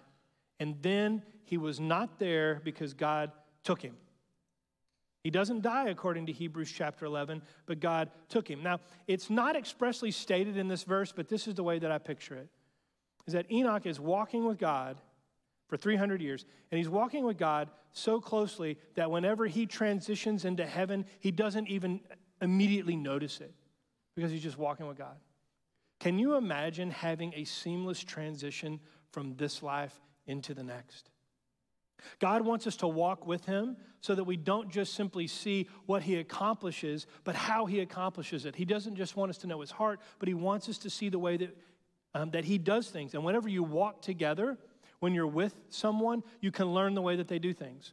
and 0.63 0.77
then 0.81 1.25
he 1.43 1.59
was 1.59 1.81
not 1.81 2.21
there 2.21 2.61
because 2.63 2.95
God 2.95 3.33
took 3.65 3.83
him. 3.83 3.97
He 5.25 5.31
doesn't 5.31 5.63
die 5.63 5.89
according 5.89 6.27
to 6.27 6.33
Hebrews 6.33 6.71
chapter 6.71 7.05
11, 7.05 7.43
but 7.67 7.81
God 7.81 8.13
took 8.29 8.49
him. 8.49 8.63
Now, 8.63 8.79
it's 9.09 9.29
not 9.29 9.57
expressly 9.57 10.13
stated 10.13 10.57
in 10.57 10.69
this 10.69 10.85
verse, 10.85 11.11
but 11.11 11.29
this 11.29 11.49
is 11.49 11.57
the 11.57 11.65
way 11.65 11.81
that 11.81 11.91
I 11.91 11.99
picture 11.99 12.37
it. 12.37 12.49
Is 13.27 13.33
that 13.33 13.51
Enoch 13.51 13.87
is 13.87 13.99
walking 13.99 14.45
with 14.45 14.57
God 14.57 14.99
for 15.67 15.77
300 15.77 16.23
years, 16.23 16.45
and 16.71 16.79
he's 16.79 16.89
walking 16.89 17.25
with 17.25 17.39
God 17.39 17.69
so 17.91 18.21
closely 18.21 18.79
that 18.95 19.11
whenever 19.11 19.47
he 19.47 19.67
transitions 19.67 20.45
into 20.45 20.65
heaven, 20.65 21.05
he 21.19 21.33
doesn't 21.33 21.67
even 21.67 21.99
immediately 22.41 22.95
notice 22.95 23.41
it 23.41 23.53
because 24.15 24.31
he's 24.31 24.45
just 24.45 24.59
walking 24.59 24.87
with 24.87 24.97
God. 24.97 25.17
Can 25.99 26.21
you 26.21 26.37
imagine 26.37 26.93
having 26.93 27.33
a 27.35 27.43
seamless 27.43 27.99
transition 27.99 28.79
from 29.11 29.35
this 29.35 29.61
life 29.61 30.01
into 30.27 30.55
the 30.55 30.63
next? 30.63 31.11
God 32.19 32.43
wants 32.43 32.67
us 32.67 32.77
to 32.77 32.89
walk 32.89 33.27
with 33.27 33.45
Him 33.47 33.77
so 34.01 34.15
that 34.15 34.25
we 34.25 34.37
don't 34.37 34.71
just 34.71 34.95
simply 34.95 35.27
see 35.27 35.69
what 35.87 36.03
He 36.03 36.17
accomplishes, 36.17 37.07
but 37.25 37.35
how 37.35 37.67
He 37.67 37.81
accomplishes 37.81 38.45
it. 38.45 38.57
He 38.57 38.65
doesn't 38.65 38.97
just 38.97 39.17
want 39.17 39.31
us 39.31 39.39
to 39.39 39.47
know 39.47 39.61
His 39.61 39.71
heart, 39.71 40.01
but 40.19 40.29
He 40.29 40.35
wants 40.35 40.69
us 40.69 40.79
to 40.79 40.91
see 40.91 41.09
the 41.09 41.19
way 41.19 41.37
that, 41.37 41.57
um, 42.15 42.31
that 42.31 42.45
He 42.45 42.59
does 42.59 42.89
things. 42.89 43.15
And 43.15 43.25
whenever 43.25 43.49
you 43.49 43.63
walk 43.63 44.03
together, 44.03 44.59
when 45.01 45.15
you're 45.15 45.27
with 45.27 45.55
someone, 45.71 46.23
you 46.41 46.51
can 46.51 46.73
learn 46.75 46.95
the 46.95 47.03
way 47.03 47.17
that 47.17 47.29
they 47.29 47.39
do 47.39 47.53
things. 47.53 47.93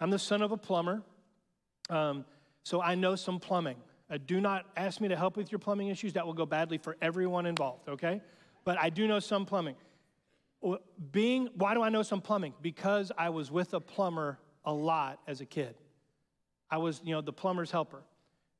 I'm 0.00 0.10
the 0.10 0.18
son 0.18 0.42
of 0.42 0.52
a 0.52 0.56
plumber, 0.56 1.02
um, 1.90 2.24
so 2.62 2.80
I 2.80 2.94
know 2.94 3.14
some 3.14 3.40
plumbing. 3.40 3.76
Uh, 4.10 4.18
do 4.26 4.40
not 4.40 4.66
ask 4.76 5.00
me 5.00 5.08
to 5.08 5.16
help 5.16 5.36
with 5.36 5.50
your 5.50 5.58
plumbing 5.58 5.88
issues, 5.88 6.12
that 6.14 6.26
will 6.26 6.34
go 6.34 6.46
badly 6.46 6.78
for 6.78 6.96
everyone 7.00 7.46
involved, 7.46 7.88
okay? 7.88 8.20
But 8.64 8.78
I 8.78 8.90
do 8.90 9.06
know 9.06 9.20
some 9.20 9.46
plumbing 9.46 9.76
being, 11.12 11.48
why 11.54 11.74
do 11.74 11.82
I 11.82 11.88
know 11.88 12.02
some 12.02 12.20
plumbing? 12.20 12.54
Because 12.62 13.12
I 13.16 13.30
was 13.30 13.50
with 13.50 13.74
a 13.74 13.80
plumber 13.80 14.38
a 14.64 14.72
lot 14.72 15.20
as 15.26 15.40
a 15.40 15.46
kid. 15.46 15.74
I 16.70 16.78
was, 16.78 17.00
you 17.04 17.14
know, 17.14 17.20
the 17.20 17.32
plumber's 17.32 17.70
helper. 17.70 18.02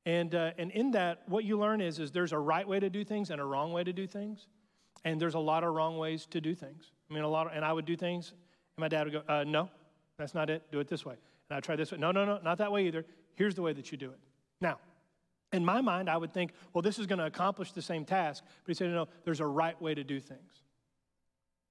And, 0.07 0.35
uh, 0.35 0.51
and 0.59 0.71
in 0.71 0.91
that, 0.93 1.23
what 1.27 1.45
you 1.45 1.59
learn 1.59 1.81
is, 1.81 1.99
is 1.99 2.13
there's 2.13 2.33
a 2.33 2.39
right 2.39 2.67
way 2.69 2.79
to 2.79 2.91
do 2.91 3.05
things 3.05 3.31
and 3.31 3.41
a 3.41 3.45
wrong 3.45 3.73
way 3.73 3.85
to 3.85 3.93
do 3.93 4.07
things. 4.07 4.47
And 5.05 5.21
there's 5.21 5.35
a 5.35 5.39
lot 5.39 5.65
of 5.65 5.73
wrong 5.75 5.97
ways 5.97 6.27
to 6.31 6.41
do 6.41 6.55
things. 6.55 6.93
I 7.11 7.15
mean, 7.15 7.25
a 7.25 7.29
lot 7.29 7.47
of, 7.47 7.53
and 7.55 7.65
I 7.65 7.73
would 7.73 7.87
do 7.87 7.97
things, 7.97 8.31
and 8.31 8.83
my 8.83 8.89
dad 8.89 9.05
would 9.05 9.13
go, 9.13 9.23
uh, 9.29 9.45
no, 9.45 9.71
that's 10.19 10.35
not 10.35 10.51
it. 10.51 10.63
Do 10.71 10.81
it 10.81 10.89
this 10.89 11.05
way. 11.05 11.15
And 11.49 11.57
I'd 11.57 11.65
try 11.65 11.77
this 11.77 11.93
way. 11.93 11.99
No, 11.99 12.13
no, 12.13 12.25
no, 12.25 12.39
not 12.43 12.59
that 12.59 12.71
way 12.71 12.87
either. 12.87 13.05
Here's 13.35 13.55
the 13.55 13.63
way 13.63 13.73
that 13.73 13.91
you 13.93 13.99
do 13.99 14.11
it. 14.11 14.19
Now, 14.61 14.79
in 15.53 15.65
my 15.65 15.81
mind, 15.81 16.11
I 16.11 16.17
would 16.17 16.33
think, 16.33 16.53
well, 16.73 16.83
this 16.83 16.99
is 16.99 17.07
going 17.07 17.19
to 17.19 17.27
accomplish 17.27 17.73
the 17.73 17.83
same 17.83 18.05
task. 18.05 18.45
But 18.47 18.71
he 18.71 18.75
said, 18.75 18.89
no, 18.89 18.95
no, 18.95 19.09
there's 19.25 19.41
a 19.41 19.47
right 19.47 19.81
way 19.81 19.95
to 19.95 20.05
do 20.05 20.21
things. 20.21 20.64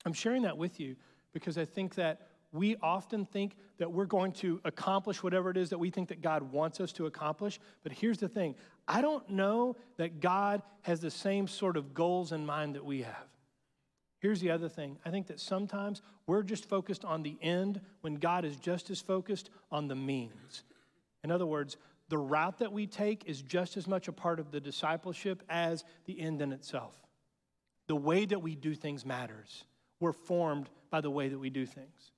I'm 0.06 0.14
sharing 0.14 0.44
that 0.44 0.58
with 0.58 0.80
you 0.80 0.96
because 1.34 1.58
I 1.58 1.66
think 1.66 1.96
that 1.96 2.28
we 2.52 2.76
often 2.84 3.26
think 3.26 3.56
that 3.80 3.92
we're 3.92 4.06
going 4.06 4.32
to 4.32 4.62
accomplish 4.64 5.24
whatever 5.24 5.50
it 5.50 5.58
is 5.58 5.72
that 5.72 5.80
we 5.80 5.90
think 5.90 6.10
that 6.10 6.22
God 6.22 6.44
wants 6.52 6.80
us 6.80 6.94
to 6.94 7.08
accomplish. 7.08 7.60
But 7.82 7.92
here's 7.92 8.20
the 8.20 8.30
thing 8.30 8.56
I 8.88 9.02
don't 9.02 9.28
know 9.30 9.76
that 9.98 10.20
God 10.20 10.62
has 10.84 11.00
the 11.00 11.12
same 11.12 11.48
sort 11.48 11.78
of 11.78 11.94
goals 11.94 12.32
in 12.32 12.46
mind 12.46 12.76
that 12.76 12.86
we 12.86 13.02
have. 13.02 13.28
Here's 14.20 14.40
the 14.40 14.52
other 14.52 14.70
thing 14.70 14.98
I 15.04 15.10
think 15.10 15.28
that 15.28 15.40
sometimes 15.40 16.02
we're 16.28 16.44
just 16.44 16.70
focused 16.70 17.04
on 17.04 17.24
the 17.24 17.38
end 17.42 17.82
when 18.02 18.16
God 18.16 18.46
is 18.46 18.56
just 18.56 18.90
as 18.90 19.02
focused 19.02 19.50
on 19.72 19.88
the 19.88 19.96
means. 19.96 20.64
In 21.24 21.32
other 21.32 21.46
words, 21.46 21.78
the 22.10 22.18
route 22.18 22.60
that 22.60 22.72
we 22.72 22.86
take 22.86 23.24
is 23.26 23.42
just 23.42 23.78
as 23.78 23.88
much 23.88 24.08
a 24.08 24.14
part 24.14 24.40
of 24.40 24.52
the 24.52 24.60
discipleship 24.60 25.42
as 25.50 25.84
the 26.06 26.20
end 26.20 26.42
in 26.42 26.54
itself. 26.54 26.96
The 27.88 27.96
way 27.96 28.26
that 28.26 28.42
we 28.42 28.56
do 28.56 28.76
things 28.76 29.06
matters 29.06 29.66
we're 30.04 30.12
formed 30.12 30.70
by 30.92 31.00
the 31.00 31.10
way 31.10 31.30
that 31.30 31.40
we 31.40 31.50
do 31.50 31.66
things. 31.66 32.12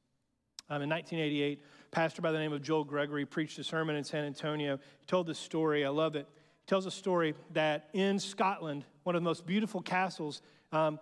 Um, 0.70 0.82
in 0.82 0.90
1988, 0.90 1.62
a 1.62 1.96
pastor 1.96 2.24
by 2.24 2.32
the 2.32 2.40
name 2.40 2.52
of 2.52 2.64
Joel 2.64 2.84
Gregory 2.84 3.24
preached 3.24 3.60
a 3.60 3.64
sermon 3.64 3.96
in 3.96 4.04
San 4.04 4.26
Antonio. 4.26 4.80
He 5.00 5.06
told 5.06 5.28
this 5.28 5.38
story. 5.38 5.86
I 5.86 5.90
love 5.90 6.16
it. 6.16 6.28
He 6.62 6.66
tells 6.66 6.88
a 6.88 6.92
story 6.92 7.36
that 7.54 7.90
in 7.94 8.18
Scotland, 8.18 8.86
one 9.04 9.16
of 9.16 9.22
the 9.22 9.24
most 9.24 9.46
beautiful 9.46 9.82
castles, 9.82 10.42
um, 10.72 11.00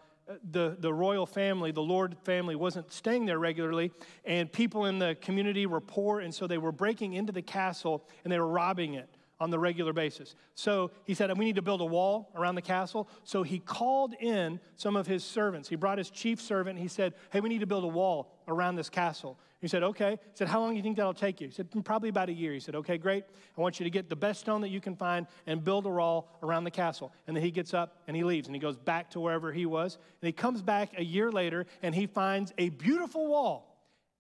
the, 0.52 0.76
the 0.78 0.94
royal 0.94 1.26
family, 1.26 1.72
the 1.72 1.82
Lord 1.82 2.18
family, 2.26 2.56
wasn't 2.56 2.92
staying 2.92 3.26
there 3.28 3.40
regularly, 3.40 3.92
and 4.26 4.52
people 4.52 4.86
in 4.86 5.00
the 5.00 5.16
community 5.22 5.66
were 5.66 5.82
poor, 5.82 6.20
and 6.20 6.36
so 6.36 6.48
they 6.48 6.58
were 6.58 6.74
breaking 6.74 7.14
into 7.14 7.32
the 7.32 7.42
castle 7.42 8.06
and 8.26 8.32
they 8.34 8.40
were 8.40 8.48
robbing 8.48 8.96
it 8.96 9.10
on 9.40 9.50
the 9.50 9.60
regular 9.60 9.94
basis. 9.94 10.36
So 10.56 10.92
he 11.06 11.14
said, 11.14 11.36
We 11.38 11.46
need 11.46 11.56
to 11.56 11.62
build 11.62 11.82
a 11.82 11.86
wall 11.86 12.30
around 12.36 12.56
the 12.56 12.62
castle. 12.62 13.10
So 13.24 13.44
he 13.44 13.60
called 13.60 14.14
in 14.20 14.60
some 14.76 14.96
of 14.96 15.08
his 15.08 15.24
servants. 15.24 15.68
He 15.70 15.76
brought 15.76 15.98
his 15.98 16.10
chief 16.10 16.42
servant. 16.42 16.80
he 16.80 16.88
said, 16.88 17.14
Hey, 17.32 17.40
we 17.40 17.50
need 17.50 17.60
to 17.60 17.68
build 17.68 17.84
a 17.84 17.88
wall 17.88 18.32
around 18.48 18.76
this 18.76 18.90
castle. 18.90 19.38
He 19.60 19.68
said, 19.68 19.84
Okay. 19.84 20.12
He 20.12 20.32
said, 20.36 20.48
How 20.48 20.60
long 20.60 20.72
do 20.72 20.78
you 20.78 20.84
think 20.84 20.98
that'll 20.98 21.14
take 21.14 21.42
you? 21.42 21.48
He 21.48 21.54
said, 21.54 21.68
Probably 21.84 22.10
about 22.10 22.30
a 22.30 22.34
year. 22.34 22.54
He 22.54 22.60
said, 22.60 22.76
Okay, 22.76 22.98
great. 22.98 23.24
I 23.58 23.62
want 23.62 23.80
you 23.80 23.84
to 23.86 23.90
get 23.90 24.10
the 24.10 24.16
best 24.16 24.42
stone 24.42 24.62
that 24.62 24.70
you 24.70 24.80
can 24.80 24.96
find 24.96 25.28
and 25.48 25.64
build 25.64 25.86
a 25.86 25.90
wall 25.90 26.30
around 26.44 26.64
the 26.64 26.72
castle. 26.72 27.12
And 27.28 27.36
then 27.36 27.44
he 27.44 27.52
gets 27.52 27.74
up 27.74 28.02
and 28.08 28.16
he 28.16 28.24
leaves 28.24 28.48
and 28.48 28.56
he 28.56 28.60
goes 28.60 28.78
back 28.78 29.10
to 29.12 29.20
wherever 29.20 29.52
he 29.52 29.66
was. 29.66 29.98
And 30.22 30.28
he 30.28 30.32
comes 30.34 30.62
back 30.62 30.92
a 30.98 31.04
year 31.04 31.32
later 31.32 31.66
and 31.82 31.96
he 31.96 32.08
finds 32.08 32.54
a 32.58 32.70
beautiful 32.70 33.28
wall, 33.28 33.78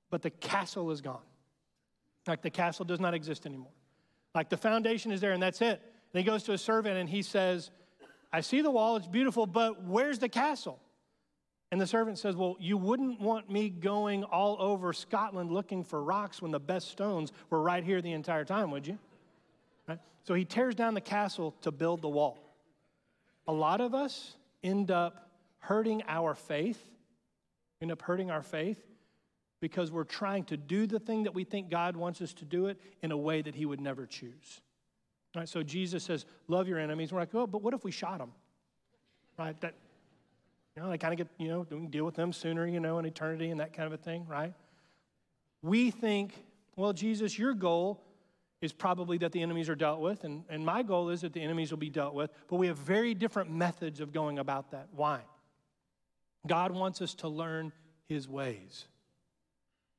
but 0.10 0.21
the 0.21 0.32
castle 0.32 0.91
is 0.91 1.02
gone. 1.02 1.21
Like 2.28 2.41
the 2.41 2.49
castle 2.49 2.86
does 2.86 2.99
not 2.99 3.13
exist 3.13 3.45
anymore. 3.45 3.71
Like 4.36 4.50
the 4.50 4.58
foundation 4.58 5.12
is 5.12 5.22
there 5.22 5.32
and 5.32 5.41
that's 5.41 5.62
it. 5.62 5.82
And 6.13 6.19
he 6.19 6.24
goes 6.24 6.43
to 6.43 6.54
a 6.54 6.58
servant 6.58 6.98
and 6.98 7.10
he 7.10 7.22
says, 7.22 7.72
I 8.32 8.41
see 8.41 8.62
the 8.62 8.72
wall, 8.72 8.96
it's 8.96 9.08
beautiful, 9.08 9.46
but 9.46 9.84
where's 9.84 10.19
the 10.19 10.30
castle? 10.30 10.80
And 11.72 11.82
the 11.82 11.88
servant 11.88 12.19
says, 12.19 12.36
Well, 12.36 12.56
you 12.60 12.78
wouldn't 12.78 13.19
want 13.19 13.50
me 13.50 13.69
going 13.69 14.24
all 14.24 14.58
over 14.60 14.93
Scotland 14.93 15.52
looking 15.52 15.84
for 15.84 16.04
rocks 16.04 16.41
when 16.41 16.52
the 16.52 16.60
best 16.60 16.89
stones 16.89 17.32
were 17.50 17.62
right 17.62 17.84
here 17.84 18.02
the 18.02 18.12
entire 18.12 18.46
time, 18.46 18.69
would 18.71 18.86
you? 18.86 19.00
Right? 19.88 20.00
So 20.23 20.36
he 20.36 20.46
tears 20.46 20.75
down 20.75 20.94
the 20.94 21.02
castle 21.02 21.56
to 21.62 21.71
build 21.71 22.02
the 22.02 22.10
wall. 22.10 22.38
A 23.48 23.52
lot 23.52 23.81
of 23.81 23.96
us 23.96 24.36
end 24.63 24.92
up 24.92 25.31
hurting 25.60 26.04
our 26.08 26.36
faith, 26.36 26.79
end 27.81 27.92
up 27.92 28.02
hurting 28.02 28.29
our 28.29 28.44
faith 28.44 28.77
because 29.64 29.94
we're 29.94 30.04
trying 30.04 30.44
to 30.44 30.58
do 30.58 30.86
the 30.86 31.00
thing 31.00 31.24
that 31.24 31.34
we 31.34 31.46
think 31.46 31.70
God 31.70 31.96
wants 31.96 32.22
us 32.22 32.34
to 32.34 32.44
do 32.44 32.66
it 32.66 32.78
in 33.02 33.14
a 33.14 33.18
way 33.18 33.42
that 33.42 33.56
He 33.56 33.66
would 33.66 33.80
never 33.80 34.06
choose. 34.06 34.60
Right? 35.34 35.48
So 35.48 35.64
Jesus 35.64 36.04
says, 36.04 36.26
Love 36.50 36.68
your 36.68 36.80
enemies. 36.80 37.14
We're 37.14 37.22
like, 37.22 37.34
Oh, 37.34 37.48
but 37.48 37.62
what 37.62 37.74
if 37.74 37.86
we 37.86 37.90
shot 37.90 38.18
them? 38.18 38.34
Right? 39.40 39.58
That, 39.62 39.74
you 40.76 40.84
know, 40.84 40.90
they 40.90 40.98
kind 40.98 41.14
of 41.14 41.18
get, 41.18 41.30
you 41.38 41.48
know, 41.48 41.60
we 41.62 41.78
can 41.78 41.88
deal 41.88 42.04
with 42.04 42.16
them 42.16 42.34
sooner, 42.34 42.68
you 42.68 42.82
know, 42.82 43.00
in 43.00 43.06
eternity 43.06 43.52
and 43.52 43.62
that 43.62 43.72
kind 43.72 43.88
of 43.88 43.94
a 43.94 44.04
thing, 44.04 44.26
right? 44.28 44.54
We 45.62 45.92
think, 45.92 46.44
well, 46.76 46.92
Jesus, 46.92 47.40
your 47.40 47.54
goal 47.54 48.04
is 48.60 48.74
probably 48.74 49.18
that 49.20 49.32
the 49.32 49.42
enemies 49.42 49.70
are 49.70 49.76
dealt 49.76 50.02
with, 50.02 50.26
and, 50.26 50.44
and 50.50 50.66
my 50.66 50.84
goal 50.84 51.08
is 51.08 51.22
that 51.22 51.32
the 51.32 51.42
enemies 51.42 51.72
will 51.72 51.78
be 51.78 51.90
dealt 51.90 52.14
with, 52.14 52.32
but 52.50 52.58
we 52.58 52.68
have 52.68 52.78
very 52.80 53.14
different 53.14 53.50
methods 53.50 54.02
of 54.02 54.12
going 54.12 54.40
about 54.40 54.72
that. 54.72 54.90
Why? 54.94 55.22
God 56.46 56.72
wants 56.72 57.02
us 57.02 57.14
to 57.16 57.30
learn 57.30 57.72
his 58.10 58.28
ways. 58.28 58.88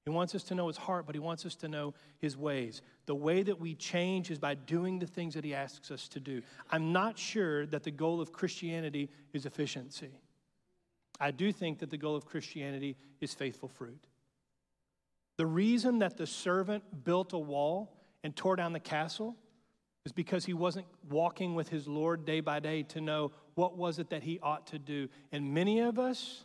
He 0.04 0.10
wants 0.10 0.34
us 0.34 0.42
to 0.44 0.54
know 0.54 0.66
his 0.66 0.76
heart, 0.76 1.06
but 1.06 1.14
he 1.14 1.18
wants 1.18 1.46
us 1.46 1.54
to 1.56 1.68
know 1.68 1.94
his 2.18 2.36
ways. 2.36 2.82
The 3.06 3.14
way 3.14 3.42
that 3.42 3.58
we 3.58 3.74
change 3.74 4.30
is 4.30 4.38
by 4.38 4.54
doing 4.54 4.98
the 4.98 5.06
things 5.06 5.32
that 5.34 5.44
he 5.44 5.54
asks 5.54 5.90
us 5.90 6.08
to 6.08 6.20
do. 6.20 6.42
I'm 6.70 6.92
not 6.92 7.18
sure 7.18 7.64
that 7.66 7.84
the 7.84 7.90
goal 7.90 8.20
of 8.20 8.30
Christianity 8.30 9.08
is 9.32 9.46
efficiency. 9.46 10.10
I 11.18 11.30
do 11.30 11.52
think 11.52 11.78
that 11.78 11.90
the 11.90 11.96
goal 11.96 12.16
of 12.16 12.26
Christianity 12.26 12.96
is 13.20 13.32
faithful 13.32 13.68
fruit. 13.68 14.06
The 15.38 15.46
reason 15.46 16.00
that 16.00 16.18
the 16.18 16.26
servant 16.26 17.04
built 17.04 17.32
a 17.32 17.38
wall 17.38 17.96
and 18.22 18.36
tore 18.36 18.56
down 18.56 18.74
the 18.74 18.80
castle 18.80 19.36
is 20.04 20.12
because 20.12 20.44
he 20.44 20.52
wasn't 20.52 20.86
walking 21.08 21.54
with 21.54 21.70
his 21.70 21.88
Lord 21.88 22.26
day 22.26 22.40
by 22.40 22.60
day 22.60 22.82
to 22.82 23.00
know 23.00 23.32
what 23.54 23.78
was 23.78 23.98
it 23.98 24.10
that 24.10 24.22
he 24.22 24.38
ought 24.40 24.66
to 24.66 24.78
do. 24.78 25.08
And 25.32 25.54
many 25.54 25.80
of 25.80 25.98
us, 25.98 26.44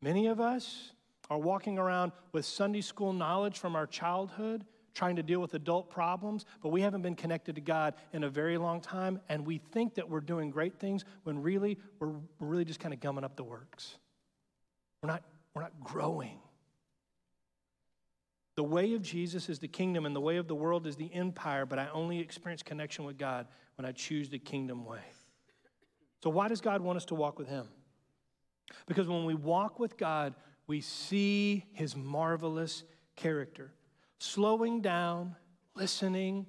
many 0.00 0.26
of 0.26 0.40
us 0.40 0.92
are 1.32 1.38
walking 1.38 1.78
around 1.78 2.12
with 2.32 2.44
Sunday 2.44 2.82
school 2.82 3.14
knowledge 3.14 3.58
from 3.58 3.74
our 3.74 3.86
childhood, 3.86 4.66
trying 4.92 5.16
to 5.16 5.22
deal 5.22 5.40
with 5.40 5.54
adult 5.54 5.88
problems, 5.88 6.44
but 6.62 6.68
we 6.68 6.82
haven't 6.82 7.00
been 7.00 7.14
connected 7.14 7.54
to 7.54 7.62
God 7.62 7.94
in 8.12 8.24
a 8.24 8.28
very 8.28 8.58
long 8.58 8.82
time, 8.82 9.18
and 9.30 9.46
we 9.46 9.56
think 9.56 9.94
that 9.94 10.10
we're 10.10 10.20
doing 10.20 10.50
great 10.50 10.78
things 10.78 11.06
when 11.22 11.40
really 11.40 11.78
we're, 11.98 12.08
we're 12.08 12.48
really 12.48 12.66
just 12.66 12.80
kind 12.80 12.92
of 12.92 13.00
gumming 13.00 13.24
up 13.24 13.34
the 13.36 13.44
works. 13.44 13.96
We're 15.02 15.08
not, 15.08 15.22
we're 15.54 15.62
not 15.62 15.72
growing. 15.82 16.38
The 18.56 18.64
way 18.64 18.92
of 18.92 19.00
Jesus 19.00 19.48
is 19.48 19.58
the 19.58 19.68
kingdom, 19.68 20.04
and 20.04 20.14
the 20.14 20.20
way 20.20 20.36
of 20.36 20.48
the 20.48 20.54
world 20.54 20.86
is 20.86 20.96
the 20.96 21.10
empire, 21.14 21.64
but 21.64 21.78
I 21.78 21.88
only 21.94 22.20
experience 22.20 22.62
connection 22.62 23.06
with 23.06 23.16
God 23.16 23.46
when 23.76 23.86
I 23.86 23.92
choose 23.92 24.28
the 24.28 24.38
kingdom 24.38 24.84
way. 24.84 25.00
So, 26.22 26.28
why 26.28 26.48
does 26.48 26.60
God 26.60 26.82
want 26.82 26.98
us 26.98 27.06
to 27.06 27.14
walk 27.14 27.38
with 27.38 27.48
Him? 27.48 27.68
Because 28.86 29.08
when 29.08 29.24
we 29.24 29.34
walk 29.34 29.78
with 29.78 29.96
God, 29.96 30.34
we 30.66 30.80
see 30.80 31.64
His 31.72 31.96
marvelous 31.96 32.84
character. 33.16 33.72
Slowing 34.18 34.80
down, 34.80 35.36
listening, 35.74 36.46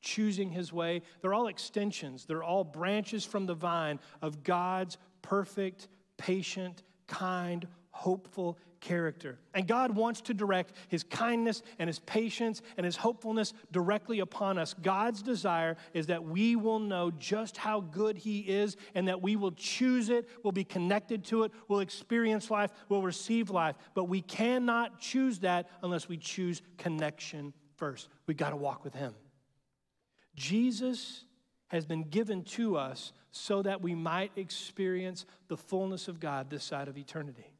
choosing 0.00 0.50
His 0.50 0.72
way, 0.72 1.02
they're 1.20 1.34
all 1.34 1.46
extensions, 1.46 2.24
they're 2.24 2.42
all 2.42 2.64
branches 2.64 3.24
from 3.24 3.46
the 3.46 3.54
vine 3.54 4.00
of 4.20 4.42
God's 4.42 4.98
perfect, 5.22 5.88
patient, 6.16 6.82
kind, 7.06 7.66
hopeful 7.90 8.58
character. 8.82 9.38
And 9.54 9.66
God 9.66 9.96
wants 9.96 10.20
to 10.22 10.34
direct 10.34 10.74
his 10.88 11.02
kindness 11.04 11.62
and 11.78 11.88
his 11.88 12.00
patience 12.00 12.60
and 12.76 12.84
his 12.84 12.96
hopefulness 12.96 13.54
directly 13.70 14.20
upon 14.20 14.58
us. 14.58 14.74
God's 14.74 15.22
desire 15.22 15.78
is 15.94 16.08
that 16.08 16.22
we 16.22 16.56
will 16.56 16.80
know 16.80 17.10
just 17.12 17.56
how 17.56 17.80
good 17.80 18.18
he 18.18 18.40
is 18.40 18.76
and 18.94 19.08
that 19.08 19.22
we 19.22 19.36
will 19.36 19.52
choose 19.52 20.10
it, 20.10 20.28
will 20.42 20.52
be 20.52 20.64
connected 20.64 21.24
to 21.26 21.44
it, 21.44 21.52
will 21.68 21.80
experience 21.80 22.50
life, 22.50 22.72
will 22.90 23.02
receive 23.02 23.48
life. 23.48 23.76
But 23.94 24.04
we 24.04 24.20
cannot 24.20 25.00
choose 25.00 25.38
that 25.38 25.70
unless 25.82 26.08
we 26.08 26.18
choose 26.18 26.60
connection 26.76 27.54
first. 27.76 28.08
We've 28.26 28.36
got 28.36 28.50
to 28.50 28.56
walk 28.56 28.84
with 28.84 28.94
him. 28.94 29.14
Jesus 30.34 31.24
has 31.68 31.86
been 31.86 32.02
given 32.02 32.42
to 32.44 32.76
us 32.76 33.12
so 33.30 33.62
that 33.62 33.80
we 33.80 33.94
might 33.94 34.32
experience 34.36 35.24
the 35.48 35.56
fullness 35.56 36.08
of 36.08 36.20
God 36.20 36.50
this 36.50 36.64
side 36.64 36.88
of 36.88 36.98
eternity. 36.98 37.51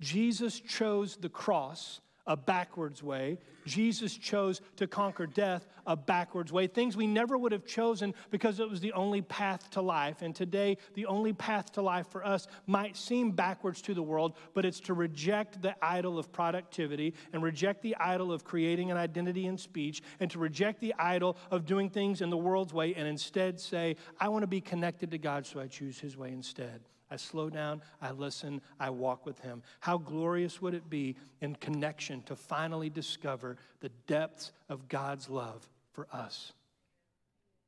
Jesus 0.00 0.60
chose 0.60 1.16
the 1.16 1.28
cross 1.28 2.00
a 2.26 2.36
backwards 2.36 3.02
way. 3.02 3.38
Jesus 3.66 4.16
chose 4.16 4.60
to 4.76 4.86
conquer 4.86 5.26
death 5.26 5.66
a 5.86 5.96
backwards 5.96 6.52
way. 6.52 6.66
Things 6.68 6.96
we 6.96 7.06
never 7.06 7.36
would 7.36 7.52
have 7.52 7.66
chosen 7.66 8.14
because 8.30 8.60
it 8.60 8.70
was 8.70 8.80
the 8.80 8.92
only 8.92 9.20
path 9.20 9.68
to 9.70 9.82
life. 9.82 10.22
And 10.22 10.34
today, 10.34 10.76
the 10.94 11.06
only 11.06 11.32
path 11.32 11.72
to 11.72 11.82
life 11.82 12.06
for 12.06 12.24
us 12.24 12.46
might 12.66 12.96
seem 12.96 13.32
backwards 13.32 13.82
to 13.82 13.94
the 13.94 14.02
world, 14.02 14.34
but 14.54 14.64
it's 14.64 14.80
to 14.80 14.94
reject 14.94 15.60
the 15.60 15.74
idol 15.84 16.18
of 16.18 16.32
productivity 16.32 17.14
and 17.32 17.42
reject 17.42 17.82
the 17.82 17.96
idol 17.96 18.32
of 18.32 18.44
creating 18.44 18.90
an 18.90 18.96
identity 18.96 19.46
in 19.46 19.58
speech 19.58 20.00
and 20.20 20.30
to 20.30 20.38
reject 20.38 20.80
the 20.80 20.94
idol 20.98 21.36
of 21.50 21.66
doing 21.66 21.90
things 21.90 22.20
in 22.20 22.30
the 22.30 22.36
world's 22.36 22.72
way 22.72 22.94
and 22.94 23.08
instead 23.08 23.58
say, 23.58 23.96
I 24.20 24.28
want 24.28 24.42
to 24.42 24.48
be 24.48 24.60
connected 24.60 25.10
to 25.10 25.18
God, 25.18 25.46
so 25.46 25.58
I 25.58 25.66
choose 25.66 25.98
His 25.98 26.16
way 26.16 26.30
instead. 26.30 26.80
I 27.10 27.16
slow 27.16 27.50
down, 27.50 27.82
I 28.00 28.12
listen, 28.12 28.60
I 28.78 28.90
walk 28.90 29.26
with 29.26 29.38
Him. 29.40 29.62
How 29.80 29.98
glorious 29.98 30.62
would 30.62 30.74
it 30.74 30.88
be 30.88 31.16
in 31.40 31.56
connection 31.56 32.22
to 32.22 32.36
finally 32.36 32.88
discover 32.88 33.56
the 33.80 33.90
depths 34.06 34.52
of 34.68 34.88
God's 34.88 35.28
love 35.28 35.68
for 35.92 36.06
us? 36.12 36.52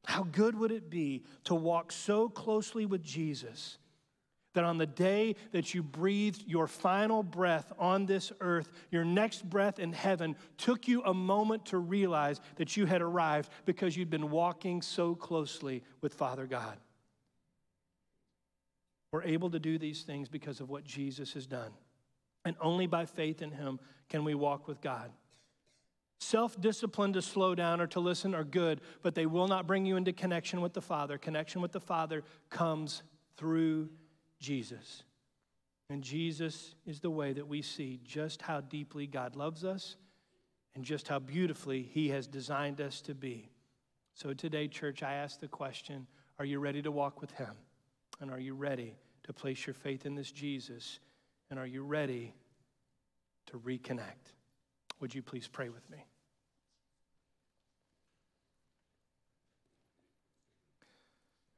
How 0.05 0.25
good 0.25 0.59
would 0.59 0.73
it 0.73 0.91
be 0.91 1.25
to 1.45 1.55
walk 1.55 1.93
so 1.93 2.29
closely 2.29 2.87
with 2.87 3.03
Jesus 3.03 3.79
that 4.55 4.65
on 4.65 4.79
the 4.79 4.87
day 4.87 5.37
that 5.53 5.75
you 5.75 5.83
breathed 5.83 6.45
your 6.47 6.67
final 6.67 7.23
breath 7.23 7.73
on 7.79 8.07
this 8.07 8.33
earth, 8.41 8.71
your 8.91 9.05
next 9.05 9.49
breath 9.49 9.79
in 9.79 9.93
heaven 9.93 10.37
took 10.59 10.87
you 10.89 11.03
a 11.05 11.15
moment 11.15 11.67
to 11.67 11.79
realize 11.79 12.41
that 12.57 12.77
you 12.77 12.85
had 12.87 13.01
arrived 13.01 13.51
because 13.65 13.97
you'd 13.97 14.11
been 14.11 14.31
walking 14.31 14.83
so 14.83 15.15
closely 15.15 15.83
with 16.01 16.15
Father 16.15 16.47
God? 16.47 16.77
We're 19.13 19.23
able 19.23 19.51
to 19.51 19.59
do 19.59 19.79
these 19.79 20.03
things 20.03 20.29
because 20.29 20.61
of 20.61 20.71
what 20.71 20.85
Jesus 20.85 21.35
has 21.35 21.47
done. 21.47 21.71
And 22.45 22.57
only 22.61 22.87
by 22.87 23.05
faith 23.05 23.43
in 23.43 23.53
Him 23.53 23.79
can 24.09 24.25
we 24.25 24.35
walk 24.35 24.67
with 24.67 24.81
God. 24.81 25.11
Self 26.19 26.61
discipline 26.61 27.13
to 27.13 27.23
slow 27.23 27.55
down 27.55 27.81
or 27.81 27.87
to 27.89 28.01
listen 28.01 28.35
are 28.35 28.45
good, 28.45 28.81
but 29.03 29.15
they 29.15 29.27
will 29.27 29.49
not 29.49 29.67
bring 29.67 29.85
you 29.85 29.97
into 29.97 30.13
connection 30.13 30.61
with 30.61 30.73
the 30.73 30.81
Father. 30.81 31.19
Connection 31.19 31.61
with 31.61 31.73
the 31.73 31.81
Father 31.81 32.25
comes 32.49 33.03
through 33.37 33.91
Jesus. 34.41 35.03
And 35.91 36.03
Jesus 36.03 36.75
is 36.87 37.01
the 37.01 37.11
way 37.11 37.33
that 37.33 37.47
we 37.47 37.61
see 37.61 38.01
just 38.05 38.41
how 38.41 38.61
deeply 38.61 39.07
God 39.07 39.37
loves 39.37 39.65
us 39.65 39.97
and 40.75 40.85
just 40.85 41.09
how 41.09 41.19
beautifully 41.19 41.83
He 41.83 42.09
has 42.09 42.27
designed 42.27 42.81
us 42.81 43.03
to 43.03 43.15
be. 43.15 43.51
So 44.15 44.33
today, 44.33 44.69
church, 44.69 45.03
I 45.03 45.15
ask 45.15 45.39
the 45.41 45.49
question 45.49 46.07
are 46.39 46.45
you 46.45 46.61
ready 46.61 46.83
to 46.83 46.91
walk 46.91 47.21
with 47.21 47.33
Him? 47.33 47.55
And 48.23 48.31
are 48.31 48.39
you 48.39 48.55
ready 48.55 48.95
to 49.25 49.33
place 49.33 49.67
your 49.67 49.75
faith 49.75 50.07
in 50.07 50.15
this 50.15 50.31
Jesus? 50.31 51.01
And 51.51 51.59
are 51.59 51.67
you 51.67 51.83
ready 51.83 52.33
to 53.47 53.59
reconnect? 53.59 54.31
Would 55.01 55.13
you 55.13 55.23
please 55.23 55.49
pray 55.49 55.69
with 55.69 55.91
me? 55.91 56.07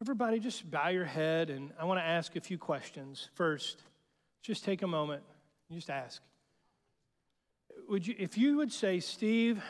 Everybody, 0.01 0.41
just 0.41 0.71
bow 0.71 0.89
your 0.89 1.05
head, 1.05 1.51
and 1.51 1.71
I 1.79 1.85
want 1.85 2.01
to 2.01 2.05
ask 2.05 2.35
a 2.35 2.41
few 2.41 2.57
questions. 2.57 3.29
First, 3.35 3.83
just 4.43 4.65
take 4.65 4.81
a 4.81 4.87
moment 4.87 5.23
and 5.69 5.79
just 5.79 5.91
ask. 5.91 6.23
Would 7.91 8.07
you, 8.07 8.15
if 8.19 8.39
you 8.39 8.57
would 8.57 8.73
say, 8.73 9.01
Steve, 9.01 9.63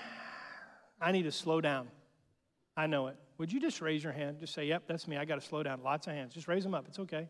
I 1.01 1.11
need 1.11 1.24
to 1.24 1.32
slow 1.32 1.61
down. 1.61 1.88
I 2.76 2.86
know 2.86 3.09
it. 3.09 3.16
Would 3.39 3.53
you 3.53 3.61
just 3.61 3.80
raise 3.80 4.05
your 4.05 4.12
hand? 4.12 4.39
Just 4.39 4.55
say, 4.55 4.66
Yep, 4.66 4.85
that's 4.87 5.09
me. 5.09 5.16
I 5.16 5.24
got 5.24 5.37
to 5.37 5.41
slow 5.41 5.62
down. 5.62 5.82
Lots 5.82 6.07
of 6.07 6.12
hands. 6.12 6.35
Just 6.35 6.49
raise 6.49 6.62
them 6.62 6.74
up. 6.74 6.87
It's 6.89 6.99
okay. 7.01 7.28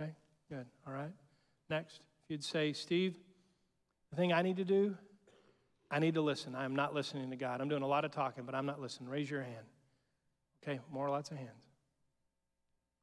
Okay, 0.00 0.12
good. 0.48 0.66
All 0.86 0.92
right. 0.92 1.12
Next, 1.68 1.96
if 2.24 2.30
you'd 2.30 2.44
say, 2.44 2.72
Steve, 2.72 3.16
the 4.10 4.16
thing 4.16 4.32
I 4.32 4.42
need 4.42 4.56
to 4.56 4.64
do, 4.64 4.96
I 5.90 5.98
need 5.98 6.14
to 6.14 6.22
listen. 6.22 6.54
I 6.54 6.64
am 6.64 6.74
not 6.74 6.94
listening 6.94 7.30
to 7.30 7.36
God. 7.36 7.60
I'm 7.60 7.68
doing 7.68 7.82
a 7.82 7.86
lot 7.86 8.04
of 8.04 8.12
talking, 8.12 8.44
but 8.44 8.54
I'm 8.54 8.66
not 8.66 8.80
listening. 8.80 9.10
Raise 9.10 9.30
your 9.30 9.42
hand. 9.42 9.66
Okay, 10.62 10.80
more 10.90 11.10
lots 11.10 11.30
of 11.30 11.36
hands. 11.36 11.50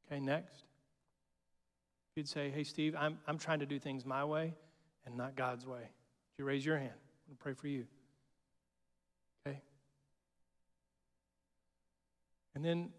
Okay, 0.08 0.20
next. 0.20 0.55
If 0.55 2.18
you'd 2.18 2.30
say, 2.30 2.49
Hey, 2.49 2.64
Steve, 2.64 2.95
I'm, 2.97 3.20
I'm 3.28 3.38
trying 3.38 3.60
to 3.60 3.66
do 3.66 3.78
things 3.78 4.05
my 4.05 4.26
way 4.26 4.55
and 5.05 5.16
not 5.16 5.36
God's 5.36 5.68
way. 5.68 5.82
Would 5.82 6.39
you 6.39 6.45
raise 6.45 6.66
your 6.66 6.78
hand? 6.78 6.93
I'm 6.93 7.34
going 7.34 7.38
to 7.38 7.43
pray 7.43 7.53
for 7.53 7.68
you. 7.68 7.86
And 12.58 12.66
then 12.66 12.89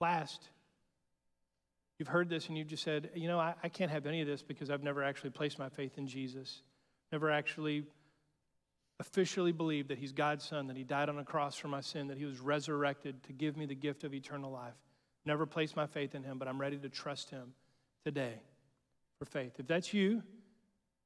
last, 0.00 0.42
you've 1.96 2.08
heard 2.08 2.28
this 2.28 2.48
and 2.48 2.58
you've 2.58 2.66
just 2.66 2.82
said, 2.82 3.10
you 3.14 3.28
know, 3.28 3.38
I, 3.38 3.54
I 3.62 3.68
can't 3.68 3.92
have 3.92 4.04
any 4.04 4.20
of 4.20 4.26
this 4.26 4.42
because 4.42 4.68
I've 4.68 4.82
never 4.82 5.04
actually 5.04 5.30
placed 5.30 5.60
my 5.60 5.68
faith 5.68 5.96
in 5.96 6.08
Jesus, 6.08 6.62
never 7.12 7.30
actually 7.30 7.84
officially 8.98 9.52
believed 9.52 9.90
that 9.90 9.98
he's 9.98 10.10
God's 10.10 10.44
son, 10.44 10.66
that 10.66 10.76
he 10.76 10.82
died 10.82 11.08
on 11.08 11.20
a 11.20 11.24
cross 11.24 11.54
for 11.54 11.68
my 11.68 11.80
sin, 11.80 12.08
that 12.08 12.18
he 12.18 12.24
was 12.24 12.40
resurrected 12.40 13.22
to 13.22 13.32
give 13.32 13.56
me 13.56 13.64
the 13.64 13.76
gift 13.76 14.02
of 14.02 14.12
eternal 14.12 14.50
life. 14.50 14.74
Never 15.24 15.46
placed 15.46 15.76
my 15.76 15.86
faith 15.86 16.16
in 16.16 16.24
him, 16.24 16.36
but 16.36 16.48
I'm 16.48 16.60
ready 16.60 16.78
to 16.78 16.88
trust 16.88 17.30
him 17.30 17.52
today 18.04 18.40
for 19.20 19.24
faith. 19.24 19.52
If 19.60 19.68
that's 19.68 19.94
you, 19.94 20.20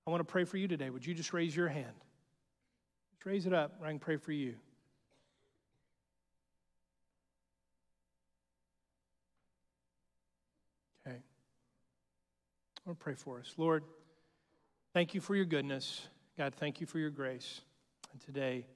I 0.06 0.10
want 0.10 0.22
to 0.22 0.32
pray 0.32 0.44
for 0.44 0.56
you 0.56 0.68
today. 0.68 0.88
Would 0.88 1.04
you 1.04 1.12
just 1.12 1.34
raise 1.34 1.54
your 1.54 1.68
hand? 1.68 2.02
Just 3.12 3.26
raise 3.26 3.44
it 3.44 3.52
up. 3.52 3.74
and 3.76 3.86
I 3.86 3.90
can 3.90 3.98
pray 3.98 4.16
for 4.16 4.32
you. 4.32 4.54
Want 12.86 12.98
pray 12.98 13.14
for 13.14 13.38
us. 13.38 13.54
Lord, 13.56 13.84
thank 14.94 15.14
you 15.14 15.20
for 15.20 15.34
your 15.34 15.44
goodness. 15.44 16.06
God, 16.36 16.54
thank 16.54 16.80
you 16.80 16.86
for 16.86 16.98
your 16.98 17.10
grace. 17.10 17.60
And 18.12 18.20
today, 18.20 18.66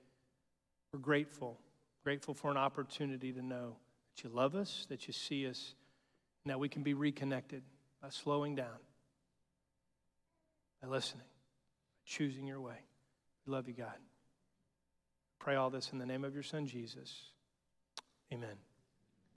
we're 0.93 1.01
grateful, 1.01 1.59
grateful 2.05 2.35
for 2.35 2.51
an 2.51 2.57
opportunity 2.57 3.33
to 3.33 3.43
know 3.43 3.77
that 4.15 4.25
you 4.25 4.31
love 4.31 4.55
us, 4.55 4.87
that 4.91 5.07
you 5.07 5.13
see 5.13 5.49
us, 5.49 5.75
and 6.45 6.51
that 6.51 6.61
we 6.61 6.69
can 6.69 6.83
be 6.83 6.95
reconnected 6.95 7.63
by 8.03 8.11
slowing 8.11 8.55
down, 8.55 8.79
by 10.83 10.89
listening. 10.89 11.25
By 11.25 11.31
choosing 12.07 12.47
your 12.47 12.61
way. 12.61 12.77
We 13.47 13.53
love 13.53 13.67
you, 13.67 13.75
God. 13.75 13.99
Pray 15.39 15.57
all 15.57 15.71
this 15.71 15.91
in 15.93 15.99
the 15.99 16.07
name 16.07 16.25
of 16.25 16.35
your 16.35 16.43
Son, 16.43 16.67
Jesus. 16.67 17.31
Amen. 18.33 18.74